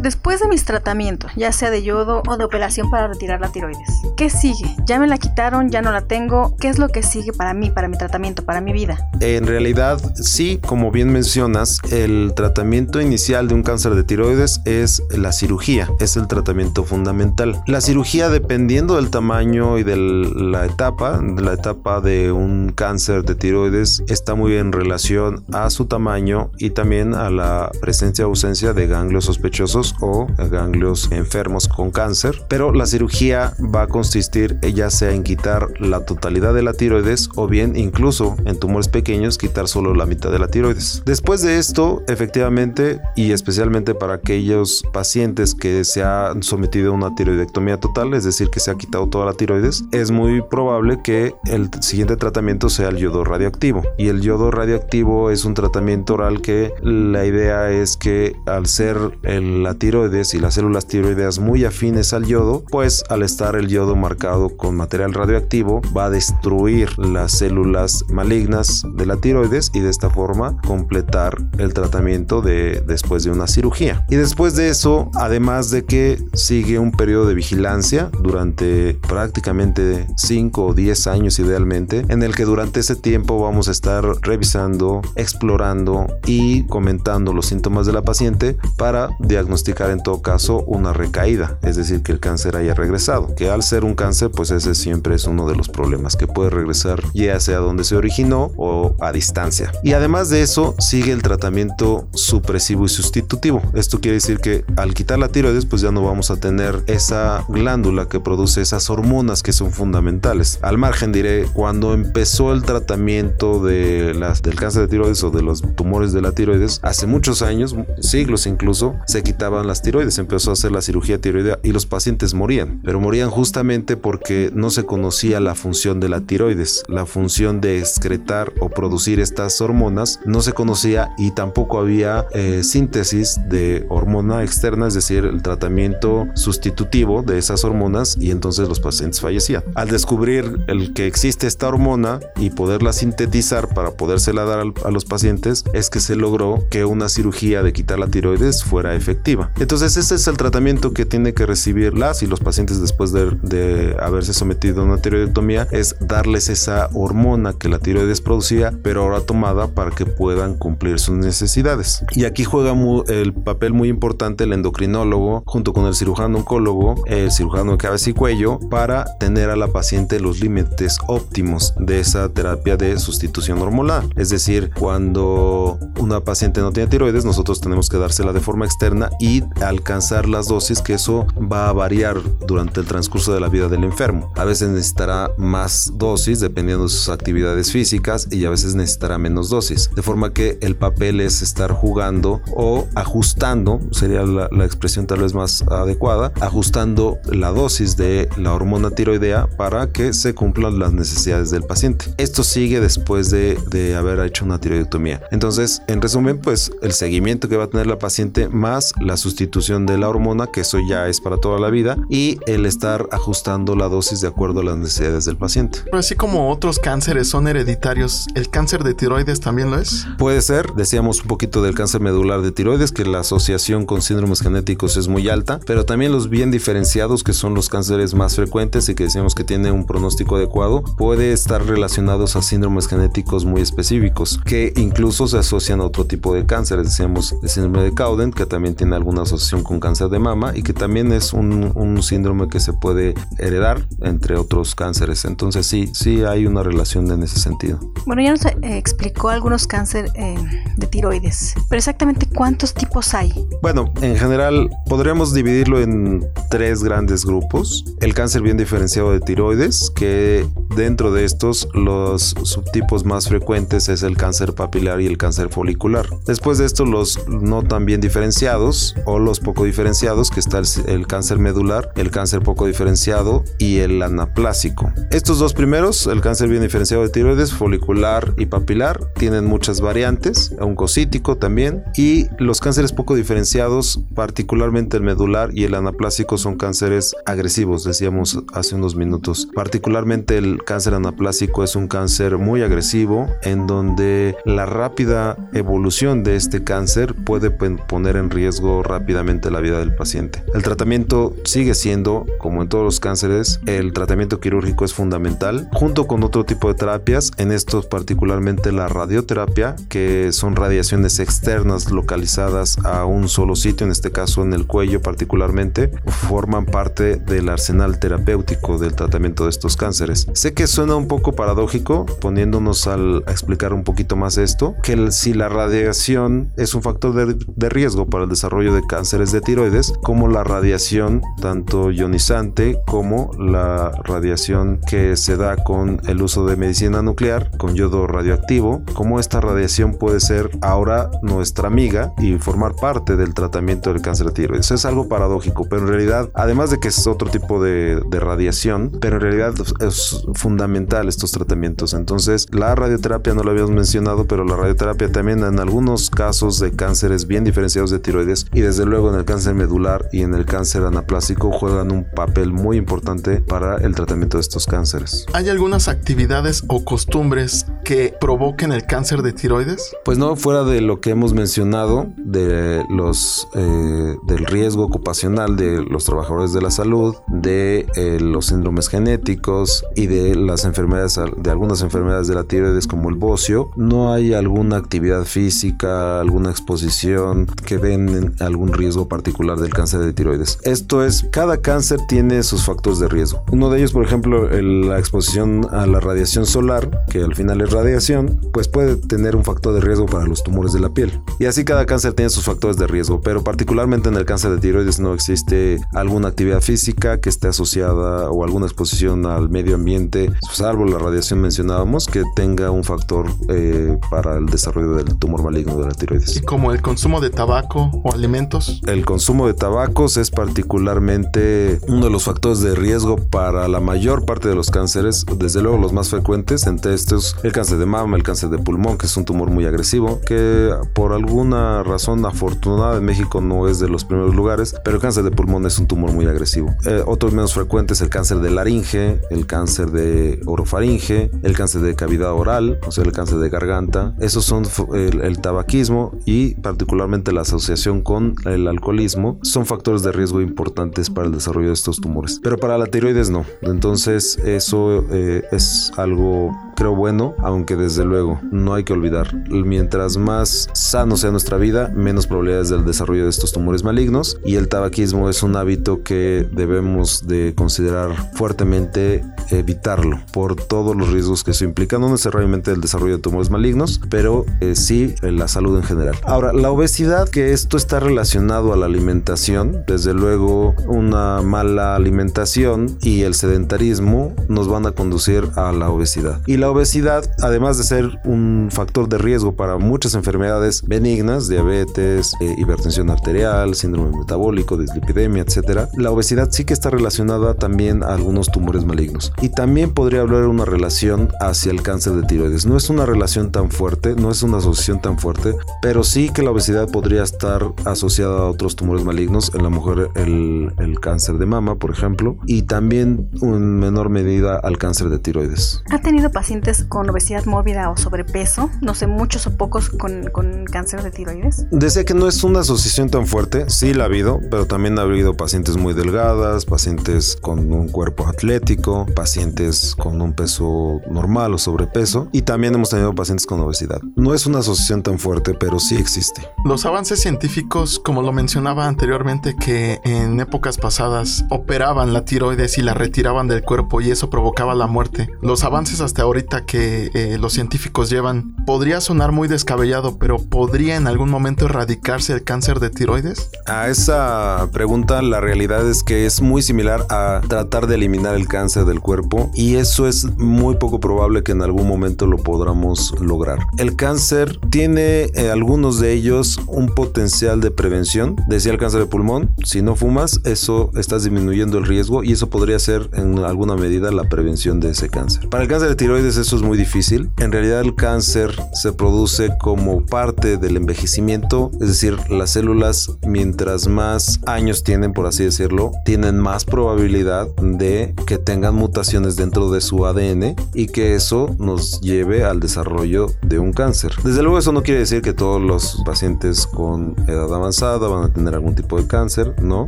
Después 0.00 0.40
de 0.40 0.48
mis 0.48 0.64
tratamientos, 0.64 1.30
ya 1.36 1.52
sea 1.52 1.70
de 1.70 1.82
yodo 1.82 2.22
o 2.26 2.38
de 2.38 2.44
operación 2.44 2.90
para 2.90 3.08
retirar 3.08 3.38
la 3.38 3.52
tiroides, 3.52 4.00
¿qué 4.16 4.30
sigue? 4.30 4.74
¿Ya 4.86 4.98
me 4.98 5.06
la 5.06 5.18
quitaron? 5.18 5.68
¿Ya 5.68 5.82
no 5.82 5.92
la 5.92 6.00
tengo? 6.00 6.56
¿Qué 6.58 6.68
es 6.68 6.78
lo 6.78 6.88
que 6.88 7.02
sigue 7.02 7.34
para 7.34 7.52
mí, 7.52 7.70
para 7.70 7.86
mi 7.86 7.98
tratamiento, 7.98 8.42
para 8.42 8.62
mi 8.62 8.72
vida? 8.72 8.96
En 9.20 9.46
realidad, 9.46 10.00
sí, 10.14 10.58
como 10.66 10.90
bien 10.90 11.12
mencionas, 11.12 11.80
el 11.90 12.32
tratamiento 12.34 13.02
inicial 13.02 13.46
de 13.46 13.52
un 13.52 13.62
cáncer 13.62 13.94
de 13.94 14.02
tiroides 14.02 14.62
es 14.64 15.02
la 15.10 15.32
cirugía, 15.32 15.90
es 16.00 16.16
el 16.16 16.28
tratamiento 16.28 16.84
fundamental. 16.84 17.62
La 17.66 17.82
cirugía, 17.82 18.30
dependiendo 18.30 18.96
del 18.96 19.10
tamaño 19.10 19.76
y 19.76 19.82
de 19.82 19.98
la 19.98 20.64
etapa, 20.64 21.18
de 21.18 21.42
la 21.42 21.52
etapa 21.52 22.00
de 22.00 22.32
un 22.32 22.72
cáncer 22.74 23.22
de 23.24 23.34
tiroides, 23.34 24.02
está 24.08 24.34
muy 24.34 24.54
en 24.54 24.72
relación 24.72 25.44
a 25.52 25.68
su 25.68 25.84
tamaño 25.84 26.52
y 26.56 26.70
también 26.70 27.12
a 27.12 27.28
la 27.28 27.70
presencia 27.82 28.24
o 28.24 28.30
ausencia 28.30 28.72
de 28.72 28.86
ganglios 28.86 29.26
sospechosos 29.26 29.89
o 30.00 30.26
ganglios 30.50 31.10
enfermos 31.12 31.68
con 31.68 31.90
cáncer, 31.90 32.42
pero 32.48 32.72
la 32.72 32.86
cirugía 32.86 33.54
va 33.74 33.82
a 33.82 33.86
consistir 33.86 34.58
ya 34.60 34.90
sea 34.90 35.12
en 35.12 35.22
quitar 35.22 35.68
la 35.80 36.04
totalidad 36.04 36.54
de 36.54 36.62
la 36.62 36.72
tiroides 36.72 37.28
o 37.36 37.46
bien 37.46 37.76
incluso 37.76 38.36
en 38.44 38.58
tumores 38.58 38.88
pequeños 38.88 39.38
quitar 39.38 39.68
solo 39.68 39.94
la 39.94 40.06
mitad 40.06 40.30
de 40.30 40.38
la 40.38 40.48
tiroides. 40.48 41.02
Después 41.04 41.42
de 41.42 41.58
esto, 41.58 42.02
efectivamente, 42.08 43.00
y 43.16 43.32
especialmente 43.32 43.94
para 43.94 44.14
aquellos 44.14 44.84
pacientes 44.92 45.54
que 45.54 45.84
se 45.84 46.02
han 46.02 46.42
sometido 46.42 46.92
a 46.92 46.94
una 46.94 47.14
tiroidectomía 47.14 47.78
total, 47.78 48.14
es 48.14 48.24
decir, 48.24 48.48
que 48.50 48.60
se 48.60 48.70
ha 48.70 48.74
quitado 48.76 49.08
toda 49.08 49.26
la 49.26 49.34
tiroides, 49.34 49.84
es 49.92 50.10
muy 50.10 50.42
probable 50.42 51.00
que 51.02 51.34
el 51.46 51.70
siguiente 51.80 52.16
tratamiento 52.16 52.68
sea 52.68 52.88
el 52.88 52.96
yodo 52.96 53.24
radioactivo. 53.24 53.82
Y 53.98 54.08
el 54.08 54.20
yodo 54.20 54.50
radioactivo 54.50 55.30
es 55.30 55.44
un 55.44 55.54
tratamiento 55.54 56.14
oral 56.14 56.40
que 56.40 56.72
la 56.82 57.26
idea 57.26 57.70
es 57.70 57.96
que 57.96 58.36
al 58.46 58.66
ser 58.66 59.18
el, 59.22 59.62
la 59.62 59.74
tiroides 59.80 60.34
y 60.34 60.38
las 60.38 60.54
células 60.54 60.86
tiroideas 60.86 61.40
muy 61.40 61.64
afines 61.64 62.12
al 62.12 62.26
yodo, 62.26 62.62
pues 62.70 63.02
al 63.08 63.24
estar 63.24 63.56
el 63.56 63.66
yodo 63.66 63.96
marcado 63.96 64.50
con 64.50 64.76
material 64.76 65.14
radioactivo 65.14 65.80
va 65.96 66.04
a 66.04 66.10
destruir 66.10 66.96
las 66.98 67.32
células 67.32 68.04
malignas 68.08 68.84
de 68.94 69.06
la 69.06 69.16
tiroides 69.16 69.70
y 69.74 69.80
de 69.80 69.90
esta 69.90 70.10
forma 70.10 70.58
completar 70.64 71.36
el 71.58 71.72
tratamiento 71.72 72.42
de 72.42 72.84
después 72.86 73.24
de 73.24 73.30
una 73.30 73.48
cirugía. 73.48 74.04
Y 74.10 74.16
después 74.16 74.54
de 74.54 74.68
eso, 74.68 75.10
además 75.14 75.70
de 75.70 75.84
que 75.84 76.22
sigue 76.34 76.78
un 76.78 76.92
periodo 76.92 77.26
de 77.26 77.34
vigilancia 77.34 78.10
durante 78.22 78.94
prácticamente 79.08 80.06
5 80.18 80.66
o 80.66 80.74
10 80.74 81.06
años 81.06 81.38
idealmente, 81.38 82.04
en 82.08 82.22
el 82.22 82.36
que 82.36 82.44
durante 82.44 82.80
ese 82.80 82.96
tiempo 82.96 83.40
vamos 83.40 83.68
a 83.68 83.70
estar 83.70 84.04
revisando, 84.20 85.00
explorando 85.16 86.06
y 86.26 86.64
comentando 86.66 87.32
los 87.32 87.46
síntomas 87.46 87.86
de 87.86 87.94
la 87.94 88.02
paciente 88.02 88.58
para 88.76 89.08
diagnosticar 89.20 89.69
en 89.78 90.02
todo 90.02 90.22
caso 90.22 90.62
una 90.66 90.92
recaída, 90.92 91.58
es 91.62 91.76
decir, 91.76 92.02
que 92.02 92.12
el 92.12 92.20
cáncer 92.20 92.56
haya 92.56 92.74
regresado, 92.74 93.34
que 93.34 93.50
al 93.50 93.62
ser 93.62 93.84
un 93.84 93.94
cáncer, 93.94 94.30
pues 94.30 94.50
ese 94.50 94.74
siempre 94.74 95.14
es 95.14 95.24
uno 95.24 95.48
de 95.48 95.56
los 95.56 95.68
problemas, 95.68 96.16
que 96.16 96.26
puede 96.26 96.50
regresar 96.50 97.02
ya 97.14 97.38
sea 97.40 97.58
donde 97.58 97.84
se 97.84 97.96
originó 97.96 98.52
o 98.56 98.94
a 99.00 99.12
distancia. 99.12 99.72
Y 99.82 99.92
además 99.92 100.30
de 100.30 100.42
eso, 100.42 100.74
sigue 100.78 101.12
el 101.12 101.22
tratamiento 101.22 102.08
supresivo 102.12 102.86
y 102.86 102.88
sustitutivo. 102.88 103.62
Esto 103.74 104.00
quiere 104.00 104.14
decir 104.14 104.38
que 104.38 104.64
al 104.76 104.94
quitar 104.94 105.18
la 105.18 105.28
tiroides, 105.28 105.66
pues 105.66 105.82
ya 105.82 105.92
no 105.92 106.02
vamos 106.02 106.30
a 106.30 106.36
tener 106.36 106.82
esa 106.86 107.44
glándula 107.48 108.08
que 108.08 108.20
produce 108.20 108.60
esas 108.60 108.90
hormonas 108.90 109.42
que 109.42 109.52
son 109.52 109.72
fundamentales. 109.72 110.58
Al 110.62 110.78
margen 110.78 111.12
diré, 111.12 111.46
cuando 111.52 111.94
empezó 111.94 112.52
el 112.52 112.62
tratamiento 112.62 113.62
de 113.62 114.14
las, 114.14 114.42
del 114.42 114.56
cáncer 114.56 114.82
de 114.82 114.88
tiroides 114.88 115.22
o 115.24 115.30
de 115.30 115.42
los 115.42 115.62
tumores 115.76 116.12
de 116.12 116.22
la 116.22 116.32
tiroides, 116.32 116.80
hace 116.82 117.06
muchos 117.06 117.42
años, 117.42 117.76
siglos 118.00 118.46
incluso, 118.46 118.96
se 119.06 119.22
quitaba 119.22 119.59
las 119.66 119.82
tiroides, 119.82 120.18
empezó 120.18 120.50
a 120.50 120.52
hacer 120.54 120.72
la 120.72 120.82
cirugía 120.82 121.20
tiroidea 121.20 121.58
y 121.62 121.72
los 121.72 121.86
pacientes 121.86 122.34
morían, 122.34 122.80
pero 122.84 123.00
morían 123.00 123.30
justamente 123.30 123.96
porque 123.96 124.50
no 124.54 124.70
se 124.70 124.84
conocía 124.84 125.40
la 125.40 125.54
función 125.54 126.00
de 126.00 126.08
la 126.08 126.20
tiroides, 126.20 126.82
la 126.88 127.06
función 127.06 127.60
de 127.60 127.78
excretar 127.78 128.52
o 128.60 128.68
producir 128.68 129.20
estas 129.20 129.60
hormonas 129.60 130.20
no 130.24 130.40
se 130.42 130.52
conocía 130.52 131.10
y 131.18 131.32
tampoco 131.32 131.78
había 131.78 132.26
eh, 132.32 132.62
síntesis 132.62 133.38
de 133.48 133.86
hormona 133.88 134.42
externa, 134.42 134.86
es 134.88 134.94
decir, 134.94 135.24
el 135.24 135.42
tratamiento 135.42 136.26
sustitutivo 136.34 137.22
de 137.22 137.38
esas 137.38 137.64
hormonas 137.64 138.16
y 138.18 138.30
entonces 138.30 138.68
los 138.68 138.80
pacientes 138.80 139.20
fallecían. 139.20 139.64
Al 139.74 139.88
descubrir 139.88 140.64
el 140.68 140.92
que 140.94 141.06
existe 141.06 141.46
esta 141.46 141.68
hormona 141.68 142.20
y 142.36 142.50
poderla 142.50 142.92
sintetizar 142.92 143.68
para 143.68 143.92
podérsela 143.92 144.44
dar 144.44 144.64
a 144.84 144.90
los 144.90 145.04
pacientes, 145.04 145.64
es 145.72 145.90
que 145.90 146.00
se 146.00 146.16
logró 146.16 146.64
que 146.70 146.84
una 146.84 147.08
cirugía 147.08 147.62
de 147.62 147.72
quitar 147.72 147.98
la 147.98 148.08
tiroides 148.08 148.64
fuera 148.64 148.94
efectiva. 148.94 149.49
Entonces 149.58 149.96
ese 149.96 150.14
es 150.14 150.26
el 150.26 150.36
tratamiento 150.36 150.92
que 150.92 151.04
tiene 151.04 151.34
que 151.34 151.46
recibir 151.46 151.96
las 151.96 152.22
y 152.22 152.26
los 152.26 152.40
pacientes 152.40 152.80
después 152.80 153.12
de, 153.12 153.96
haberse 154.00 154.32
sometido 154.32 154.82
a 154.82 154.84
una 154.84 154.98
tiroidectomía, 154.98 155.68
es 155.70 155.96
darles 156.00 156.48
esa 156.48 156.88
hormona 156.94 157.52
que 157.52 157.68
la 157.68 157.78
tiroides 157.78 158.20
producía, 158.20 158.72
pero 158.82 159.02
ahora 159.02 159.20
tomada 159.20 159.68
para 159.68 159.90
que 159.90 160.06
puedan 160.06 160.56
cumplir 160.56 160.98
sus 160.98 161.16
necesidades. 161.16 162.04
Y 162.12 162.24
aquí 162.24 162.44
juega 162.44 162.74
el 163.08 163.34
papel 163.34 163.72
muy 163.72 163.88
importante 163.88 164.44
el 164.44 164.52
endocrinólogo 164.52 165.42
junto 165.46 165.72
con 165.72 165.86
el 165.86 165.94
cirujano 165.94 166.38
oncólogo, 166.38 167.02
el 167.06 167.30
cirujano 167.30 167.72
de 167.72 167.78
cabeza 167.78 168.10
y 168.10 168.12
cuello, 168.14 168.58
para 168.70 169.04
tener 169.18 169.50
a 169.50 169.56
la 169.56 169.68
paciente 169.68 170.20
los 170.20 170.40
límites 170.40 170.98
óptimos 171.06 171.74
de 171.78 172.00
esa 172.00 172.28
terapia 172.28 172.76
de 172.76 172.98
sustitución 172.98 173.60
hormonal. 173.60 174.12
Es 174.16 174.30
decir, 174.30 174.70
cuando 174.78 175.78
una 175.98 176.20
paciente 176.20 176.60
no 176.60 176.72
tiene 176.72 176.88
tiroides, 176.88 177.24
nosotros 177.24 177.60
tenemos 177.60 177.88
que 177.88 177.98
dársela 177.98 178.32
de 178.32 178.40
forma 178.40 178.64
externa 178.64 179.10
y 179.20 179.39
alcanzar 179.62 180.28
las 180.28 180.48
dosis 180.48 180.80
que 180.80 180.94
eso 180.94 181.26
va 181.40 181.68
a 181.68 181.72
variar 181.72 182.16
durante 182.46 182.80
el 182.80 182.86
transcurso 182.86 183.32
de 183.32 183.40
la 183.40 183.48
vida 183.48 183.68
del 183.68 183.84
enfermo. 183.84 184.32
A 184.36 184.44
veces 184.44 184.68
necesitará 184.68 185.30
más 185.36 185.92
dosis 185.94 186.40
dependiendo 186.40 186.84
de 186.84 186.90
sus 186.90 187.08
actividades 187.08 187.72
físicas 187.72 188.28
y 188.30 188.44
a 188.44 188.50
veces 188.50 188.74
necesitará 188.74 189.18
menos 189.18 189.50
dosis. 189.50 189.90
De 189.94 190.02
forma 190.02 190.32
que 190.32 190.58
el 190.60 190.76
papel 190.76 191.20
es 191.20 191.42
estar 191.42 191.72
jugando 191.72 192.40
o 192.54 192.86
ajustando, 192.94 193.80
sería 193.92 194.22
la, 194.22 194.48
expresión 194.64 195.06
tal 195.06 195.20
vez 195.20 195.34
más 195.34 195.62
adecuada, 195.62 196.32
ajustando 196.40 197.18
la 197.30 197.50
dosis 197.50 197.96
de 197.96 198.28
la 198.36 198.52
hormona 198.52 198.90
tiroidea 198.90 199.48
para 199.56 199.88
que 199.88 200.12
se 200.12 200.34
cumplan 200.34 200.78
las 200.78 200.92
necesidades 200.92 201.50
del 201.50 201.62
paciente. 201.62 202.06
Esto 202.18 202.44
sigue 202.44 202.80
después 202.80 203.30
de, 203.30 203.58
haber 203.96 204.20
hecho 204.20 204.44
una 204.44 204.60
tiroidectomía. 204.60 205.22
Entonces, 205.30 205.82
en 205.88 206.00
resumen, 206.00 206.38
pues 206.38 206.70
el 206.82 206.92
seguimiento 206.92 207.48
que 207.48 207.56
va 207.56 207.64
a 207.64 207.66
tener 207.66 207.86
la 207.86 207.98
paciente 207.98 208.48
más 208.48 208.92
la 209.00 209.16
sustitución 209.20 209.86
de 209.86 209.98
la 209.98 210.08
hormona, 210.08 210.48
que 210.48 210.62
eso 210.62 210.78
ya 210.80 211.06
es 211.08 211.20
para 211.20 211.36
toda 211.36 211.60
la 211.60 211.70
vida, 211.70 211.96
y 212.08 212.38
el 212.46 212.66
estar 212.66 213.08
ajustando 213.12 213.76
la 213.76 213.88
dosis 213.88 214.20
de 214.20 214.28
acuerdo 214.28 214.60
a 214.60 214.64
las 214.64 214.76
necesidades 214.76 215.24
del 215.24 215.36
paciente. 215.36 215.80
Así 215.92 216.16
como 216.16 216.50
otros 216.50 216.78
cánceres 216.78 217.28
son 217.28 217.46
hereditarios, 217.46 218.26
¿el 218.34 218.50
cáncer 218.50 218.82
de 218.82 218.94
tiroides 218.94 219.40
también 219.40 219.70
lo 219.70 219.78
es? 219.78 220.06
Puede 220.18 220.42
ser, 220.42 220.72
decíamos 220.74 221.20
un 221.20 221.28
poquito 221.28 221.62
del 221.62 221.74
cáncer 221.74 222.00
medular 222.00 222.42
de 222.42 222.52
tiroides, 222.52 222.92
que 222.92 223.04
la 223.04 223.20
asociación 223.20 223.86
con 223.86 224.02
síndromes 224.02 224.40
genéticos 224.40 224.96
es 224.96 225.08
muy 225.08 225.28
alta, 225.28 225.60
pero 225.66 225.84
también 225.84 226.12
los 226.12 226.28
bien 226.28 226.50
diferenciados, 226.50 227.22
que 227.22 227.32
son 227.32 227.54
los 227.54 227.68
cánceres 227.68 228.14
más 228.14 228.36
frecuentes 228.36 228.88
y 228.88 228.94
que 228.94 229.04
decíamos 229.04 229.34
que 229.34 229.44
tiene 229.44 229.70
un 229.70 229.86
pronóstico 229.86 230.36
adecuado, 230.36 230.82
puede 230.82 231.32
estar 231.32 231.64
relacionados 231.64 232.36
a 232.36 232.42
síndromes 232.42 232.88
genéticos 232.88 233.44
muy 233.44 233.60
específicos, 233.60 234.40
que 234.44 234.72
incluso 234.76 235.28
se 235.28 235.38
asocian 235.38 235.80
a 235.80 235.84
otro 235.84 236.06
tipo 236.06 236.34
de 236.34 236.46
cánceres, 236.46 236.86
decíamos 236.86 237.34
el 237.42 237.48
síndrome 237.48 237.82
de 237.82 237.92
Cowden, 237.94 238.32
que 238.32 238.46
también 238.46 238.74
tiene 238.74 238.96
alguna 239.10 239.22
asociación 239.22 239.64
con 239.64 239.80
cáncer 239.80 240.08
de 240.08 240.20
mama 240.20 240.52
y 240.54 240.62
que 240.62 240.72
también 240.72 241.10
es 241.10 241.32
un, 241.32 241.72
un 241.74 242.00
síndrome 242.00 242.48
que 242.48 242.60
se 242.60 242.72
puede 242.72 243.14
heredar, 243.38 243.88
entre 244.02 244.36
otros 244.36 244.76
cánceres. 244.76 245.24
Entonces 245.24 245.66
sí, 245.66 245.90
sí 245.92 246.22
hay 246.22 246.46
una 246.46 246.62
relación 246.62 247.10
en 247.10 247.24
ese 247.24 247.40
sentido. 247.40 247.80
Bueno, 248.06 248.22
ya 248.22 248.30
nos 248.30 248.46
eh, 248.46 248.54
explicó 248.62 249.30
algunos 249.30 249.66
cánceres 249.66 250.12
eh, 250.14 250.36
de 250.76 250.86
tiroides, 250.86 251.54
pero 251.68 251.78
exactamente 251.78 252.26
cuántos 252.26 252.72
tipos 252.72 253.12
hay. 253.14 253.32
Bueno, 253.62 253.92
en 254.00 254.16
general 254.16 254.70
podríamos 254.86 255.34
dividirlo 255.34 255.80
en 255.80 256.24
tres 256.48 256.84
grandes 256.84 257.24
grupos. 257.24 257.84
El 258.00 258.14
cáncer 258.14 258.42
bien 258.42 258.56
diferenciado 258.56 259.10
de 259.10 259.18
tiroides, 259.18 259.90
que 259.90 260.46
dentro 260.76 261.12
de 261.12 261.24
estos 261.24 261.68
los 261.74 262.36
subtipos 262.44 263.04
más 263.04 263.28
frecuentes 263.28 263.88
es 263.88 264.04
el 264.04 264.16
cáncer 264.16 264.54
papilar 264.54 265.00
y 265.00 265.06
el 265.06 265.18
cáncer 265.18 265.48
folicular. 265.48 266.06
Después 266.26 266.58
de 266.58 266.66
esto 266.66 266.84
los 266.84 267.26
no 267.26 267.64
tan 267.64 267.86
bien 267.86 268.00
diferenciados 268.00 268.94
o 269.04 269.18
los 269.18 269.40
poco 269.40 269.64
diferenciados, 269.64 270.30
que 270.30 270.40
está 270.40 270.60
el, 270.86 271.06
cáncer 271.06 271.38
medular, 271.38 271.90
el 271.96 272.10
cáncer 272.10 272.40
poco 272.42 272.66
diferenciado 272.66 273.44
y 273.58 273.78
el 273.78 274.02
anaplásico. 274.02 274.92
Estos 275.10 275.38
dos 275.38 275.54
primeros, 275.54 276.06
el 276.06 276.20
cáncer 276.20 276.48
bien 276.48 276.62
diferenciado 276.62 277.02
de 277.02 277.10
tiroides, 277.10 277.52
folicular 277.52 278.34
y 278.36 278.46
papilar, 278.46 279.00
tienen 279.14 279.46
muchas 279.46 279.80
variantes, 279.80 280.54
oncocítico 280.60 281.36
también, 281.36 281.84
y 281.96 282.26
los 282.38 282.60
cánceres 282.60 282.92
poco 282.92 283.14
diferenciados, 283.14 284.00
particularmente 284.14 284.96
el 284.96 285.02
medular 285.02 285.50
y 285.52 285.64
el 285.64 285.74
anaplásico, 285.74 286.38
son 286.38 286.56
cánceres 286.56 287.14
agresivos, 287.26 287.84
decíamos 287.84 288.40
hace 288.52 288.74
unos 288.74 288.96
minutos. 288.96 289.48
Particularmente 289.54 290.38
el 290.38 290.62
cáncer 290.64 290.94
anaplásico 290.94 291.64
es 291.64 291.76
un 291.76 291.88
cáncer 291.88 292.38
muy 292.38 292.62
agresivo, 292.62 293.28
en 293.42 293.66
donde 293.66 294.36
la 294.44 294.66
rápida 294.66 295.36
evolución 295.52 296.22
de 296.22 296.36
este 296.36 296.64
cáncer 296.64 297.14
puede 297.14 297.50
poner 297.50 298.16
en 298.16 298.30
riesgo 298.30 298.82
rápidamente 298.90 299.50
la 299.50 299.60
vida 299.60 299.78
del 299.78 299.94
paciente. 299.94 300.42
El 300.54 300.62
tratamiento 300.62 301.34
sigue 301.44 301.74
siendo, 301.74 302.26
como 302.38 302.62
en 302.62 302.68
todos 302.68 302.84
los 302.84 303.00
cánceres, 303.00 303.60
el 303.66 303.92
tratamiento 303.92 304.40
quirúrgico 304.40 304.84
es 304.84 304.92
fundamental, 304.92 305.68
junto 305.72 306.06
con 306.06 306.22
otro 306.24 306.44
tipo 306.44 306.68
de 306.68 306.74
terapias, 306.74 307.30
en 307.36 307.52
estos 307.52 307.86
particularmente 307.86 308.72
la 308.72 308.88
radioterapia, 308.88 309.76
que 309.88 310.32
son 310.32 310.56
radiaciones 310.56 311.20
externas 311.20 311.90
localizadas 311.90 312.78
a 312.84 313.04
un 313.04 313.28
solo 313.28 313.56
sitio, 313.56 313.86
en 313.86 313.92
este 313.92 314.10
caso 314.10 314.42
en 314.42 314.52
el 314.52 314.66
cuello 314.66 315.00
particularmente, 315.00 315.90
forman 316.06 316.66
parte 316.66 317.16
del 317.16 317.48
arsenal 317.48 317.98
terapéutico 317.98 318.78
del 318.78 318.94
tratamiento 318.94 319.44
de 319.44 319.50
estos 319.50 319.76
cánceres. 319.76 320.26
Sé 320.32 320.52
que 320.52 320.66
suena 320.66 320.96
un 320.96 321.06
poco 321.06 321.32
paradójico, 321.32 322.06
poniéndonos 322.20 322.86
al, 322.86 323.22
a 323.26 323.30
explicar 323.30 323.72
un 323.72 323.84
poquito 323.84 324.16
más 324.16 324.36
esto, 324.38 324.74
que 324.82 325.10
si 325.12 325.34
la 325.34 325.48
radiación 325.48 326.52
es 326.56 326.74
un 326.74 326.82
factor 326.82 327.14
de, 327.14 327.36
de 327.56 327.68
riesgo 327.68 328.06
para 328.06 328.24
el 328.24 328.30
desarrollo 328.30 328.74
de 328.74 328.79
cánceres 328.82 329.32
de 329.32 329.40
tiroides, 329.40 329.92
como 330.02 330.28
la 330.28 330.44
radiación 330.44 331.22
tanto 331.40 331.90
ionizante 331.90 332.80
como 332.86 333.30
la 333.38 333.92
radiación 334.04 334.80
que 334.86 335.16
se 335.16 335.36
da 335.36 335.56
con 335.56 336.00
el 336.06 336.22
uso 336.22 336.46
de 336.46 336.56
medicina 336.56 337.02
nuclear, 337.02 337.50
con 337.56 337.74
yodo 337.74 338.06
radioactivo, 338.06 338.82
como 338.94 339.20
esta 339.20 339.40
radiación 339.40 339.94
puede 339.94 340.20
ser 340.20 340.50
ahora 340.60 341.10
nuestra 341.22 341.68
amiga 341.68 342.12
y 342.18 342.38
formar 342.38 342.74
parte 342.74 343.16
del 343.16 343.34
tratamiento 343.34 343.92
del 343.92 344.02
cáncer 344.02 344.26
de 344.26 344.32
tiroides. 344.32 344.70
Es 344.70 344.84
algo 344.84 345.08
paradójico, 345.08 345.66
pero 345.68 345.82
en 345.82 345.88
realidad, 345.88 346.30
además 346.34 346.70
de 346.70 346.78
que 346.78 346.88
es 346.88 347.06
otro 347.06 347.30
tipo 347.30 347.62
de, 347.62 348.00
de 348.08 348.20
radiación, 348.20 348.92
pero 349.00 349.16
en 349.16 349.22
realidad 349.22 349.54
es 349.80 350.24
fundamental 350.34 351.08
estos 351.08 351.32
tratamientos. 351.32 351.94
Entonces, 351.94 352.46
la 352.50 352.74
radioterapia 352.74 353.34
no 353.34 353.42
lo 353.42 353.50
habíamos 353.50 353.70
mencionado, 353.72 354.26
pero 354.26 354.44
la 354.44 354.56
radioterapia 354.56 355.10
también 355.10 355.42
en 355.44 355.58
algunos 355.58 356.10
casos 356.10 356.58
de 356.58 356.72
cánceres 356.72 357.26
bien 357.26 357.44
diferenciados 357.44 357.90
de 357.90 357.98
tiroides 357.98 358.46
y 358.52 358.60
desde 358.70 358.86
luego 358.86 359.12
en 359.12 359.18
el 359.18 359.24
cáncer 359.24 359.54
medular 359.54 360.08
y 360.12 360.22
en 360.22 360.32
el 360.32 360.46
cáncer 360.46 360.84
anaplásico 360.84 361.50
juegan 361.50 361.90
un 361.90 362.04
papel 362.04 362.52
muy 362.52 362.76
importante 362.76 363.40
para 363.40 363.78
el 363.78 363.96
tratamiento 363.96 364.36
de 364.36 364.42
estos 364.42 364.64
cánceres. 364.66 365.26
¿Hay 365.32 365.48
algunas 365.48 365.88
actividades 365.88 366.62
o 366.68 366.84
costumbres 366.84 367.66
que 367.84 368.14
provoquen 368.20 368.70
el 368.70 368.86
cáncer 368.86 369.22
de 369.22 369.32
tiroides? 369.32 369.96
Pues 370.04 370.18
no, 370.18 370.36
fuera 370.36 370.62
de 370.62 370.82
lo 370.82 371.00
que 371.00 371.10
hemos 371.10 371.32
mencionado, 371.32 372.12
de 372.16 372.84
los 372.88 373.48
eh, 373.56 374.16
del 374.28 374.46
riesgo 374.46 374.84
ocupacional 374.84 375.56
de 375.56 375.82
los 375.82 376.04
trabajadores 376.04 376.52
de 376.52 376.62
la 376.62 376.70
salud, 376.70 377.16
de 377.26 377.88
eh, 377.96 378.18
los 378.20 378.46
síndromes 378.46 378.88
genéticos 378.88 379.84
y 379.96 380.06
de 380.06 380.36
las 380.36 380.64
enfermedades, 380.64 381.18
de 381.36 381.50
algunas 381.50 381.82
enfermedades 381.82 382.28
de 382.28 382.36
la 382.36 382.44
tiroides 382.44 382.86
como 382.86 383.08
el 383.08 383.16
bocio, 383.16 383.72
no 383.74 384.12
hay 384.12 384.32
alguna 384.32 384.76
actividad 384.76 385.24
física, 385.24 386.20
alguna 386.20 386.50
exposición 386.50 387.46
que 387.66 387.78
den 387.78 388.36
algún 388.38 388.59
riesgo 388.68 389.08
particular 389.08 389.58
del 389.58 389.72
cáncer 389.72 390.00
de 390.00 390.12
tiroides. 390.12 390.58
Esto 390.62 391.04
es, 391.04 391.26
cada 391.32 391.58
cáncer 391.58 392.00
tiene 392.08 392.42
sus 392.42 392.64
factores 392.64 392.98
de 392.98 393.08
riesgo. 393.08 393.44
Uno 393.50 393.70
de 393.70 393.78
ellos, 393.78 393.92
por 393.92 394.04
ejemplo, 394.04 394.50
el, 394.50 394.88
la 394.88 394.98
exposición 394.98 395.66
a 395.70 395.86
la 395.86 396.00
radiación 396.00 396.46
solar, 396.46 397.04
que 397.10 397.22
al 397.22 397.34
final 397.34 397.60
es 397.60 397.70
radiación, 397.70 398.40
pues 398.52 398.68
puede 398.68 398.96
tener 398.96 399.36
un 399.36 399.44
factor 399.44 399.74
de 399.74 399.80
riesgo 399.80 400.06
para 400.06 400.26
los 400.26 400.42
tumores 400.42 400.72
de 400.72 400.80
la 400.80 400.90
piel. 400.90 401.20
Y 401.38 401.46
así 401.46 401.64
cada 401.64 401.86
cáncer 401.86 402.12
tiene 402.14 402.30
sus 402.30 402.44
factores 402.44 402.76
de 402.76 402.86
riesgo, 402.86 403.20
pero 403.20 403.42
particularmente 403.42 404.08
en 404.08 404.16
el 404.16 404.24
cáncer 404.24 404.50
de 404.52 404.58
tiroides 404.58 405.00
no 405.00 405.14
existe 405.14 405.80
alguna 405.92 406.28
actividad 406.28 406.60
física 406.60 407.20
que 407.20 407.28
esté 407.28 407.48
asociada 407.48 408.30
o 408.30 408.44
alguna 408.44 408.66
exposición 408.66 409.26
al 409.26 409.48
medio 409.48 409.74
ambiente, 409.74 410.32
salvo 410.52 410.84
la 410.84 410.98
radiación 410.98 411.40
mencionábamos, 411.40 412.06
que 412.06 412.22
tenga 412.34 412.70
un 412.70 412.84
factor 412.84 413.26
eh, 413.48 413.98
para 414.10 414.36
el 414.36 414.46
desarrollo 414.46 414.94
del 414.94 415.16
tumor 415.16 415.42
maligno 415.42 415.76
de 415.76 415.86
la 415.86 415.92
tiroides. 415.92 416.36
¿Y 416.36 416.40
como 416.40 416.72
el 416.72 416.82
consumo 416.82 417.20
de 417.20 417.30
tabaco 417.30 417.90
o 418.02 418.12
alimentos? 418.12 418.49
El 418.86 419.04
consumo 419.04 419.46
de 419.46 419.54
tabacos 419.54 420.16
es 420.16 420.30
particularmente 420.30 421.78
uno 421.86 422.06
de 422.06 422.10
los 422.10 422.24
factores 422.24 422.60
de 422.60 422.74
riesgo 422.74 423.16
para 423.16 423.68
la 423.68 423.80
mayor 423.80 424.24
parte 424.24 424.48
de 424.48 424.54
los 424.54 424.70
cánceres, 424.70 425.24
desde 425.36 425.62
luego 425.62 425.78
los 425.78 425.92
más 425.92 426.08
frecuentes, 426.08 426.66
entre 426.66 426.94
estos 426.94 427.36
el 427.42 427.52
cáncer 427.52 427.78
de 427.78 427.86
mama, 427.86 428.16
el 428.16 428.22
cáncer 428.22 428.50
de 428.50 428.58
pulmón, 428.58 428.98
que 428.98 429.06
es 429.06 429.16
un 429.16 429.24
tumor 429.24 429.50
muy 429.50 429.66
agresivo, 429.66 430.20
que 430.26 430.70
por 430.94 431.12
alguna 431.12 431.82
razón 431.82 432.24
afortunada 432.26 432.96
en 432.96 433.04
México 433.04 433.40
no 433.40 433.68
es 433.68 433.78
de 433.78 433.88
los 433.88 434.04
primeros 434.04 434.34
lugares, 434.34 434.74
pero 434.84 434.96
el 434.96 435.02
cáncer 435.02 435.24
de 435.24 435.30
pulmón 435.30 435.66
es 435.66 435.78
un 435.78 435.86
tumor 435.86 436.12
muy 436.12 436.26
agresivo. 436.26 436.74
Eh, 436.86 437.02
otros 437.06 437.32
menos 437.32 437.54
frecuentes, 437.54 438.00
el 438.00 438.08
cáncer 438.08 438.38
de 438.38 438.50
laringe, 438.50 439.20
el 439.30 439.46
cáncer 439.46 439.90
de 439.92 440.40
orofaringe, 440.46 441.30
el 441.42 441.56
cáncer 441.56 441.82
de 441.82 441.94
cavidad 441.94 442.32
oral, 442.32 442.78
o 442.86 442.90
sea, 442.90 443.04
el 443.04 443.12
cáncer 443.12 443.38
de 443.38 443.48
garganta. 443.48 444.14
Esos 444.18 444.44
son 444.44 444.64
el, 444.94 445.20
el 445.20 445.40
tabaquismo 445.40 446.18
y 446.24 446.54
particularmente 446.56 447.32
la 447.32 447.42
asociación 447.42 448.02
con 448.02 448.29
el 448.44 448.68
alcoholismo 448.68 449.38
son 449.42 449.66
factores 449.66 450.02
de 450.02 450.12
riesgo 450.12 450.40
importantes 450.40 451.10
para 451.10 451.26
el 451.26 451.34
desarrollo 451.34 451.68
de 451.68 451.74
estos 451.74 452.00
tumores. 452.00 452.40
Pero 452.42 452.58
para 452.58 452.78
la 452.78 452.86
tiroides 452.86 453.30
no. 453.30 453.44
Entonces 453.62 454.38
eso 454.38 455.04
eh, 455.10 455.42
es 455.52 455.92
algo 455.96 456.50
creo 456.80 456.94
bueno, 456.94 457.34
aunque 457.40 457.76
desde 457.76 458.06
luego 458.06 458.40
no 458.50 458.72
hay 458.72 458.84
que 458.84 458.94
olvidar, 458.94 459.34
mientras 459.50 460.16
más 460.16 460.70
sano 460.72 461.18
sea 461.18 461.30
nuestra 461.30 461.58
vida, 461.58 461.92
menos 461.94 462.26
probabilidades 462.26 462.70
del 462.70 462.86
desarrollo 462.86 463.24
de 463.24 463.28
estos 463.28 463.52
tumores 463.52 463.84
malignos 463.84 464.38
y 464.46 464.54
el 464.54 464.68
tabaquismo 464.68 465.28
es 465.28 465.42
un 465.42 465.56
hábito 465.56 466.02
que 466.02 466.48
debemos 466.50 467.26
de 467.26 467.52
considerar 467.54 468.32
fuertemente 468.32 469.22
evitarlo 469.50 470.20
por 470.32 470.56
todos 470.56 470.96
los 470.96 471.10
riesgos 471.10 471.44
que 471.44 471.50
eso 471.50 471.66
implica, 471.66 471.98
no 471.98 472.08
necesariamente 472.08 472.70
el 472.70 472.80
desarrollo 472.80 473.16
de 473.16 473.22
tumores 473.22 473.50
malignos, 473.50 474.00
pero 474.08 474.46
eh, 474.62 474.74
sí 474.74 475.14
la 475.20 475.48
salud 475.48 475.76
en 475.76 475.82
general. 475.82 476.16
Ahora, 476.24 476.54
la 476.54 476.70
obesidad, 476.70 477.28
que 477.28 477.52
esto 477.52 477.76
está 477.76 478.00
relacionado 478.00 478.72
a 478.72 478.76
la 478.78 478.86
alimentación, 478.86 479.84
desde 479.86 480.14
luego 480.14 480.74
una 480.86 481.42
mala 481.42 481.94
alimentación 481.94 482.96
y 483.02 483.20
el 483.22 483.34
sedentarismo 483.34 484.34
nos 484.48 484.66
van 484.66 484.86
a 484.86 484.92
conducir 484.92 485.46
a 485.56 485.72
la 485.72 485.90
obesidad. 485.90 486.40
Y 486.46 486.56
la 486.56 486.69
obesidad, 486.70 487.24
además 487.42 487.78
de 487.78 487.84
ser 487.84 488.20
un 488.24 488.68
factor 488.70 489.08
de 489.08 489.18
riesgo 489.18 489.52
para 489.52 489.78
muchas 489.78 490.14
enfermedades 490.14 490.82
benignas, 490.86 491.48
diabetes, 491.48 492.34
eh, 492.40 492.54
hipertensión 492.58 493.10
arterial, 493.10 493.74
síndrome 493.74 494.16
metabólico, 494.16 494.76
dislipidemia, 494.76 495.42
etc., 495.42 495.88
la 495.96 496.10
obesidad 496.10 496.48
sí 496.50 496.64
que 496.64 496.72
está 496.72 496.90
relacionada 496.90 497.54
también 497.54 498.02
a 498.02 498.14
algunos 498.14 498.50
tumores 498.50 498.84
malignos. 498.84 499.32
Y 499.40 499.50
también 499.50 499.92
podría 499.92 500.20
hablar 500.20 500.42
de 500.42 500.48
una 500.48 500.64
relación 500.64 501.30
hacia 501.40 501.72
el 501.72 501.82
cáncer 501.82 502.12
de 502.14 502.22
tiroides. 502.22 502.66
No 502.66 502.76
es 502.76 502.90
una 502.90 503.06
relación 503.06 503.50
tan 503.50 503.70
fuerte, 503.70 504.14
no 504.14 504.30
es 504.30 504.42
una 504.42 504.58
asociación 504.58 505.00
tan 505.00 505.18
fuerte, 505.18 505.54
pero 505.82 506.04
sí 506.04 506.30
que 506.30 506.42
la 506.42 506.50
obesidad 506.50 506.88
podría 506.88 507.22
estar 507.22 507.72
asociada 507.84 508.40
a 508.40 508.50
otros 508.50 508.76
tumores 508.76 509.04
malignos, 509.04 509.52
en 509.54 509.62
la 509.62 509.70
mujer 509.70 510.08
el, 510.14 510.72
el 510.78 511.00
cáncer 511.00 511.38
de 511.38 511.46
mama, 511.46 511.76
por 511.76 511.90
ejemplo, 511.90 512.36
y 512.46 512.62
también 512.62 513.28
en 513.42 513.78
menor 513.78 514.08
medida 514.08 514.56
al 514.56 514.78
cáncer 514.78 515.08
de 515.08 515.18
tiroides. 515.18 515.82
¿Ha 515.90 515.98
tenido 516.00 516.30
pacientes 516.30 516.59
con 516.88 517.08
obesidad 517.08 517.44
mórbida 517.46 517.90
o 517.90 517.96
sobrepeso, 517.96 518.70
no 518.80 518.94
sé, 518.94 519.06
muchos 519.06 519.46
o 519.46 519.56
pocos 519.56 519.88
con, 519.88 520.30
con 520.30 520.64
cáncer 520.64 521.02
de 521.02 521.10
tiroides? 521.10 521.66
Desde 521.70 522.04
que 522.04 522.14
no 522.14 522.28
es 522.28 522.44
una 522.44 522.60
asociación 522.60 523.10
tan 523.10 523.26
fuerte, 523.26 523.68
sí 523.68 523.94
la 523.94 524.04
ha 524.04 524.06
habido, 524.06 524.40
pero 524.50 524.66
también 524.66 524.98
ha 524.98 525.02
habido 525.02 525.36
pacientes 525.36 525.76
muy 525.76 525.94
delgadas, 525.94 526.64
pacientes 526.64 527.36
con 527.40 527.72
un 527.72 527.88
cuerpo 527.88 528.26
atlético, 528.26 529.06
pacientes 529.14 529.94
con 529.96 530.20
un 530.20 530.32
peso 530.32 531.00
normal 531.10 531.54
o 531.54 531.58
sobrepeso, 531.58 532.28
y 532.32 532.42
también 532.42 532.74
hemos 532.74 532.90
tenido 532.90 533.14
pacientes 533.14 533.46
con 533.46 533.60
obesidad. 533.60 534.00
No 534.16 534.34
es 534.34 534.46
una 534.46 534.58
asociación 534.58 535.02
tan 535.02 535.18
fuerte, 535.18 535.54
pero 535.54 535.78
sí 535.78 535.96
existe. 535.96 536.42
Los 536.64 536.86
avances 536.86 537.20
científicos, 537.20 537.98
como 537.98 538.22
lo 538.22 538.32
mencionaba 538.32 538.86
anteriormente, 538.86 539.56
que 539.56 540.00
en 540.04 540.40
épocas 540.40 540.78
pasadas 540.78 541.44
operaban 541.50 542.12
la 542.12 542.24
tiroides 542.24 542.78
y 542.78 542.82
la 542.82 542.94
retiraban 542.94 543.48
del 543.48 543.62
cuerpo 543.62 544.00
y 544.00 544.10
eso 544.10 544.30
provocaba 544.30 544.74
la 544.74 544.86
muerte. 544.86 545.28
Los 545.40 545.64
avances 545.64 546.00
hasta 546.00 546.22
ahorita 546.22 546.49
que 546.58 547.10
eh, 547.14 547.38
los 547.38 547.52
científicos 547.52 548.10
llevan 548.10 548.54
podría 548.66 549.00
sonar 549.00 549.32
muy 549.32 549.48
descabellado, 549.48 550.18
pero 550.18 550.38
¿podría 550.38 550.96
en 550.96 551.06
algún 551.06 551.30
momento 551.30 551.66
erradicarse 551.66 552.32
el 552.32 552.44
cáncer 552.44 552.80
de 552.80 552.90
tiroides? 552.90 553.50
A 553.66 553.88
esa 553.88 554.68
pregunta 554.72 555.22
la 555.22 555.40
realidad 555.40 555.88
es 555.88 556.02
que 556.02 556.26
es 556.26 556.42
muy 556.42 556.62
similar 556.62 557.06
a 557.08 557.40
tratar 557.48 557.86
de 557.86 557.94
eliminar 557.94 558.34
el 558.34 558.48
cáncer 558.48 558.84
del 558.84 559.00
cuerpo 559.00 559.50
y 559.54 559.76
eso 559.76 560.08
es 560.08 560.24
muy 560.36 560.76
poco 560.76 561.00
probable 561.00 561.42
que 561.42 561.52
en 561.52 561.62
algún 561.62 561.86
momento 561.86 562.26
lo 562.26 562.38
podamos 562.38 563.14
lograr. 563.20 563.58
El 563.78 563.96
cáncer 563.96 564.58
tiene 564.70 565.30
eh, 565.34 565.50
algunos 565.50 566.00
de 566.00 566.12
ellos 566.12 566.60
un 566.66 566.88
potencial 566.88 567.60
de 567.60 567.70
prevención. 567.70 568.36
Decía 568.48 568.72
el 568.72 568.78
cáncer 568.78 569.00
de 569.00 569.06
pulmón, 569.06 569.54
si 569.64 569.82
no 569.82 569.94
fumas, 569.94 570.40
eso 570.44 570.90
estás 570.96 571.22
disminuyendo 571.22 571.78
el 571.78 571.86
riesgo 571.86 572.24
y 572.24 572.32
eso 572.32 572.50
podría 572.50 572.78
ser 572.78 573.08
en 573.12 573.38
alguna 573.38 573.76
medida 573.76 574.10
la 574.10 574.24
prevención 574.24 574.80
de 574.80 574.90
ese 574.90 575.08
cáncer. 575.08 575.48
Para 575.48 575.62
el 575.62 575.68
cáncer 575.68 575.88
de 575.88 575.96
tiroides 575.96 576.29
eso 576.36 576.56
es 576.56 576.62
muy 576.62 576.76
difícil. 576.76 577.30
En 577.38 577.52
realidad 577.52 577.80
el 577.80 577.94
cáncer 577.94 578.54
se 578.72 578.92
produce 578.92 579.50
como 579.58 580.04
parte 580.04 580.56
del 580.56 580.76
envejecimiento, 580.76 581.70
es 581.80 581.88
decir, 581.88 582.16
las 582.30 582.50
células 582.50 583.12
mientras 583.26 583.86
más 583.88 584.40
años 584.46 584.82
tienen, 584.82 585.12
por 585.12 585.26
así 585.26 585.44
decirlo, 585.44 585.92
tienen 586.04 586.38
más 586.38 586.64
probabilidad 586.64 587.48
de 587.60 588.14
que 588.26 588.38
tengan 588.38 588.74
mutaciones 588.74 589.36
dentro 589.36 589.70
de 589.70 589.80
su 589.80 590.06
ADN 590.06 590.56
y 590.74 590.86
que 590.86 591.14
eso 591.14 591.54
nos 591.58 592.00
lleve 592.00 592.44
al 592.44 592.60
desarrollo 592.60 593.26
de 593.42 593.58
un 593.58 593.72
cáncer. 593.72 594.12
Desde 594.24 594.42
luego 594.42 594.58
eso 594.58 594.72
no 594.72 594.82
quiere 594.82 595.00
decir 595.00 595.22
que 595.22 595.32
todos 595.32 595.60
los 595.60 596.02
pacientes 596.04 596.66
con 596.66 597.14
edad 597.28 597.52
avanzada 597.54 598.08
van 598.08 598.24
a 598.24 598.32
tener 598.32 598.54
algún 598.54 598.74
tipo 598.74 599.00
de 599.00 599.06
cáncer, 599.06 599.54
¿no? 599.62 599.86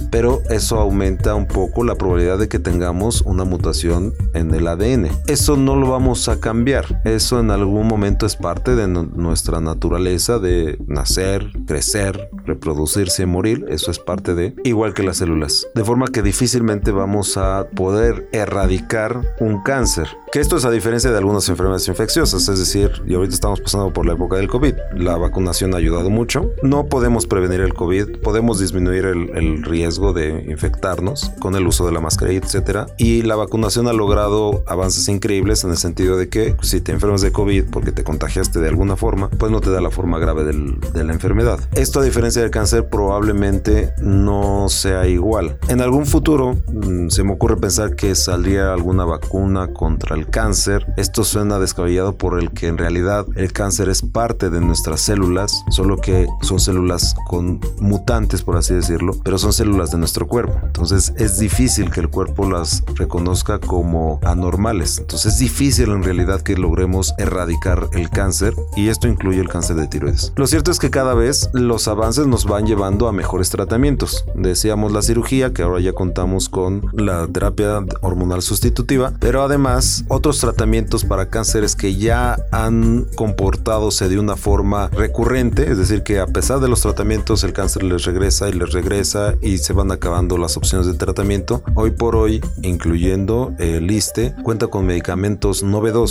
Pero 0.10 0.42
eso 0.50 0.78
aumenta 0.78 1.34
un 1.34 1.46
poco 1.46 1.84
la 1.84 1.94
probabilidad 1.94 2.38
de 2.38 2.48
que 2.48 2.58
tengamos 2.58 3.22
una 3.22 3.44
mutación 3.44 4.14
en 4.34 4.54
el 4.54 4.66
ADN. 4.66 5.08
Eso 5.26 5.56
no 5.56 5.76
lo 5.76 5.90
vamos 5.90 6.28
a 6.28 6.31
cambiar. 6.40 7.02
Eso 7.04 7.40
en 7.40 7.50
algún 7.50 7.86
momento 7.86 8.26
es 8.26 8.36
parte 8.36 8.74
de 8.74 8.88
nuestra 8.88 9.60
naturaleza 9.60 10.38
de 10.38 10.78
nacer, 10.86 11.50
crecer, 11.66 12.30
reproducirse 12.44 13.22
y 13.22 13.26
morir. 13.26 13.66
Eso 13.68 13.90
es 13.90 13.98
parte 13.98 14.34
de, 14.34 14.54
igual 14.64 14.94
que 14.94 15.02
las 15.02 15.18
células. 15.18 15.66
De 15.74 15.84
forma 15.84 16.08
que 16.08 16.22
difícilmente 16.22 16.92
vamos 16.92 17.36
a 17.36 17.66
poder 17.74 18.28
erradicar 18.32 19.34
un 19.40 19.62
cáncer. 19.62 20.08
Que 20.32 20.40
esto 20.40 20.56
es 20.56 20.64
a 20.64 20.70
diferencia 20.70 21.10
de 21.10 21.18
algunas 21.18 21.48
enfermedades 21.48 21.88
infecciosas, 21.88 22.48
es 22.48 22.58
decir, 22.58 22.90
y 23.06 23.14
ahorita 23.14 23.34
estamos 23.34 23.60
pasando 23.60 23.92
por 23.92 24.06
la 24.06 24.14
época 24.14 24.36
del 24.36 24.48
COVID. 24.48 24.74
La 24.96 25.16
vacunación 25.16 25.74
ha 25.74 25.78
ayudado 25.78 26.08
mucho. 26.08 26.50
No 26.62 26.86
podemos 26.86 27.26
prevenir 27.26 27.60
el 27.60 27.74
COVID, 27.74 28.20
podemos 28.20 28.58
disminuir 28.58 29.04
el, 29.04 29.30
el 29.36 29.62
riesgo 29.62 30.12
de 30.12 30.46
infectarnos 30.48 31.32
con 31.38 31.54
el 31.54 31.66
uso 31.66 31.86
de 31.86 31.92
la 31.92 32.00
mascarilla, 32.00 32.40
etc. 32.40 32.90
Y 32.96 33.22
la 33.22 33.36
vacunación 33.36 33.88
ha 33.88 33.92
logrado 33.92 34.62
avances 34.66 35.08
increíbles 35.08 35.64
en 35.64 35.70
el 35.70 35.76
sentido 35.76 36.16
de 36.16 36.21
que 36.28 36.56
si 36.62 36.80
te 36.80 36.92
enfermas 36.92 37.20
de 37.20 37.32
COVID 37.32 37.64
porque 37.70 37.92
te 37.92 38.04
contagiaste 38.04 38.60
de 38.60 38.68
alguna 38.68 38.96
forma, 38.96 39.28
pues 39.30 39.50
no 39.50 39.60
te 39.60 39.70
da 39.70 39.80
la 39.80 39.90
forma 39.90 40.18
grave 40.18 40.44
del, 40.44 40.78
de 40.80 41.04
la 41.04 41.12
enfermedad. 41.12 41.60
Esto 41.74 42.00
a 42.00 42.04
diferencia 42.04 42.42
del 42.42 42.50
cáncer 42.50 42.88
probablemente 42.88 43.92
no 44.00 44.68
sea 44.68 45.06
igual. 45.06 45.58
En 45.68 45.80
algún 45.80 46.06
futuro 46.06 46.56
mm, 46.72 47.08
se 47.08 47.24
me 47.24 47.32
ocurre 47.32 47.56
pensar 47.56 47.96
que 47.96 48.14
saldría 48.14 48.72
alguna 48.72 49.04
vacuna 49.04 49.72
contra 49.72 50.16
el 50.16 50.28
cáncer. 50.28 50.86
Esto 50.96 51.24
suena 51.24 51.58
descabellado 51.58 52.16
por 52.16 52.38
el 52.38 52.50
que 52.50 52.66
en 52.66 52.78
realidad 52.78 53.26
el 53.36 53.52
cáncer 53.52 53.88
es 53.88 54.02
parte 54.02 54.50
de 54.50 54.60
nuestras 54.60 55.00
células, 55.00 55.64
solo 55.70 55.96
que 55.96 56.26
son 56.42 56.60
células 56.60 57.14
con 57.28 57.60
mutantes 57.80 58.42
por 58.42 58.56
así 58.56 58.74
decirlo, 58.74 59.14
pero 59.24 59.38
son 59.38 59.52
células 59.52 59.90
de 59.90 59.98
nuestro 59.98 60.26
cuerpo. 60.26 60.58
Entonces 60.64 61.12
es 61.16 61.38
difícil 61.38 61.90
que 61.90 62.00
el 62.00 62.08
cuerpo 62.08 62.48
las 62.48 62.82
reconozca 62.94 63.58
como 63.58 64.20
anormales. 64.24 64.98
Entonces 64.98 65.34
es 65.34 65.38
difícil 65.38 65.90
en 65.90 66.02
realidad 66.02 66.11
que 66.44 66.56
logremos 66.56 67.14
erradicar 67.18 67.88
el 67.92 68.10
cáncer 68.10 68.54
y 68.76 68.88
esto 68.88 69.08
incluye 69.08 69.40
el 69.40 69.48
cáncer 69.48 69.76
de 69.76 69.88
tiroides. 69.88 70.32
Lo 70.36 70.46
cierto 70.46 70.70
es 70.70 70.78
que 70.78 70.90
cada 70.90 71.14
vez 71.14 71.48
los 71.54 71.88
avances 71.88 72.26
nos 72.26 72.44
van 72.44 72.66
llevando 72.66 73.08
a 73.08 73.12
mejores 73.12 73.48
tratamientos. 73.48 74.24
Decíamos 74.34 74.92
la 74.92 75.02
cirugía, 75.02 75.52
que 75.52 75.62
ahora 75.62 75.80
ya 75.80 75.94
contamos 75.94 76.48
con 76.50 76.82
la 76.92 77.26
terapia 77.28 77.80
hormonal 78.02 78.42
sustitutiva 78.42 79.14
pero 79.20 79.42
además 79.42 80.04
otros 80.08 80.38
tratamientos 80.38 81.04
para 81.04 81.30
cánceres 81.30 81.76
que 81.76 81.96
ya 81.96 82.36
han 82.50 83.06
comportadose 83.14 84.08
de 84.08 84.18
una 84.18 84.36
forma 84.36 84.88
recurrente, 84.88 85.70
es 85.70 85.78
decir, 85.78 86.02
que 86.02 86.20
a 86.20 86.26
pesar 86.26 86.60
de 86.60 86.68
los 86.68 86.82
tratamientos 86.82 87.42
el 87.44 87.52
cáncer 87.52 87.84
les 87.84 88.04
regresa 88.04 88.48
y 88.48 88.52
les 88.52 88.72
regresa 88.72 89.34
y 89.40 89.58
se 89.58 89.72
van 89.72 89.90
acabando 89.92 90.36
las 90.36 90.56
opciones 90.56 90.86
de 90.86 90.94
tratamiento. 90.94 91.62
Hoy 91.74 91.92
por 91.92 92.16
hoy, 92.16 92.40
incluyendo 92.62 93.54
el 93.58 93.90
ISTE, 93.90 94.34
cuenta 94.42 94.66
con 94.66 94.86
medicamentos 94.86 95.62
novedosos 95.62 96.01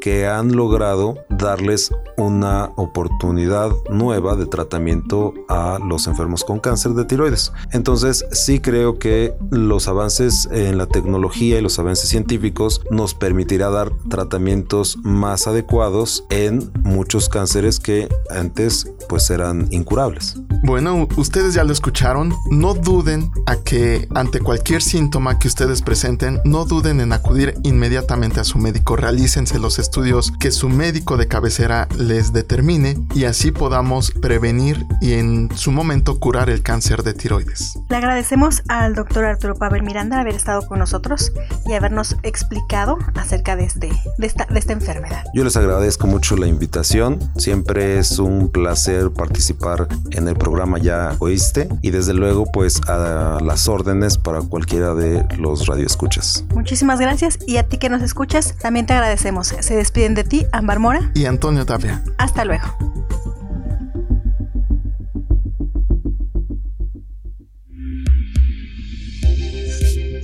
que 0.00 0.26
han 0.28 0.54
logrado 0.54 1.16
darles 1.28 1.90
una 2.16 2.70
oportunidad 2.76 3.70
nueva 3.90 4.36
de 4.36 4.46
tratamiento 4.46 5.34
a 5.48 5.78
los 5.84 6.06
enfermos 6.06 6.44
con 6.44 6.60
cáncer 6.60 6.92
de 6.92 7.04
tiroides. 7.04 7.52
Entonces, 7.72 8.24
sí 8.30 8.60
creo 8.60 8.98
que 8.98 9.34
los 9.50 9.88
avances 9.88 10.48
en 10.52 10.78
la 10.78 10.86
tecnología 10.86 11.58
y 11.58 11.62
los 11.62 11.78
avances 11.78 12.08
científicos 12.08 12.82
nos 12.90 13.14
permitirá 13.14 13.70
dar 13.70 13.90
tratamientos 14.08 14.98
más 15.02 15.46
adecuados 15.46 16.24
en 16.30 16.70
muchos 16.84 17.28
cánceres 17.28 17.80
que 17.80 18.08
antes 18.30 18.92
pues 19.08 19.30
eran 19.30 19.66
incurables. 19.70 20.36
Bueno, 20.62 21.08
ustedes 21.16 21.54
ya 21.54 21.64
lo 21.64 21.72
escucharon. 21.72 22.34
No 22.50 22.74
duden 22.74 23.30
a 23.46 23.56
que 23.56 24.06
ante 24.14 24.40
cualquier 24.40 24.82
síntoma 24.82 25.38
que 25.38 25.48
ustedes 25.48 25.82
presenten, 25.82 26.40
no 26.44 26.64
duden 26.64 27.00
en 27.00 27.12
acudir 27.12 27.54
inmediatamente 27.62 28.40
a 28.40 28.44
su 28.44 28.58
médico. 28.58 28.94
Realícense 29.40 29.58
los 29.58 29.78
estudios 29.78 30.32
que 30.38 30.50
su 30.50 30.68
médico 30.68 31.16
de 31.16 31.26
cabecera 31.26 31.88
les 31.96 32.34
determine 32.34 32.98
y 33.14 33.24
así 33.24 33.52
podamos 33.52 34.10
prevenir 34.10 34.84
y 35.00 35.14
en 35.14 35.48
su 35.56 35.72
momento 35.72 36.20
curar 36.20 36.50
el 36.50 36.62
cáncer 36.62 37.02
de 37.02 37.14
tiroides. 37.14 37.78
Le 37.88 37.96
agradecemos 37.96 38.62
al 38.68 38.94
doctor 38.94 39.24
Arturo 39.24 39.54
Pavel 39.54 39.82
Miranda 39.82 40.20
haber 40.20 40.34
estado 40.34 40.60
con 40.68 40.78
nosotros 40.78 41.32
y 41.64 41.72
habernos 41.72 42.16
explicado 42.22 42.98
acerca 43.14 43.56
de, 43.56 43.64
este, 43.64 43.90
de, 44.18 44.26
esta, 44.26 44.44
de 44.44 44.58
esta 44.58 44.74
enfermedad. 44.74 45.24
Yo 45.32 45.42
les 45.42 45.56
agradezco 45.56 46.06
mucho 46.06 46.36
la 46.36 46.46
invitación. 46.46 47.18
Siempre 47.38 47.98
es 47.98 48.18
un 48.18 48.50
placer 48.50 49.10
participar 49.10 49.88
en 50.10 50.28
el 50.28 50.36
programa 50.36 50.78
Ya 50.78 51.16
Oíste 51.18 51.66
y 51.80 51.92
desde 51.92 52.12
luego 52.12 52.44
pues 52.52 52.82
a 52.88 53.38
las 53.42 53.68
órdenes 53.68 54.18
para 54.18 54.42
cualquiera 54.42 54.94
de 54.94 55.24
los 55.38 55.66
radioescuchas. 55.66 56.44
Muchísimas 56.54 57.00
gracias 57.00 57.38
y 57.46 57.56
a 57.56 57.66
ti 57.66 57.78
que 57.78 57.88
nos 57.88 58.02
escuchas 58.02 58.54
también 58.60 58.84
te 58.84 58.92
agradecemos. 58.92 59.29
Se 59.60 59.76
despiden 59.76 60.14
de 60.14 60.24
ti 60.24 60.46
Ámbar 60.50 60.80
Mora 60.80 61.12
y 61.14 61.24
Antonio 61.24 61.64
Tapia. 61.64 62.02
Hasta 62.18 62.44
luego. 62.44 62.64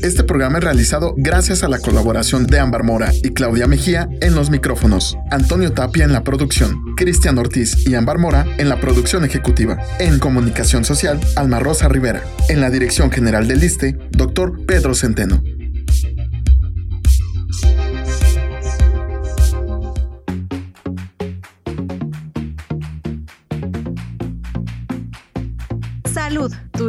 Este 0.03 0.25
programa 0.25 0.59
es 0.59 0.65
realizado 0.65 1.15
gracias 1.17 1.63
a 1.63 1.69
la 1.69 1.79
colaboración 1.79 2.47
de 2.47 2.59
Ámbar 2.59 2.83
Mora 2.83 3.13
y 3.23 3.31
Claudia 3.31 3.67
Mejía 3.67 4.09
en 4.21 4.35
los 4.35 4.51
micrófonos, 4.51 5.17
Antonio 5.31 5.73
Tapia 5.73 6.05
en 6.05 6.13
la 6.13 6.25
producción, 6.25 6.95
Cristian 6.97 7.39
Ortiz 7.39 7.87
y 7.87 7.95
Ámbar 7.95 8.19
Mora 8.19 8.45
en 8.59 8.69
la 8.69 8.81
producción 8.81 9.25
ejecutiva. 9.25 9.79
En 10.01 10.19
comunicación 10.19 10.85
social, 10.85 11.21
Alma 11.37 11.61
Rosa 11.61 11.89
Rivera. 11.89 12.23
En 12.49 12.61
la 12.61 12.71
dirección 12.71 13.11
general 13.11 13.47
del 13.47 13.63
ISTE, 13.63 13.97
doctor 14.11 14.67
Pedro 14.67 14.95
Centeno. 14.95 15.43